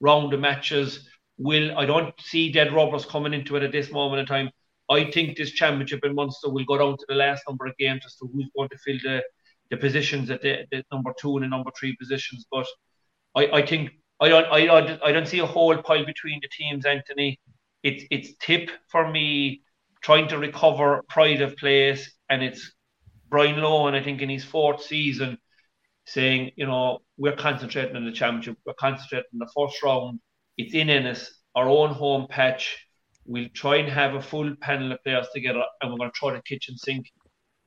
[0.00, 4.20] round of matches, will I don't see dead rubbers coming into it at this moment
[4.20, 4.50] in time.
[4.88, 8.02] I think this championship in Munster will go down to the last number of games
[8.04, 9.22] as to who's going to fill the,
[9.70, 12.46] the positions at the, number two and the number three positions.
[12.50, 12.66] But
[13.36, 13.90] I, I think
[14.20, 17.40] I don't I, I don't see a whole pile between the teams, Anthony.
[17.82, 19.62] It's it's tip for me
[20.02, 22.72] trying to recover pride of place, and it's
[23.28, 25.38] Brian Lohan, I think, in his fourth season,
[26.04, 30.20] saying, you know, we're concentrating on the championship, we're concentrating on the first round.
[30.56, 32.86] It's in Ennis, our own home patch.
[33.24, 36.32] We'll try and have a full panel of players together, and we're going to try
[36.32, 37.06] the kitchen sink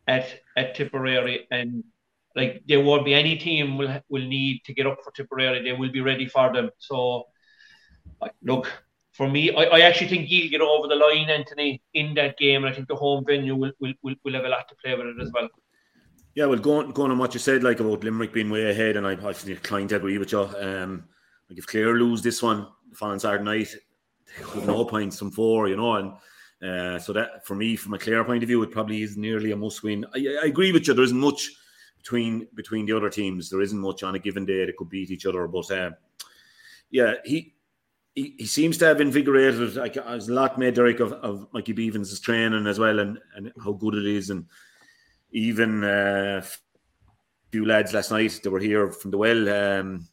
[0.07, 1.83] at at Tipperary and
[2.35, 5.63] like there won't be any team will will need to get up for Tipperary.
[5.63, 6.69] They will be ready for them.
[6.79, 7.27] So,
[8.41, 8.71] look
[9.13, 12.63] for me, I, I actually think you'll get over the line, Anthony, in that game.
[12.63, 14.95] And I think the home venue will will, will, will have a lot to play
[14.95, 15.47] with it as well.
[16.35, 19.05] Yeah, well, going going on what you said, like about Limerick being way ahead, and
[19.05, 20.41] I actually inclined to agree with you.
[20.41, 21.05] Um,
[21.47, 23.75] like if Clare lose this one the following Saturday night,
[24.65, 26.13] no points from four, you know, and
[26.67, 29.51] uh, so that for me, from a Clare point of view, it probably is nearly
[29.51, 30.05] a must win.
[30.15, 30.95] I, I agree with you.
[30.95, 31.51] There isn't much
[32.03, 33.49] between between the other teams.
[33.49, 35.47] There isn't much on a given day that could beat each other.
[35.47, 35.91] But uh,
[36.91, 37.53] yeah, he,
[38.13, 39.75] he he seems to have invigorated.
[39.75, 43.51] Like there's a lot made Derek of, of Mikey Bevans' training as well, and and
[43.63, 44.45] how good it is, and
[45.31, 46.45] even uh,
[47.51, 49.49] few lads last night that were here from the well.
[49.49, 50.07] Um,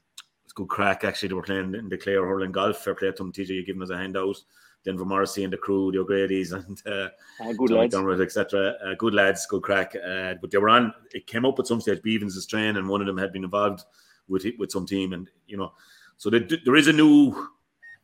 [0.45, 1.29] it's good crack actually.
[1.29, 2.79] They were playing in the Clare hurling golf.
[2.79, 3.33] Fair play to them.
[3.33, 4.37] TJ, you give them as a handout.
[4.85, 7.09] Denver Morrissey and the crew, the O'Grady's and uh,
[7.41, 8.77] uh, good lads, etc.
[8.85, 9.95] Uh, good lads, good crack.
[9.95, 10.93] Uh, but they were on.
[11.13, 12.01] It came up at some stage.
[12.03, 13.85] Bevans is trained, and one of them had been involved
[14.29, 15.73] with with some team, and you know,
[16.17, 17.49] so there, there is a new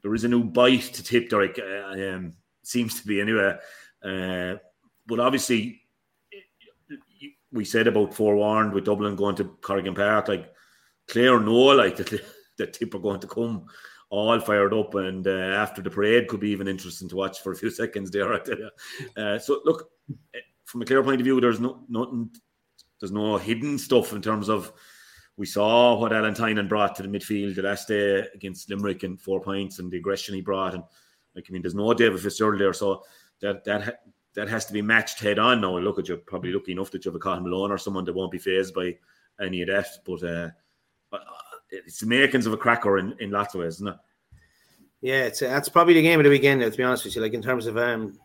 [0.03, 1.31] there is a new bite to tip.
[1.31, 3.57] Derek uh, um, seems to be anyway.
[4.05, 4.57] Uh,
[5.07, 5.82] but obviously,
[7.53, 10.53] we said about forewarned with Dublin going to Corrigan Park, like
[11.09, 12.23] Clare know like that
[12.59, 13.66] the tip are going to come
[14.11, 14.95] all fired up.
[14.95, 18.11] And uh, after the parade, could be even interesting to watch for a few seconds
[18.11, 18.33] there.
[18.33, 18.70] I tell you.
[19.16, 19.91] Uh, so look,
[20.35, 22.31] eh, from a Clare point of view, there's no nothing.
[23.01, 24.73] There's no hidden stuff in terms of
[25.37, 29.20] we saw what Alan Tynan brought to the midfield the last day against Limerick and
[29.20, 30.74] four points and the aggression he brought.
[30.74, 30.83] And
[31.35, 33.03] like I mean, there's no David Fitzgerald there, so
[33.41, 34.01] that that
[34.35, 35.77] that has to be matched head on now.
[35.78, 38.15] Look at you, probably lucky enough that you have a Cathal Malone or someone that
[38.15, 38.97] won't be phased by
[39.41, 39.87] any of that.
[40.05, 40.51] But uh,
[41.71, 43.97] it's the makings of a cracker in, in lots of ways, isn't it?
[45.01, 46.61] Yeah, it's that's probably the game of the weekend.
[46.63, 48.19] To be honest with you, like in terms of um,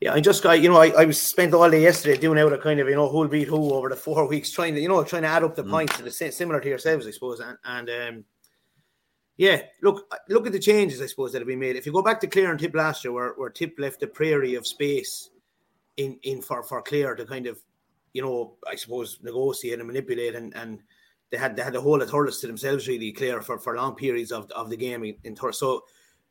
[0.00, 2.52] yeah, I just got you know I, I was spent all day yesterday doing out
[2.52, 4.88] a kind of you know who'll beat who over the four weeks, trying to you
[4.88, 5.70] know trying to add up the mm.
[5.70, 8.24] points and the similar to yourselves, I suppose, and and um,
[9.36, 11.76] yeah, look look at the changes I suppose that have been made.
[11.76, 14.06] If you go back to Clare and Tip last year, where, where Tip left a
[14.06, 15.30] prairie of space
[15.96, 17.58] in in for for Clare to kind of
[18.12, 20.80] you know I suppose negotiate and manipulate and and
[21.30, 23.94] they had they had the whole of Thurles to themselves really clear for, for long
[23.94, 25.36] periods of, of the game in, in.
[25.52, 25.84] So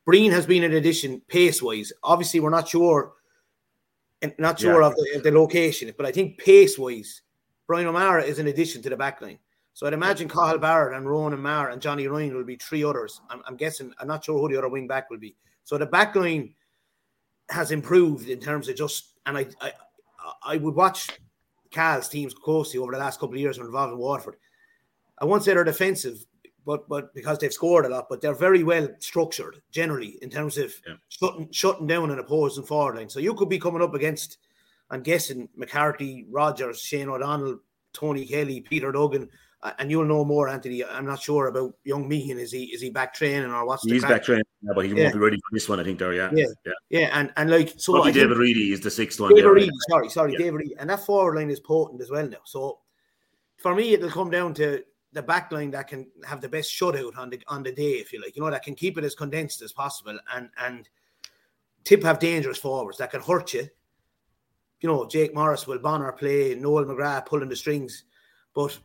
[0.04, 1.92] Breen has been an addition pace wise.
[2.02, 3.12] Obviously, we're not sure
[4.38, 4.88] not sure yeah.
[4.88, 7.22] of, the, of, the, location, but I think pace wise,
[7.66, 9.38] Bryan O'Mara is an addition to the backline.
[9.74, 13.20] So I'd imagine Cathal Barrett and Ronan Maher and Johnny Ryan will be three others.
[13.28, 15.36] I'm, I'm, guessing, I'm not sure who the other wing back will be.
[15.64, 16.54] So the backline
[17.50, 19.72] has improved in terms of just, and I, I,
[20.42, 21.10] I would watch
[21.70, 24.36] Cal's teams closely over the last couple of years when involved in Waterford.
[25.18, 26.24] I won't say they're defensive,
[26.64, 30.58] but but because they've scored a lot, but they're very well structured generally in terms
[30.58, 30.94] of yeah.
[31.08, 33.08] shutting shutting down an opposing forward line.
[33.08, 34.38] So you could be coming up against,
[34.90, 37.60] I'm guessing McCarthy, Rogers, Shane O'Donnell,
[37.92, 39.28] Tony Kelly, Peter Duggan,
[39.78, 40.84] and you'll know more, Anthony.
[40.84, 42.38] I'm not sure about young Meehan.
[42.38, 45.04] Is he is he back training or what's he's back training, yeah, but he yeah.
[45.04, 45.80] won't be ready for this one.
[45.80, 47.08] I think there, yeah, yeah, yeah, yeah.
[47.12, 49.34] and and like so, Probably David Reidy is the sixth one.
[49.34, 50.36] David Reidy, sorry, sorry.
[50.36, 52.38] David Reidy, and that forward line is potent as well now.
[52.44, 52.80] So
[53.56, 54.84] for me, it'll come down to
[55.16, 58.12] the back line that can have the best shutout on the on the day, if
[58.12, 60.88] you like, you know, that can keep it as condensed as possible and and
[61.84, 63.68] tip have dangerous forwards that can hurt you.
[64.80, 68.04] You know, Jake Morris will Bonner play, Noel McGrath pulling the strings.
[68.54, 68.78] But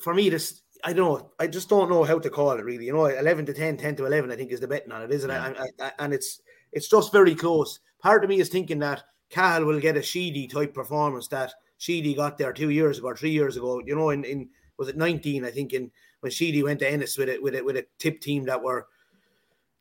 [0.00, 1.30] for me, this I don't know.
[1.40, 2.84] I just don't know how to call it really.
[2.84, 5.10] You know, eleven to 10, 10 to eleven, I think is the betting on it,
[5.10, 5.48] isn't yeah.
[5.48, 5.56] it?
[5.78, 6.40] And, and, it's
[6.72, 7.80] it's just very close.
[8.00, 12.14] Part of me is thinking that Cal will get a Sheedy type performance that Sheedy
[12.14, 13.82] got there two years ago, or three years ago.
[13.84, 15.90] You know, in in was it 19, I think, in
[16.20, 18.86] when Sheedy went to Ennis with it with it with a tip team that were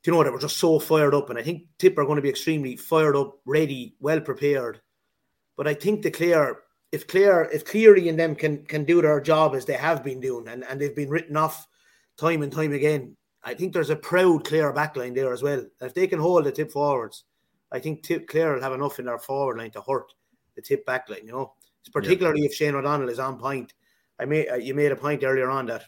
[0.03, 0.25] do you know, what?
[0.25, 1.29] they were just so fired up.
[1.29, 4.81] And I think Tip are going to be extremely fired up, ready, well prepared.
[5.55, 6.59] But I think the Clare,
[6.91, 10.19] if Clare, if Cleary and them can can do their job as they have been
[10.19, 11.67] doing, and, and they've been written off
[12.17, 15.65] time and time again, I think there's a proud Clare backline there as well.
[15.81, 17.23] if they can hold the tip forwards,
[17.71, 20.11] I think Tip Clare will have enough in their forward line to hurt
[20.55, 21.25] the Tip back line.
[21.25, 22.47] You know, it's particularly yeah.
[22.47, 23.73] if Shane O'Donnell is on point.
[24.23, 25.83] I made uh, you made a point earlier on that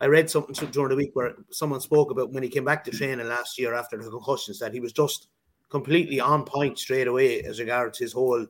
[0.00, 2.92] I read something during the week where someone spoke about when he came back to
[2.92, 5.26] training last year after the concussions that he was just
[5.68, 8.46] completely on point straight away as regards his whole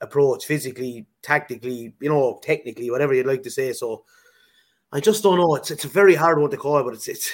[0.00, 3.72] approach, physically, tactically, you know, technically, whatever you'd like to say.
[3.72, 4.04] So
[4.92, 5.56] I just don't know.
[5.56, 7.32] It's it's a very hard one to call, but it's it's.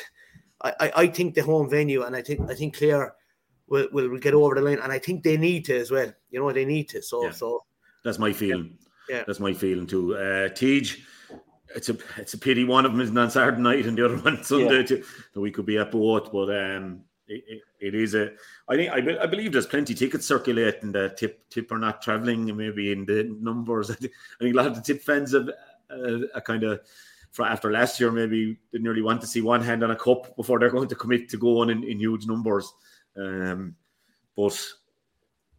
[0.62, 3.14] I, I think the home venue, and I think I think Clare
[3.66, 6.10] will, will get over the line, and I think they need to as well.
[6.30, 7.02] You know, they need to.
[7.02, 7.30] So yeah.
[7.32, 7.64] so
[8.02, 8.78] that's my feeling.
[9.08, 10.16] Yeah, that's my feeling too.
[10.16, 10.96] Uh, Tej,
[11.74, 14.16] it's a it's a pity one of them is on Saturday night and the other
[14.22, 14.78] one Sunday.
[14.78, 14.82] Yeah.
[14.82, 18.32] Too, so we could be at both, but um, it, it is a.
[18.68, 20.92] I think I, I believe there's plenty tickets circulating.
[20.92, 22.56] The tip tip are not traveling.
[22.56, 23.90] Maybe in the numbers.
[23.90, 25.48] I think, I think a lot of the tip fans have
[25.90, 26.80] uh, a kind of
[27.42, 30.58] after last year, maybe they nearly want to see one hand on a cup before
[30.58, 32.72] they're going to commit to going in, in huge numbers.
[33.16, 33.74] Um,
[34.36, 34.56] but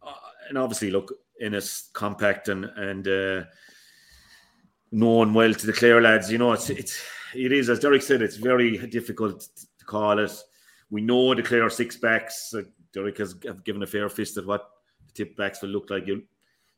[0.02, 0.12] uh,
[0.48, 3.44] and obviously, look, Ennis compact and and uh,
[4.92, 6.30] known well to the Clare lads.
[6.30, 7.02] You know, it's it's
[7.34, 9.48] it is as Derek said, it's very difficult
[9.78, 10.32] to call it.
[10.90, 12.54] We know the Clare six backs.
[12.54, 13.34] Uh, Derek has
[13.64, 14.68] given a fair fist at what
[15.06, 16.06] the tip backs will look like.
[16.06, 16.22] You'll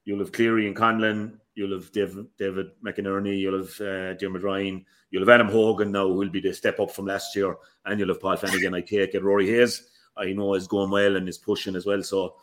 [0.05, 1.39] you'll have Cleary and Conlon.
[1.55, 3.39] You'll have David, David McInerney.
[3.39, 4.85] You'll have uh, Diarmuid Ryan.
[5.11, 8.09] You'll have Adam Hogan now, who'll be the step up from last year, and you'll
[8.09, 8.75] have Paul Flanagan.
[8.75, 9.25] I take it.
[9.25, 12.03] Rory Hayes, I know is going well and is pushing as well.
[12.03, 12.37] So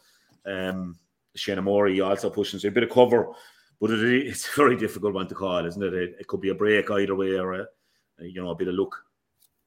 [0.45, 0.97] um,
[1.35, 2.59] Shane Mori also pushing.
[2.59, 3.29] So a bit of cover,
[3.79, 5.93] but it, it's a very difficult one to call, isn't it?
[5.93, 7.67] It, it could be a break either way or a,
[8.19, 8.95] you know a bit of luck.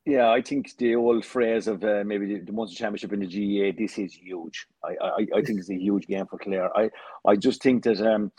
[0.04, 3.26] Yeah, I think the old phrase of uh, maybe the, the Munster Championship in the
[3.26, 4.66] GAA, this is huge.
[4.82, 6.74] I, I, I think it's a huge game for Clare.
[6.74, 6.88] I,
[7.26, 8.32] I just think that um,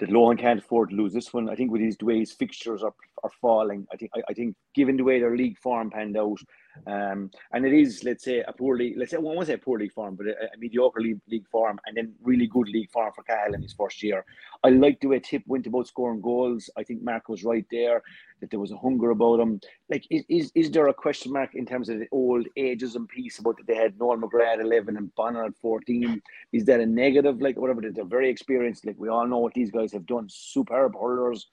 [0.00, 1.48] that Lohan can't afford to lose this one.
[1.48, 4.34] I think with his the way his fixtures are are falling, I think I, I
[4.34, 6.40] think given the way their league form panned out,
[6.86, 9.78] um, and it is, let's say, a poorly, let's say, I won't say a poor
[9.78, 13.12] league form, but a, a mediocre league, league form, and then really good league form
[13.14, 14.24] for Cahill in his first year.
[14.62, 16.68] I like the way Tip went about scoring goals.
[16.76, 18.02] I think Mark was right there,
[18.40, 19.60] that there was a hunger about him.
[19.88, 23.38] Like, is, is, is there a question mark in terms of the old ageism piece
[23.38, 26.20] about that they had Noel McGrath at 11 and Bonner at 14?
[26.52, 27.40] Is that a negative?
[27.40, 28.84] Like, whatever, they're very experienced.
[28.84, 31.48] Like, we all know what these guys have done, superb hurlers.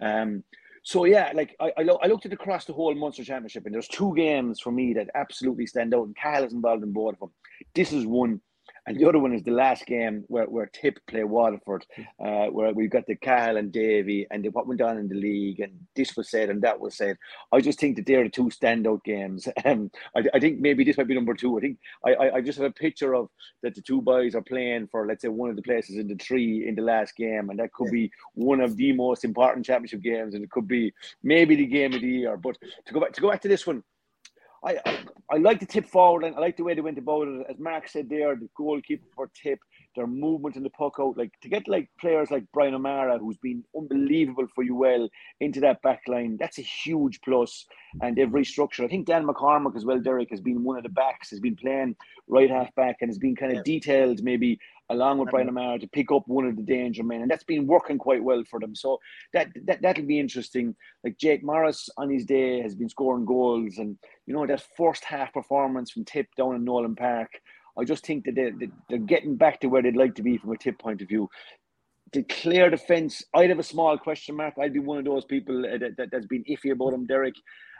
[0.00, 0.42] Um,
[0.86, 3.74] so yeah, like I, I, lo- I, looked at across the whole Munster Championship, and
[3.74, 7.14] there's two games for me that absolutely stand out, and Kyle is involved in both
[7.14, 7.30] of them.
[7.74, 8.40] This is one
[8.86, 11.84] and the other one is the last game where, where Tip play Waterford,
[12.24, 15.16] uh, where we've got the Carl and Davy and the, what went on in the
[15.16, 17.16] league, and this was said and that was said.
[17.52, 19.48] I just think that they're the two standout games.
[19.66, 21.58] Um, I, I think maybe this might be number two.
[21.58, 23.28] I think I, I, I, just have a picture of
[23.62, 26.14] that the two boys are playing for, let's say, one of the places in the
[26.14, 27.92] tree in the last game, and that could yeah.
[27.92, 30.92] be one of the most important championship games, and it could be
[31.24, 32.36] maybe the game of the year.
[32.36, 33.82] But to go back to go back to this one,
[34.64, 34.78] I,
[35.30, 37.46] I, like the tip forward and I like the way they went about it.
[37.48, 39.58] As Mark said there, the goalkeeper for tip,
[39.96, 43.36] their movement in the puck out, like to get like players like Bryan O'Mara, who's
[43.38, 45.08] been unbelievable for you well
[45.40, 47.66] into that back line, that's a huge plus.
[48.02, 48.84] And they've restructured.
[48.84, 51.56] I think Dan McCormack as well, Derek, has been one of the backs, has been
[51.56, 51.96] playing
[52.28, 53.62] right half back and has been kind of yeah.
[53.64, 54.58] detailed maybe
[54.90, 55.58] along with Brian mm-hmm.
[55.58, 58.44] O'Mara to pick up one of the danger men, and that's been working quite well
[58.48, 58.74] for them.
[58.74, 58.98] So
[59.32, 60.74] that, that that'll be interesting.
[61.04, 63.96] Like Jake Morris on his day has been scoring goals, and
[64.26, 67.30] you know that first half performance from Tip down in Nowlan Park.
[67.78, 70.52] I just think that they, they're getting back to where they'd like to be from
[70.52, 71.28] a tip point of view.
[72.12, 72.70] The Clare
[73.34, 74.54] I'd have a small question mark.
[74.60, 77.34] I'd be one of those people that, that, that's been iffy about him, Derek.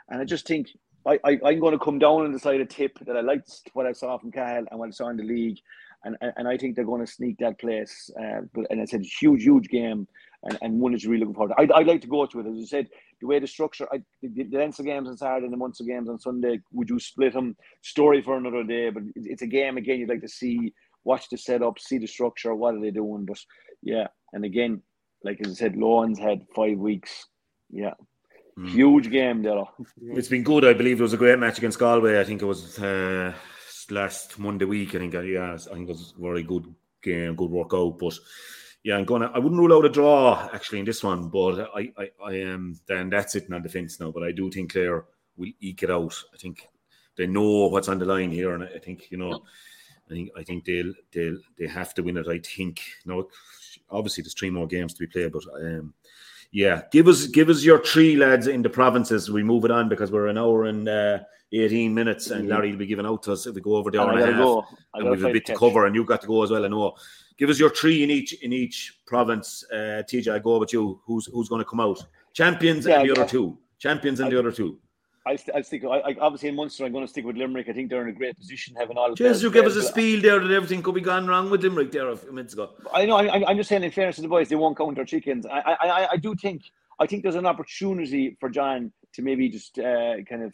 [0.09, 0.67] And I just think
[1.05, 3.69] I, I, I'm going to come down on the side of tip that I liked
[3.73, 5.57] what I saw from Kyle and what I saw in the league
[6.03, 8.09] and and I think they're going to sneak that place.
[8.19, 10.07] Uh, and it's a huge, huge game,
[10.43, 11.55] and, and one is really looking forward.
[11.55, 11.61] To.
[11.61, 12.47] I'd, I'd like to go to it.
[12.47, 12.87] As I said,
[13.21, 16.09] the way the structure, I, the, the Leinster games on Saturday and the Munster games
[16.09, 16.59] on Sunday.
[16.71, 17.55] Would you split them?
[17.81, 18.89] Story for another day.
[18.89, 19.99] But it's a game again.
[19.99, 20.73] You'd like to see,
[21.03, 22.53] watch the setup, see the structure.
[22.53, 23.25] What are they doing?
[23.25, 23.39] But
[23.81, 24.81] yeah, and again,
[25.23, 27.25] like as I said, Lohan's had five weeks.
[27.69, 27.93] Yeah,
[28.57, 28.69] mm.
[28.69, 29.63] huge game there.
[30.01, 30.65] It's been good.
[30.65, 32.19] I believe it was a great match against Galway.
[32.19, 32.79] I think it was.
[32.79, 33.33] Uh
[33.91, 34.95] last Monday week.
[34.95, 36.73] I think, uh, yeah, I think it was a very good
[37.03, 37.97] game, good workout.
[37.99, 38.17] But
[38.87, 39.29] yeah, I'm gonna.
[39.33, 42.79] I wouldn't rule out a draw actually in this one, but I, I, I am.
[42.87, 44.11] Then that's sitting on the fence now.
[44.11, 45.03] But I do think Clare
[45.35, 46.15] will eke it out.
[46.33, 46.65] I think
[47.17, 49.43] they know what's on the line here, and I think you know.
[50.09, 52.29] I think I think they'll they'll they have to win it.
[52.29, 52.79] I think.
[53.05, 53.27] No,
[53.89, 55.93] obviously there's three more games to be played, but um,
[56.53, 59.29] yeah, give us give us your three lads in the provinces.
[59.29, 61.19] We move it on because we're an hour and uh,
[61.51, 64.01] 18 minutes, and Larry will be giving out to us if we go over the
[64.01, 64.43] hour and, and a half.
[64.45, 64.65] Go.
[64.93, 66.63] And we've a bit to cover, and you've got to go as well.
[66.63, 66.95] I know.
[67.37, 69.63] Give us your three in each in each province.
[69.71, 70.99] Uh, TJ, I go with you.
[71.05, 72.03] Who's who's going to come out?
[72.33, 73.57] Champions yeah, and the other two.
[73.79, 74.79] Champions and I, the other two.
[75.27, 75.83] I, I stick.
[75.83, 77.67] I, I, obviously in Munster, I'm going to stick with Limerick.
[77.69, 79.13] I think they're in a great position, having all.
[79.13, 81.91] Just you give us a spiel there that everything could be gone wrong with Limerick
[81.91, 82.71] there a few minutes ago.
[82.93, 83.17] I know.
[83.17, 85.45] I, I'm just saying, in fairness to the boys, they won't count their chickens.
[85.45, 86.63] I, I, I, I do think.
[86.99, 90.53] I think there's an opportunity for John to maybe just uh, kind of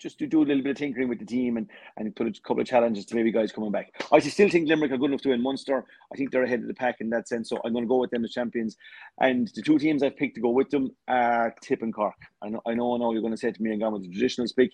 [0.00, 2.32] just to do a little bit of tinkering with the team and, and put a
[2.42, 3.92] couple of challenges to maybe guys coming back.
[4.10, 5.84] I still think Limerick are good enough to win Munster.
[6.12, 7.48] I think they're ahead of the pack in that sense.
[7.48, 8.76] So I'm going to go with them as champions.
[9.20, 12.14] And the two teams I've picked to go with them are Tip and Cork.
[12.42, 14.02] I know, I know, I know you're going to say to me and gone with
[14.02, 14.72] the traditional speak.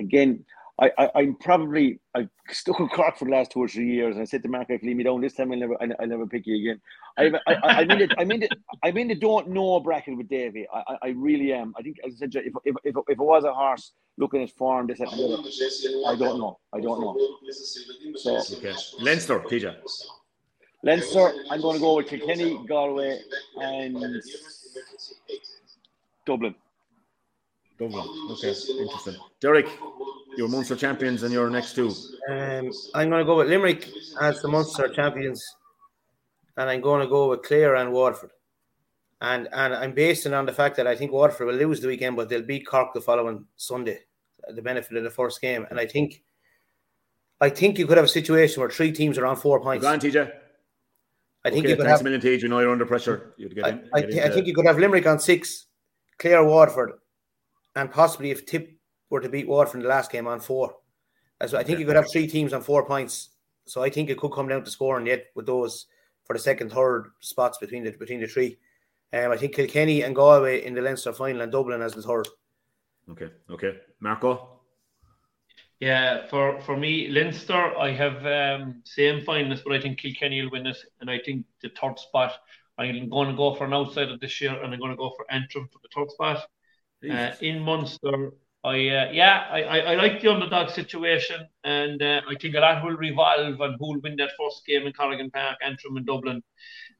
[0.00, 0.44] Again,
[0.80, 4.14] I, I, am probably I've stuck with Cork for the last two or three years,
[4.14, 5.86] and I said to Mark, if you leave me down this time, I'll never I,
[5.86, 6.80] will never pick you again.
[7.18, 8.12] I, I, I, I'm in it.
[8.16, 8.52] I'm in it.
[8.84, 10.66] I'm in the don't know bracket with Davy.
[10.72, 11.74] I, I, I really am.
[11.76, 14.50] I think as I said, if, if, if, if it was a horse looking at
[14.52, 16.58] form, this I don't know.
[16.72, 17.16] I don't know.
[18.14, 18.74] So okay.
[19.00, 19.76] Leinster, TJ.
[20.84, 21.32] Leinster.
[21.50, 23.18] I'm going to go with Kilkenny, Galway,
[23.60, 24.22] and
[26.24, 26.54] Dublin.
[27.78, 28.04] Dublin.
[28.32, 29.16] Okay, interesting.
[29.40, 29.68] Derek,
[30.36, 31.92] your Munster champions and your next two.
[32.28, 33.88] Um, I'm going to go with Limerick
[34.20, 35.44] as the Munster champions,
[36.56, 38.30] and I'm going to go with Clare and Waterford.
[39.20, 42.16] And and I'm basing on the fact that I think Waterford will lose the weekend,
[42.16, 44.00] but they'll beat Cork the following Sunday,
[44.48, 45.66] the benefit of the first game.
[45.70, 46.22] And I think,
[47.40, 49.82] I think you could have a situation where three teams are on four points.
[49.82, 50.30] Go on, TJ.
[51.44, 52.00] I think okay, you could have.
[52.00, 52.42] A million, TJ.
[52.42, 53.34] You know you're under pressure.
[53.38, 55.66] You'd get in, I, get th- I think you could have Limerick on six,
[56.18, 56.92] Clare, Waterford,
[57.78, 58.76] and possibly if Tip
[59.08, 60.74] were to beat Waterford in the last game on four.
[61.46, 61.80] So I think okay.
[61.80, 63.30] you could have three teams on four points.
[63.66, 65.86] So I think it could come down to scoring yet with those
[66.24, 68.58] for the second, third spots between the between the three.
[69.12, 72.26] Um, I think Kilkenny and Galway in the Leinster final and Dublin as the third.
[73.10, 74.60] Okay, okay, Marco.
[75.78, 80.50] Yeah, for for me, Leinster, I have um, same finalists, but I think Kilkenny will
[80.50, 82.32] win it, and I think the third spot.
[82.76, 85.26] I'm going to go for an outsider this year, and I'm going to go for
[85.30, 86.48] Antrim for the third spot.
[87.02, 88.32] Uh, in Munster,
[88.64, 92.60] I uh, yeah, I, I, I, like the underdog situation, and uh, I think a
[92.60, 96.04] lot will revolve on who will win that first game in Corrigan Park, Antrim and
[96.04, 96.42] Dublin.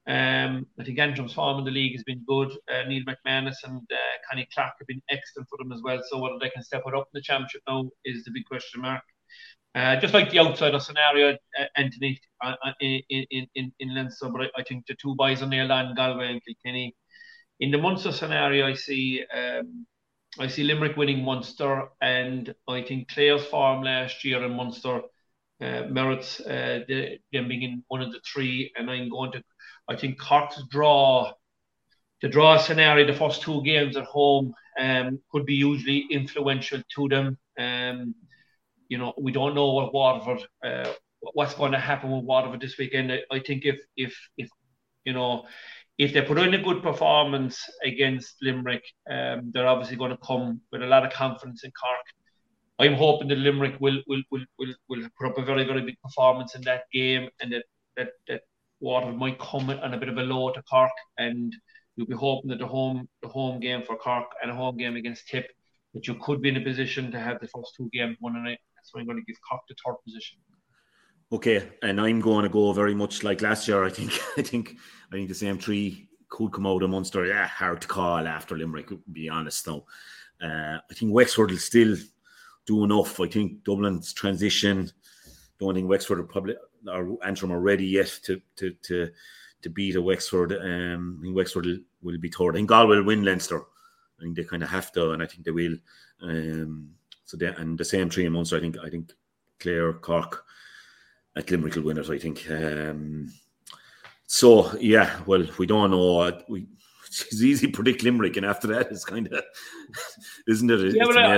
[0.06, 2.52] Um, I think Antrim's form in the league has been good.
[2.72, 3.96] Uh, Neil McManus and uh,
[4.30, 6.00] Connie Clark have been excellent for them as well.
[6.08, 8.80] So whether they can step it up in the championship now is the big question
[8.80, 9.02] mark.
[9.74, 12.20] Uh, just like the outsider scenario, uh, Anthony
[12.80, 15.94] in, in in in Leinster, but I, I, think the two boys on nailed on
[15.94, 16.96] Galway and Kilkenny.
[17.60, 19.24] In the Munster scenario, I see.
[19.32, 19.86] Um,
[20.38, 25.00] I see Limerick winning Munster, and I think Clare's form last year in Munster
[25.60, 28.72] uh, merits uh, the, them being in one of the three.
[28.76, 29.42] And I'm going to,
[29.88, 31.32] I think Cork's draw,
[32.22, 37.08] the draw scenario, the first two games at home, um, could be hugely influential to
[37.08, 37.38] them.
[37.58, 38.14] Um,
[38.88, 40.92] you know, we don't know what Waterford, uh,
[41.32, 43.12] what's going to happen with Waterford this weekend.
[43.12, 44.48] I, I think if if if
[45.04, 45.46] you know
[45.98, 50.60] if they put in a good performance against Limerick, um, they're obviously going to come
[50.70, 52.06] with a lot of confidence in Cork.
[52.78, 56.00] I'm hoping that Limerick will will, will, will, will put up a very very big
[56.00, 57.64] performance in that game, and that
[57.96, 58.42] that that
[58.78, 61.52] Waterford might come on a bit of a low to Cork, and
[61.96, 64.94] you'll be hoping that the home the home game for Cork and a home game
[64.94, 65.50] against Tip,
[65.94, 68.46] that you could be in a position to have the first two games won, and
[68.46, 70.38] that's why I'm going to give Cork the third position.
[71.30, 73.84] Okay, and I'm going to go very much like last year.
[73.84, 74.76] I think, I think,
[75.12, 77.26] I think the same three could come out of Munster.
[77.26, 78.90] Yeah, hard to call after Limerick.
[79.12, 79.84] Be honest, now,
[80.42, 81.96] uh, I think Wexford will still
[82.66, 83.20] do enough.
[83.20, 84.90] I think Dublin's transition.
[85.58, 86.54] Don't think Wexford are probably
[86.86, 89.10] or Antrim are ready yet to to to
[89.62, 90.52] to beat a Wexford.
[90.52, 92.54] Um, I think Wexford will, will be third.
[92.54, 93.60] I think Galway will win Leinster.
[93.60, 95.76] I think they kind of have to, and I think they will.
[96.22, 96.90] Um,
[97.24, 98.56] so they, and the same three in Munster.
[98.56, 99.12] I think I think
[99.58, 100.44] Clare, Cork
[101.36, 102.46] at Limerick will win it, I think.
[102.50, 103.32] Um,
[104.26, 106.42] so yeah, well, we don't know.
[106.48, 106.66] We
[107.08, 109.42] it's easy to predict Limerick, and after that, it's kind of
[110.48, 110.94] isn't it?
[110.94, 111.36] Yeah, but I,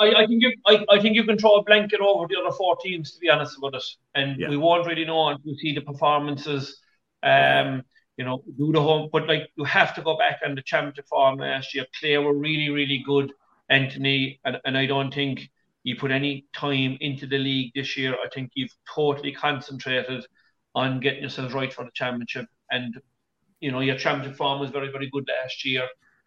[0.00, 2.54] I, I, think you, I, I think you can throw a blanket over the other
[2.54, 3.84] four teams, to be honest about it,
[4.14, 4.48] and yeah.
[4.48, 6.80] we won't really know until we see the performances.
[7.22, 7.82] Um,
[8.16, 11.08] you know, do the home, but like you have to go back on the championship
[11.08, 11.86] form last year.
[11.98, 13.32] Clare were really, really good,
[13.68, 15.50] Anthony, and, and I don't think
[15.84, 18.14] you put any time into the league this year.
[18.14, 20.26] I think you've totally concentrated
[20.74, 22.46] on getting yourselves right for the championship.
[22.70, 22.98] And
[23.60, 25.86] you know your championship form was very, very good last year.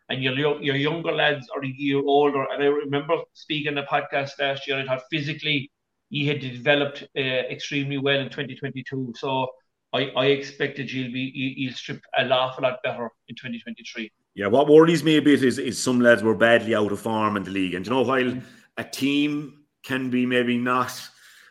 [0.10, 2.46] And your your younger lads are a year older.
[2.54, 4.80] And I remember speaking in the podcast last year.
[4.80, 5.72] I thought physically
[6.10, 9.14] he had developed uh, extremely well in 2022.
[9.18, 9.48] So
[9.92, 14.12] I, I expected you'll be you'll strip a awful lot better in 2023.
[14.36, 17.38] Yeah, what worries me a bit is is some lads were badly out of form
[17.38, 18.44] in the league, and you know while mm
[18.78, 20.92] a team can be maybe not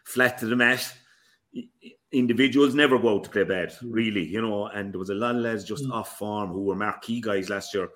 [0.05, 0.93] flat to the mat.
[2.13, 4.67] Individuals never go out to play bad, really, you know.
[4.67, 5.93] And there was a lot of lads just mm.
[5.93, 7.89] off form who were marquee guys last year.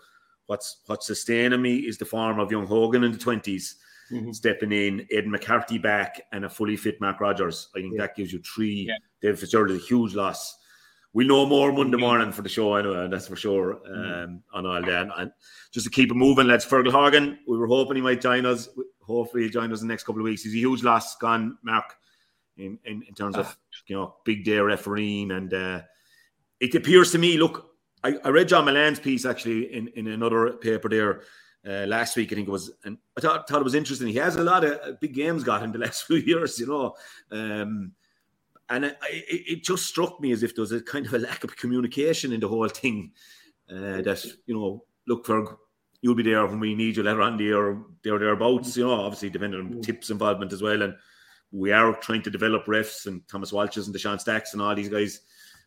[0.46, 3.76] What's what's sustaining me is the form of young Hogan in the twenties
[4.10, 4.32] mm-hmm.
[4.32, 7.68] stepping in, Ed McCarthy back, and a fully fit Mark Rogers.
[7.76, 8.02] I think yeah.
[8.02, 8.86] that gives you three.
[8.88, 8.94] Yeah.
[9.22, 10.56] David Fitzgerald is a huge loss.
[11.12, 13.80] We'll know more Monday morning for the show anyway, that's for sure.
[13.88, 14.24] Mm-hmm.
[14.24, 15.32] Um, on all that, and
[15.72, 17.38] just to keep it moving, let's Fergal Horgan.
[17.48, 18.68] We were hoping he might join us.
[19.02, 20.42] Hopefully, he'll join us in the next couple of weeks.
[20.42, 21.96] He's a huge loss gone, Mark,
[22.56, 23.56] in, in, in terms of ah.
[23.88, 25.80] you know big day refereeing, and uh,
[26.60, 27.38] it appears to me.
[27.38, 27.70] Look,
[28.04, 31.22] I, I read John Mullane's piece actually in, in another paper there
[31.66, 32.32] uh, last week.
[32.32, 34.08] I think it was, and I thought, thought it was interesting.
[34.08, 36.66] He has a lot of uh, big games got in the last few years, you
[36.66, 36.94] know.
[37.30, 37.92] Um,
[38.70, 41.18] and it, it, it, just struck me as if there was a kind of a
[41.18, 43.12] lack of communication in the whole thing.
[43.70, 45.58] Uh, that you know, look for
[46.00, 48.76] you'll be there when we need you later on the year, there thereabouts.
[48.76, 50.82] You know, obviously depending on tips involvement as well.
[50.82, 50.94] And
[51.52, 54.88] we are trying to develop refs and Thomas Walshes and Deshaun Stacks and all these
[54.88, 55.20] guys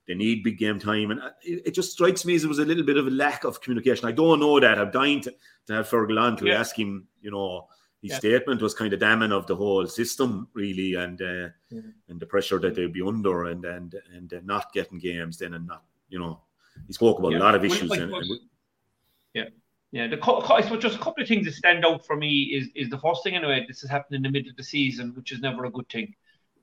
[0.08, 1.12] they need big game time.
[1.12, 3.44] And it, it, just strikes me as there was a little bit of a lack
[3.44, 4.08] of communication.
[4.08, 4.78] I don't know that.
[4.78, 5.34] I'm dying to,
[5.68, 6.60] to have Fergal on to yeah.
[6.60, 7.68] ask him, you know,
[8.04, 8.18] his yeah.
[8.20, 11.82] statement was kind of damning of the whole system, really, and uh, yeah.
[12.10, 15.54] and the pressure that they'd be under, and and and uh, not getting games then,
[15.54, 16.42] and not, you know,
[16.86, 17.90] he spoke about a lot of issues.
[17.92, 18.26] and, and
[19.34, 19.46] yeah.
[19.94, 20.18] Yeah, the
[20.52, 22.98] I suppose just a couple of things that stand out for me is is the
[22.98, 23.64] first thing anyway.
[23.68, 26.16] This has happened in the middle of the season, which is never a good thing.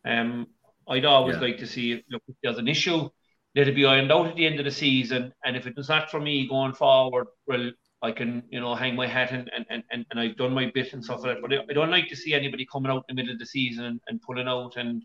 [0.04, 0.48] Um,
[0.88, 1.42] I'd always yeah.
[1.42, 3.08] like to see if, look if there's an issue,
[3.54, 5.32] let it be ironed out at the end of the season.
[5.44, 7.70] And if it's not for me going forward, well,
[8.02, 10.92] I can, you know, hang my hat and, and, and, and I've done my bit
[10.92, 11.42] and stuff like that.
[11.42, 13.84] But I don't like to see anybody coming out in the middle of the season
[13.84, 14.76] and, and pulling out.
[14.76, 15.02] And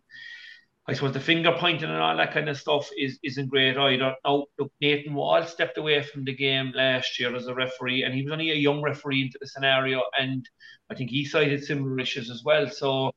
[0.88, 4.16] I suppose the finger pointing and all that kind of stuff is, isn't great either.
[4.24, 8.14] Now, look, Nathan Wall stepped away from the game last year as a referee, and
[8.14, 10.02] he was only a young referee into the scenario.
[10.18, 10.48] And
[10.90, 12.70] I think he cited similar issues as well.
[12.70, 13.12] So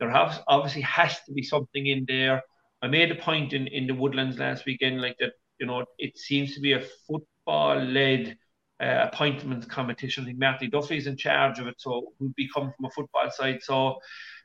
[0.00, 2.42] there has, obviously has to be something in there
[2.80, 6.16] I made a point in, in the Woodlands last weekend, like that, you know, it
[6.16, 8.36] seems to be a football led
[8.80, 10.24] uh, appointments competition.
[10.24, 13.30] I think Matty Duffy's in charge of it, so would be coming from a football
[13.30, 13.62] side.
[13.62, 13.98] So,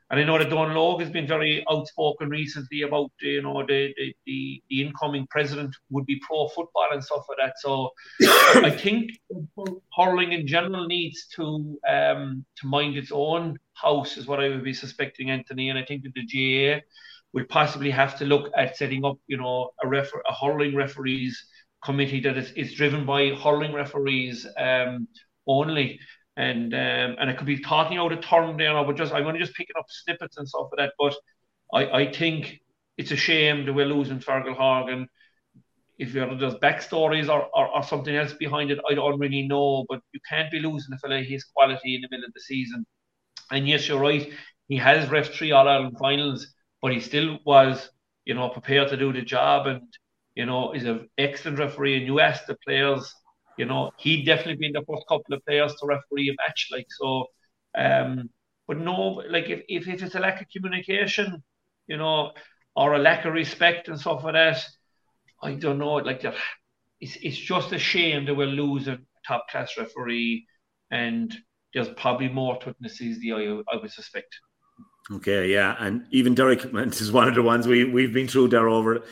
[0.10, 3.94] and I know that Donal Óg has been very outspoken recently about, you know, the,
[3.98, 7.60] the, the, the incoming president would be pro football and stuff like that.
[7.60, 7.92] So,
[8.56, 9.12] I think
[9.98, 14.64] hurling in general needs to um, to mind its own house, is what I would
[14.64, 15.70] be suspecting, Anthony.
[15.70, 16.82] And I think that the GAA
[17.34, 21.46] we'll possibly have to look at setting up, you know, a refer a hurling referees
[21.84, 25.08] committee that is, is driven by hurling referees um,
[25.48, 26.00] only.
[26.36, 29.40] And um, and I could be talking out a term there, but just I'm only
[29.40, 30.94] just picking up snippets and stuff of that.
[30.98, 31.14] But
[31.72, 32.60] I, I think
[32.98, 35.08] it's a shame that we're losing Fergal Horgan.
[36.00, 39.86] If there's backstories or, or, or, something else behind it, I don't really know.
[39.88, 42.84] But you can't be losing a fella his quality in the middle of the season.
[43.52, 44.28] And yes, you're right.
[44.70, 46.48] He has ref three All Ireland finals
[46.84, 47.90] but he still was,
[48.26, 49.82] you know, prepared to do the job and,
[50.36, 51.98] you know, is an excellent referee.
[51.98, 53.14] And you ask the players,
[53.58, 56.70] you know, he'd definitely been the first couple of players to referee a match.
[56.72, 57.28] Like, so,
[57.78, 58.30] um,
[58.68, 61.44] but no, like if, if, if it's a lack of communication,
[61.88, 62.32] you know,
[62.76, 64.64] or a lack of respect and stuff like that,
[65.42, 65.96] I don't know.
[65.96, 66.36] Like that,
[67.02, 70.46] it's it's just a shame that we're losing a top class referee,
[70.90, 71.36] and
[71.74, 73.34] there's probably more to it in the.
[73.34, 74.40] I, I would suspect.
[75.12, 78.48] Okay, yeah, and even Derek this is one of the ones we we've been through
[78.48, 79.04] there over.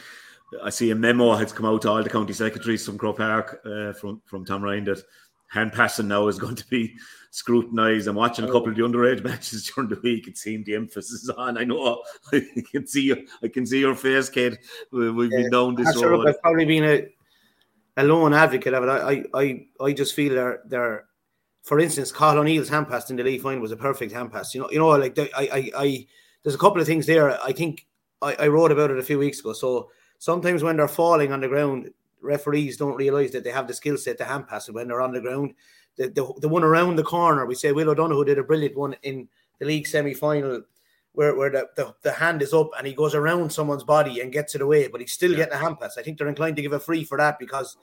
[0.63, 3.61] I see a memo has come out to all the county secretaries from Croke Park
[3.65, 5.03] uh, from from Tom Ryan that
[5.49, 6.95] hand passing now is going to be
[7.31, 8.07] scrutinised.
[8.07, 10.27] I'm watching a couple of the underage matches during the week.
[10.27, 11.57] It seemed the emphasis on.
[11.57, 12.03] I know
[12.33, 12.41] I
[12.71, 13.27] can see you.
[13.43, 14.59] I can see your face, kid.
[14.91, 16.27] We've been down this road.
[16.27, 17.07] I've probably been a,
[17.97, 18.89] a lone advocate of it.
[18.89, 21.05] I, I, I just feel they're they're
[21.63, 24.53] for instance, Cathal O'Neill's hand pass in the league final was a perfect hand pass.
[24.53, 26.07] You know, you know, like I, I, I,
[26.43, 27.39] there's a couple of things there.
[27.43, 27.85] I think
[28.21, 29.53] I, I wrote about it a few weeks ago.
[29.53, 29.91] So
[30.21, 31.91] sometimes when they're falling on the ground,
[32.21, 35.01] referees don't realise that they have the skill set to hand pass it when they're
[35.01, 35.55] on the ground.
[35.97, 38.95] The, the, the one around the corner, we say Will O'Donoghue did a brilliant one
[39.01, 39.27] in
[39.57, 40.61] the league semi final
[41.13, 44.31] where, where the, the, the, hand is up and he goes around someone's body and
[44.31, 45.37] gets it away, but he's still yeah.
[45.37, 45.97] getting a hand pass.
[45.97, 47.75] I think they're inclined to give a free for that because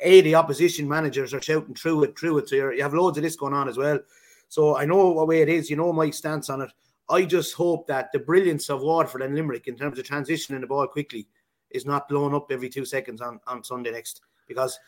[0.00, 2.48] a the opposition managers are shouting through it, through it.
[2.48, 4.00] So you have loads of this going on as well.
[4.48, 5.68] So I know what way it is.
[5.68, 6.70] You know my stance on it.
[7.10, 10.66] I just hope that the brilliance of Waterford and Limerick in terms of transitioning the
[10.66, 11.28] ball quickly
[11.74, 14.22] is not blown up every two seconds on, on Sunday next.
[14.46, 14.78] Because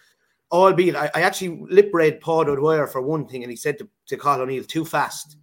[0.51, 3.89] albeit I, I actually lip read Paul O'Dwyer for one thing, and he said to,
[4.07, 5.37] to Cathal O'Neill, too fast,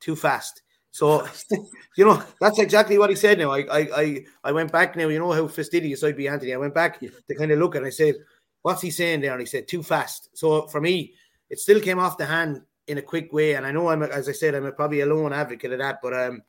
[0.00, 0.62] too fast.
[0.90, 1.26] So
[1.96, 3.38] you know that's exactly what he said.
[3.38, 5.08] Now I I I, I went back now.
[5.08, 6.52] You know how fastidious I'd be, Anthony.
[6.52, 8.16] I went back to kind of look and I said,
[8.62, 9.32] what's he saying there?
[9.32, 10.30] And he said too fast.
[10.34, 11.14] So for me,
[11.48, 13.54] it still came off the hand in a quick way.
[13.54, 15.98] And I know I'm, as I said, I'm a, probably a lone advocate of that,
[16.02, 16.42] but um,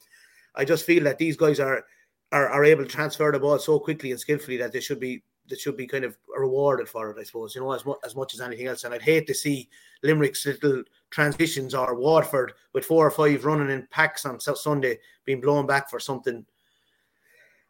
[0.55, 1.83] I just feel that these guys are,
[2.31, 5.23] are are able to transfer the ball so quickly and skillfully that they should be
[5.49, 7.53] that should be kind of rewarded for it, I suppose.
[7.55, 8.83] You know, as much as much as anything else.
[8.83, 9.69] And I'd hate to see
[10.03, 15.41] Limerick's little transitions or Waterford with four or five running in packs on Sunday being
[15.41, 16.45] blown back for something.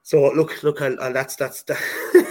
[0.03, 1.79] So look, look, I'll, I'll, that's that's that.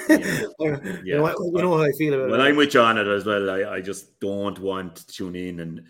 [0.09, 0.43] yeah.
[0.59, 2.39] you, know, you know how I feel about well, it.
[2.39, 3.51] Well, I'm with you on it as well.
[3.51, 5.83] I, I just don't want to tune in and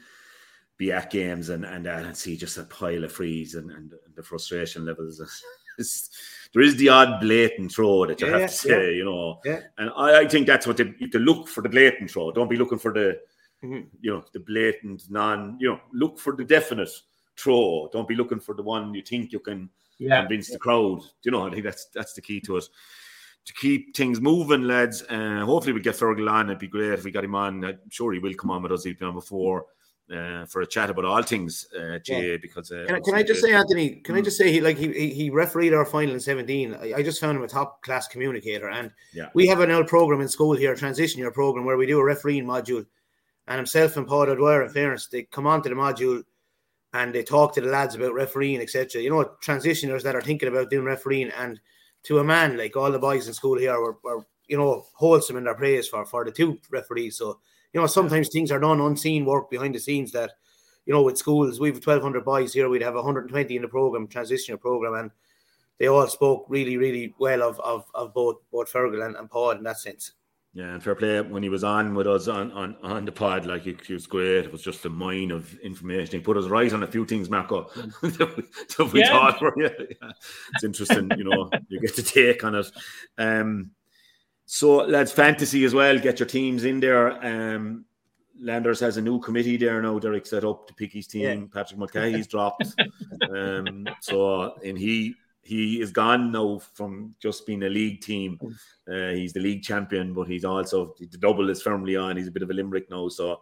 [0.76, 4.22] be at games and and, and see just a pile of frees and, and the
[4.22, 5.20] frustration levels.
[6.52, 8.96] there is the odd blatant throw that you yeah, have to say, yeah.
[8.96, 9.40] you know.
[9.44, 9.60] Yeah.
[9.78, 12.32] And I, I, think that's what they, you to look for the blatant throw.
[12.32, 13.20] Don't be looking for the,
[13.62, 13.86] mm-hmm.
[14.00, 15.56] you know, the blatant non.
[15.60, 16.90] You know, look for the definite
[17.38, 17.88] throw.
[17.92, 21.02] Don't be looking for the one you think you can convince the crowd.
[21.22, 22.64] You know, I think that's that's the key to it.
[23.46, 25.02] To keep things moving, lads.
[25.08, 26.46] Uh, hopefully, we get Fergal on.
[26.46, 27.64] It'd be great if we got him on.
[27.64, 28.84] I'm sure he will come on with us.
[28.84, 29.64] He's been on before
[30.10, 32.36] uh, for a chat about all things uh, GA yeah.
[32.40, 34.18] because uh, can, I, can I just say Anthony can mm.
[34.18, 37.20] I just say he like he, he refereed our final in 17 I, I, just
[37.20, 39.28] found him a top class communicator and yeah.
[39.34, 41.98] we have an old program in school here a transition year program where we do
[41.98, 42.84] a refereeing module
[43.46, 46.22] and himself and Paul O'Dwyer in fairness they come on to the module
[46.92, 50.48] and they talk to the lads about refereeing etc you know transitioners that are thinking
[50.48, 51.60] about doing refereeing and
[52.02, 55.36] to a man like all the boys in school here were, were you know wholesome
[55.36, 57.38] in their praise for for the two referees so
[57.72, 60.32] you know, sometimes things are done unseen work behind the scenes that,
[60.86, 64.08] you know, with schools, we have 1,200 boys here, we'd have 120 in the program,
[64.08, 65.10] transitional program, and
[65.78, 69.52] they all spoke really, really well of of, of both both Fergal and, and Paul
[69.52, 70.12] in that sense.
[70.52, 73.46] Yeah, and fair play when he was on with us on on, on the pod,
[73.46, 74.46] like he, he was great.
[74.46, 76.18] It was just a mine of information.
[76.18, 77.62] He put us right on a few things, Marco,
[78.02, 78.42] that we,
[78.76, 79.10] that we yeah.
[79.10, 80.10] thought were yeah, yeah.
[80.54, 82.66] It's interesting, you know, you get to take on it.
[83.16, 83.70] Um,
[84.52, 85.96] so, lads, fantasy as well.
[85.96, 87.24] Get your teams in there.
[87.24, 87.84] Um,
[88.40, 89.96] Landers has a new committee there now.
[90.00, 91.22] Derek set up to pick his team.
[91.22, 91.46] Yeah.
[91.54, 92.64] Patrick Mulcahy's dropped.
[93.32, 95.14] Um, so, and he
[95.44, 98.40] he is gone now from just being a league team.
[98.92, 102.16] Uh, he's the league champion, but he's also the double is firmly on.
[102.16, 103.08] He's a bit of a limerick now.
[103.08, 103.38] So, a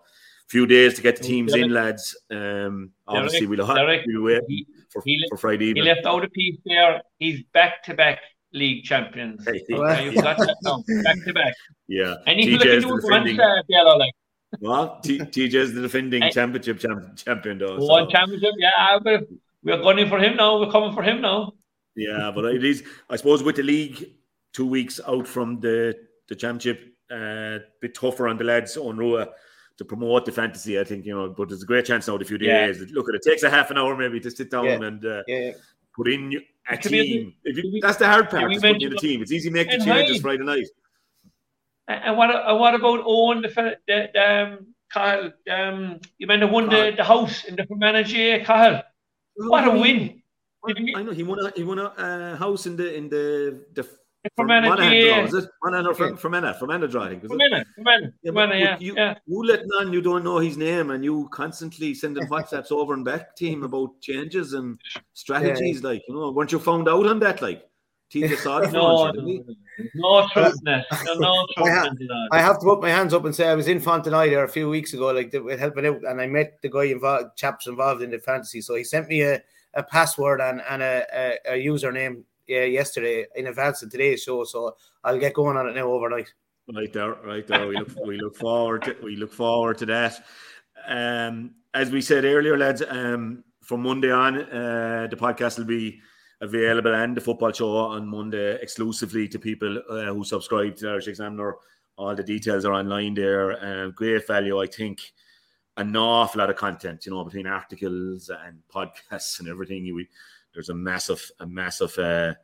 [0.48, 2.20] few days to get the teams Derek, in, lads.
[2.30, 5.84] Um, obviously, Derek, we'll have Derek, we'll wait for, he, for Friday evening.
[5.84, 7.00] He left out a piece there.
[7.18, 8.18] He's back to back
[8.52, 9.46] league champions.
[9.68, 11.54] yeah, you've got that now, back to back.
[11.86, 12.16] Yeah.
[12.26, 13.36] And you can do defending...
[13.36, 14.14] once, uh, Biello, like.
[14.60, 17.76] Well, TJ is the defending I, championship champ, champion, though.
[17.76, 18.10] One so.
[18.10, 18.98] championship, yeah.
[19.02, 19.28] But
[19.62, 20.58] we're gunning for him now.
[20.58, 21.52] We're coming for him now.
[21.94, 24.12] Yeah, but it is, I suppose, with the league
[24.54, 25.94] two weeks out from the
[26.28, 29.28] the championship, a uh, bit tougher on the lads on Rua
[29.76, 30.78] to promote the fantasy.
[30.78, 32.16] I think you know, but there's a great chance now.
[32.16, 32.86] The few days, yeah.
[32.92, 34.82] look at it takes a half an hour maybe to sit down yeah.
[34.82, 35.52] and uh, yeah
[35.98, 36.40] put in
[36.70, 37.34] a team.
[37.44, 38.52] If you, that's the hard part.
[38.52, 39.22] Is putting in a team.
[39.22, 40.66] It's easy to make the changes Friday night.
[41.88, 42.30] And what?
[42.30, 43.42] Uh, what about Owen?
[43.42, 48.40] The, the um, Kyle, um, you meant the won the, the house in the manager,
[48.44, 48.82] Kyle.
[49.36, 50.22] What a win!
[50.96, 53.88] I know he won a he won a uh, house in the in the the
[54.36, 55.24] Fermanagh, yeah.
[55.24, 55.48] Is it?
[55.62, 57.20] Fermanagh, from Fermanagh, Fermanagh driving.
[57.20, 57.64] Fermanagh,
[58.24, 58.76] Fermanagh, yeah.
[58.80, 59.14] You, yeah.
[59.26, 63.04] you let on you don't know his name and you constantly sending WhatsApps over and
[63.04, 64.80] back to him about changes and
[65.14, 65.88] strategies, yeah.
[65.88, 67.64] like, you know, weren't you found out on that, like?
[68.10, 69.12] TJ saw it no, no,
[69.94, 70.26] no
[71.18, 71.96] no, I, have,
[72.32, 74.70] I have to put my hands up and say I was in there a few
[74.70, 78.18] weeks ago, like helping out, and I met the guy involved, chaps involved in the
[78.18, 78.62] fantasy.
[78.62, 79.42] So he sent me a,
[79.74, 84.42] a password and, and a, a, a username yeah, yesterday in advance of today's show,
[84.44, 86.32] so I'll get going on it now overnight.
[86.74, 87.66] Right there, right there.
[87.66, 90.24] We look, we look forward, to, we look forward to that.
[90.86, 96.00] Um, as we said earlier, lads, um, from Monday on, uh, the podcast will be
[96.40, 100.90] available and the football show on Monday exclusively to people uh, who subscribe to the
[100.90, 101.56] Irish Examiner.
[101.96, 103.62] All the details are online there.
[103.62, 105.00] Uh, great value, I think.
[105.76, 109.84] An awful lot of content, you know, between articles and podcasts and everything.
[109.84, 110.04] You,
[110.58, 112.34] there's a massive, a massive uh,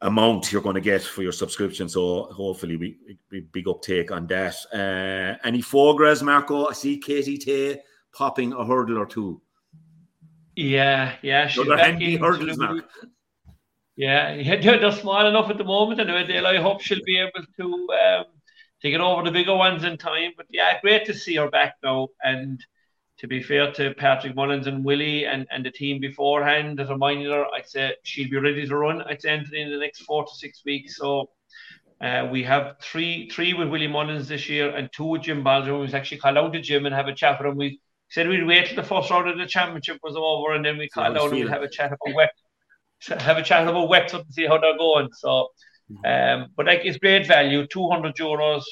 [0.00, 1.88] amount you're going to get for your subscription.
[1.88, 2.96] So hopefully we,
[3.30, 4.56] we big uptake on that.
[4.72, 6.66] Uh, any Fogras, Marco?
[6.66, 7.80] I see Katie Tay
[8.12, 9.40] popping a hurdle or two.
[10.56, 11.46] Yeah, yeah.
[11.46, 12.84] She's hurdles, Mark.
[13.94, 18.24] Yeah, they're small enough at the moment, and I hope she'll be able to um,
[18.82, 20.32] to get over the bigger ones in time.
[20.36, 22.60] But yeah, great to see her back now, and
[23.24, 26.96] to be fair to Patrick Mullins and Willie and, and the team beforehand, as a
[26.98, 29.00] minor, I'd say she'll be ready to run.
[29.00, 30.98] I'd say entering in the next four to six weeks.
[30.98, 31.30] So
[32.02, 35.80] uh, we have three three with Willie Mullins this year and two with Jim Baldwin.
[35.80, 37.56] We've actually called out to Jim and have a chat with him.
[37.56, 37.80] We
[38.10, 40.90] said we'd wait till the first round of the championship was over and then we
[40.90, 42.32] called out and we'd have a chat about wet
[43.08, 45.08] have a chat about Wexford and see how they're going.
[45.14, 45.48] So
[45.90, 46.42] mm-hmm.
[46.42, 48.64] um, but like it's great value, two hundred euros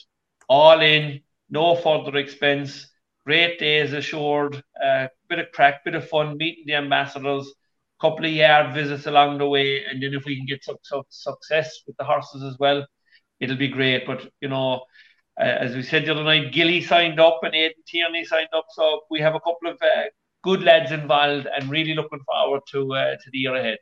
[0.47, 2.92] all in, no further expense
[3.27, 7.53] great days assured, uh, bit of crack, bit of fun, meeting the ambassadors,
[8.01, 11.05] couple of yard visits along the way, and then if we can get some, some
[11.09, 12.85] success with the horses as well,
[13.41, 14.07] it'll be great.
[14.07, 14.83] But you know,
[15.41, 18.67] uh, as we said the other night, Gilly signed up and Aidan Tierney signed up,
[18.71, 20.05] so we have a couple of uh,
[20.43, 23.79] good lads involved, and really looking forward to uh, to the year ahead.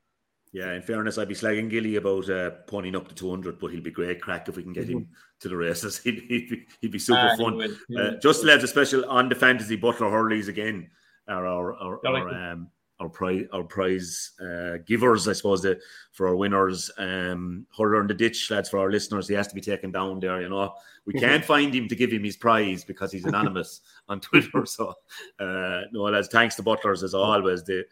[0.52, 3.80] Yeah, in fairness, I'd be slagging Gilly about uh, ponying up to 200, but he'll
[3.80, 5.12] be great crack if we can get him mm-hmm.
[5.40, 5.98] to the races.
[6.04, 7.76] He'd, he'd, be, he'd be super ah, fun.
[7.96, 10.90] Uh, just lads, a special on the fantasy Butler Hurleys again
[11.28, 12.68] are our, our, our um,
[13.00, 15.80] our prize our prize uh, givers, I suppose, the,
[16.12, 16.90] for our winners.
[16.98, 20.20] Um, Hurler in the ditch, lads, for our listeners, he has to be taken down
[20.20, 20.40] there.
[20.42, 20.74] You know,
[21.06, 24.66] we can't find him to give him his prize because he's anonymous on Twitter.
[24.66, 24.94] So,
[25.38, 27.64] uh, no, lads, thanks to Butlers as always.
[27.64, 27.84] They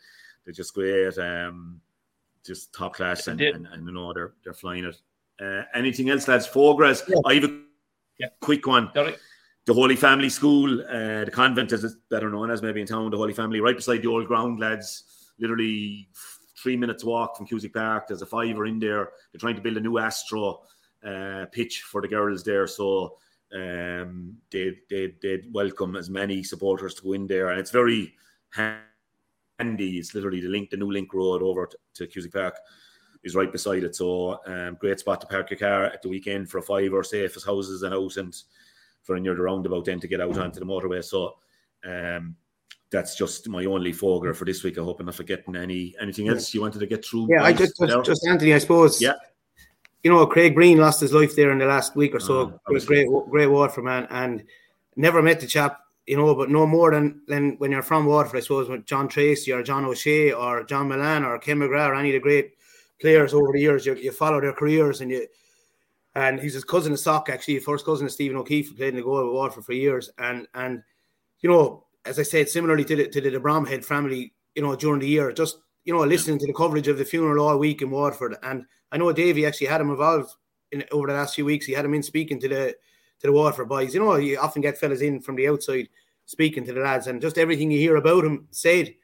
[0.44, 1.80] they're just great, um,
[2.44, 4.96] just top class, and, and, and you know they're they're flying it.
[5.40, 6.48] Uh, anything else, lads?
[6.48, 7.02] Progress.
[7.08, 7.16] Yeah.
[7.24, 7.60] I have a
[8.18, 8.28] yeah.
[8.40, 8.90] quick one.
[8.94, 9.14] Sorry
[9.68, 13.10] the Holy Family School, uh, the convent as it's better known as maybe in town,
[13.10, 15.04] the Holy Family, right beside the old ground, lads.
[15.38, 16.08] Literally
[16.56, 18.08] three minutes walk from Cusack Park.
[18.08, 19.10] There's a fiver in there.
[19.30, 20.62] They're trying to build a new Astro
[21.06, 23.18] uh, pitch for the girls there, so
[23.54, 28.14] um, they they they welcome as many supporters to go in there, and it's very
[29.58, 29.98] handy.
[29.98, 32.58] It's literally the link, the new link road over to, to Cusack Park
[33.24, 33.96] is right beside it.
[33.96, 37.36] So um, great spot to park your car at the weekend for a fiver, safe
[37.36, 38.34] as houses and out and
[39.02, 41.02] for near the roundabout then to get out onto the motorway.
[41.04, 41.36] So
[41.84, 42.36] um,
[42.90, 44.78] that's just my only fogger for this week.
[44.78, 47.28] I hope I'm not forgetting any anything else you wanted to get through.
[47.30, 49.00] Yeah, I just, just, just Anthony, I suppose.
[49.00, 49.14] Yeah.
[50.04, 52.34] You know, Craig Breen lost his life there in the last week or so.
[52.34, 54.44] Oh, it was great, great Waterford man, and
[54.94, 55.80] never met the chap.
[56.08, 59.08] You know, but no more than than when you're from Waterford, I suppose, with John
[59.08, 62.52] Tracy or John O'Shea or John Mullane or Ken McGrath or any of the great
[62.98, 63.84] players over the years.
[63.84, 65.26] You, you follow their careers and you
[66.14, 68.96] and he's his cousin of Sock actually, first cousin of Stephen O'Keeffe, who played in
[68.96, 70.82] the goal with Waterford for years, and and
[71.40, 74.74] you know, as I said, similarly to the to the, the Bromhead family, you know,
[74.76, 77.82] during the year, just you know, listening to the coverage of the funeral all week
[77.82, 80.34] in Waterford, and I know Davey actually had him involved
[80.72, 81.66] in over the last few weeks.
[81.66, 82.76] He had him in speaking to the
[83.20, 83.94] to the Waterford boys.
[83.94, 85.88] You know, you often get fellas in from the outside
[86.26, 88.94] speaking to the lads, and just everything you hear about him said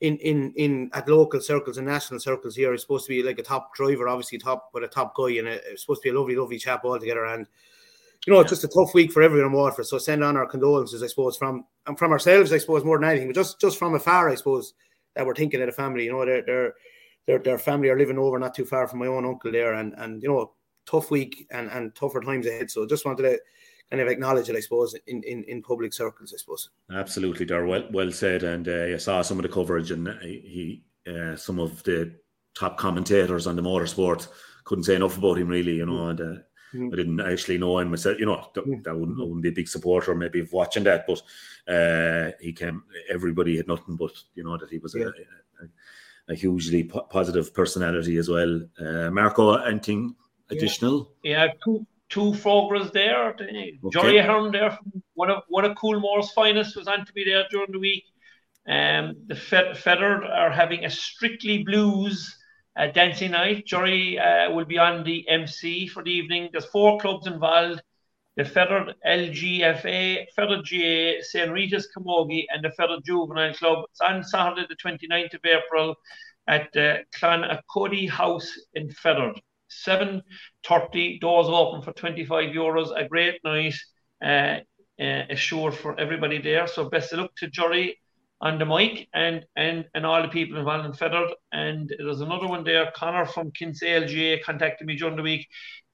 [0.00, 3.38] in in in at local circles and national circles here is supposed to be like
[3.38, 6.18] a top driver, obviously top, but a top guy, and it's supposed to be a
[6.18, 7.24] lovely, lovely chap altogether.
[7.24, 7.46] And
[8.26, 9.86] you know, it's just a tough week for everyone in Waterford.
[9.86, 13.08] So send on our condolences, I suppose, from and from ourselves, I suppose, more than
[13.08, 14.74] anything, but just just from afar, I suppose,
[15.14, 16.04] that we're thinking of the family.
[16.04, 16.74] You know, their their
[17.26, 19.94] their, their family are living over not too far from my own uncle there, and
[19.98, 20.52] and you know,
[20.88, 22.70] tough week and and tougher times ahead.
[22.70, 23.38] So I just wanted to
[23.90, 26.70] kind of acknowledge it, I suppose, in, in, in public circles, I suppose.
[26.92, 27.66] Absolutely, Dar.
[27.66, 28.42] Well, well said.
[28.42, 32.14] And uh, I saw some of the coverage, and he, uh, some of the
[32.54, 34.28] top commentators on the motorsport
[34.64, 35.76] couldn't say enough about him, really.
[35.76, 36.36] You know, and uh,
[36.74, 36.92] mm.
[36.92, 38.18] I didn't actually know him myself.
[38.18, 38.82] You know, that, mm.
[38.84, 41.22] that wouldn't, I wouldn't be a big supporter, maybe of watching that, but
[41.72, 42.82] uh, he came.
[43.10, 45.06] Everybody had nothing but you know that he was yeah.
[45.06, 48.60] a, a, a, hugely po- positive personality as well.
[48.78, 50.14] Uh, Marco, anything
[50.50, 51.12] additional?
[51.22, 53.30] Yeah, two two Frogras there.
[53.30, 53.78] Okay.
[53.92, 54.78] Jory Ahern there,
[55.14, 58.04] one of one of Coolmore's finest, was on to be there during the week.
[58.68, 62.36] Um, the Fethard are having a strictly blues
[62.76, 63.66] uh, dancing night.
[63.66, 66.50] Jory uh, will be on the MC for the evening.
[66.52, 67.82] There's four clubs involved.
[68.36, 71.50] The Fethard LGFA, Fethard GA, St.
[71.50, 73.84] Rita's Camogie, and the Fethard Juvenile Club.
[73.90, 75.96] It's on Saturday, the 29th of April
[76.46, 79.40] at uh, Clan Cody House in Fethard.
[79.70, 83.74] 7.30, doors open for 25 euros, a great night,
[84.24, 84.58] uh,
[85.00, 86.66] uh, for everybody there.
[86.66, 87.98] So best of luck to Jory
[88.40, 91.32] on the mic and and and all the people involved in Fethard.
[91.52, 95.46] And there's another one there, Connor from Kinsale GA contacted me during the week.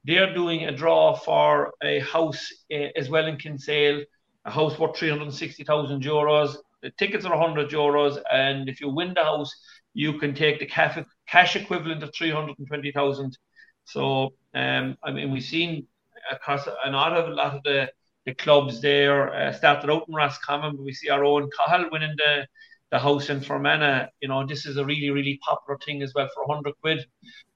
[0.05, 4.05] They're doing a draw for a house uh, as well in Kinsale,
[4.45, 6.57] a house worth 360,000 euros.
[6.83, 9.51] The tickets are 100 euros, and if you win the house,
[9.95, 13.39] you can take the cash equivalent of 320,000
[13.85, 15.87] so um, I mean, we've seen
[16.31, 17.91] across a lot of a lot of the,
[18.25, 22.15] the clubs there uh, started out in Roscommon, but we see our own Cahill winning
[22.17, 22.47] the
[22.91, 24.07] the house in Fermanagh.
[24.21, 26.29] You know, this is a really really popular thing as well.
[26.35, 27.05] For hundred quid,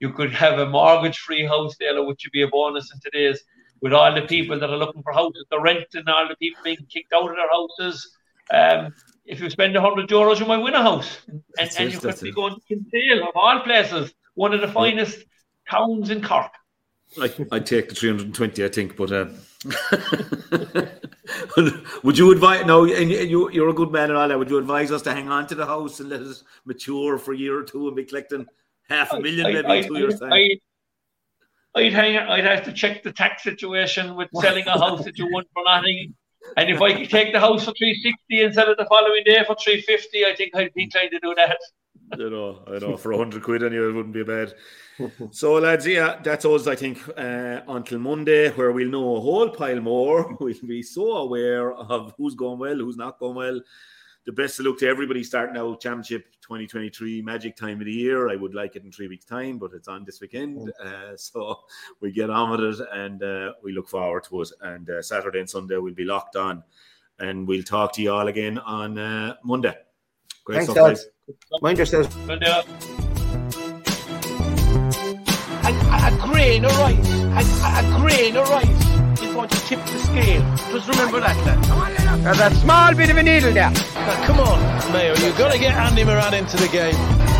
[0.00, 3.40] you could have a mortgage free house there, which would be a bonus in today's.
[3.80, 6.60] With all the people that are looking for houses, the rent and all the people
[6.64, 8.16] being kicked out of their houses.
[8.52, 8.92] Um,
[9.24, 11.18] if you spend 100 euros, you might win a house.
[11.28, 15.22] And, and you could be going to Kinsale, of all places, one of the finest
[15.70, 16.52] towns in Cork.
[17.20, 19.26] I, I'd take the 320, I think, but uh,
[22.04, 22.66] would you advise?
[22.66, 24.38] No, and you, you're a good man and all that.
[24.38, 27.32] Would you advise us to hang on to the house and let it mature for
[27.32, 28.46] a year or two and be collecting
[28.88, 30.32] half a million I, maybe I, two I, years' time?
[31.74, 32.16] I'd hang.
[32.16, 35.62] I'd have to check the tax situation with selling a house that you want for
[35.64, 36.14] nothing.
[36.56, 39.22] And if I could take the house for three sixty and sell it the following
[39.24, 41.58] day for three fifty, I think I'd be trying to do that.
[42.12, 44.54] I know, I know for a hundred quid anyway, it wouldn't be bad.
[45.30, 46.66] So, lads, yeah, that's us.
[46.66, 50.36] I think uh, until Monday, where we'll know a whole pile more.
[50.40, 53.60] We'll be so aware of who's going well, who's not going well.
[54.24, 58.28] The best of luck to everybody starting out Championship 2023 Magic time of the year.
[58.28, 61.60] I would like it in three weeks' time, but it's on this weekend, uh, so
[62.00, 64.50] we get on with it, and uh, we look forward to it.
[64.60, 66.62] And uh, Saturday and Sunday we'll be locked on,
[67.18, 69.74] and we'll talk to you all again on uh, Monday.
[70.44, 71.06] Great Thanks, stuff, guys.
[71.28, 71.62] lads.
[71.62, 73.07] Mind yourselves.
[76.08, 79.60] A, a, a grain of rice, a, a, a grain of rice is going to
[79.66, 80.42] tip the scale.
[80.72, 82.24] Just remember that, lad.
[82.24, 83.70] There's a small bit of a needle there.
[83.70, 86.94] Now, come on, Mayo, you've got to get Andy Moran into the game.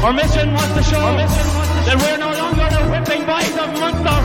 [0.05, 4.18] Our mission was to show that we're no longer the whipping boys of Munster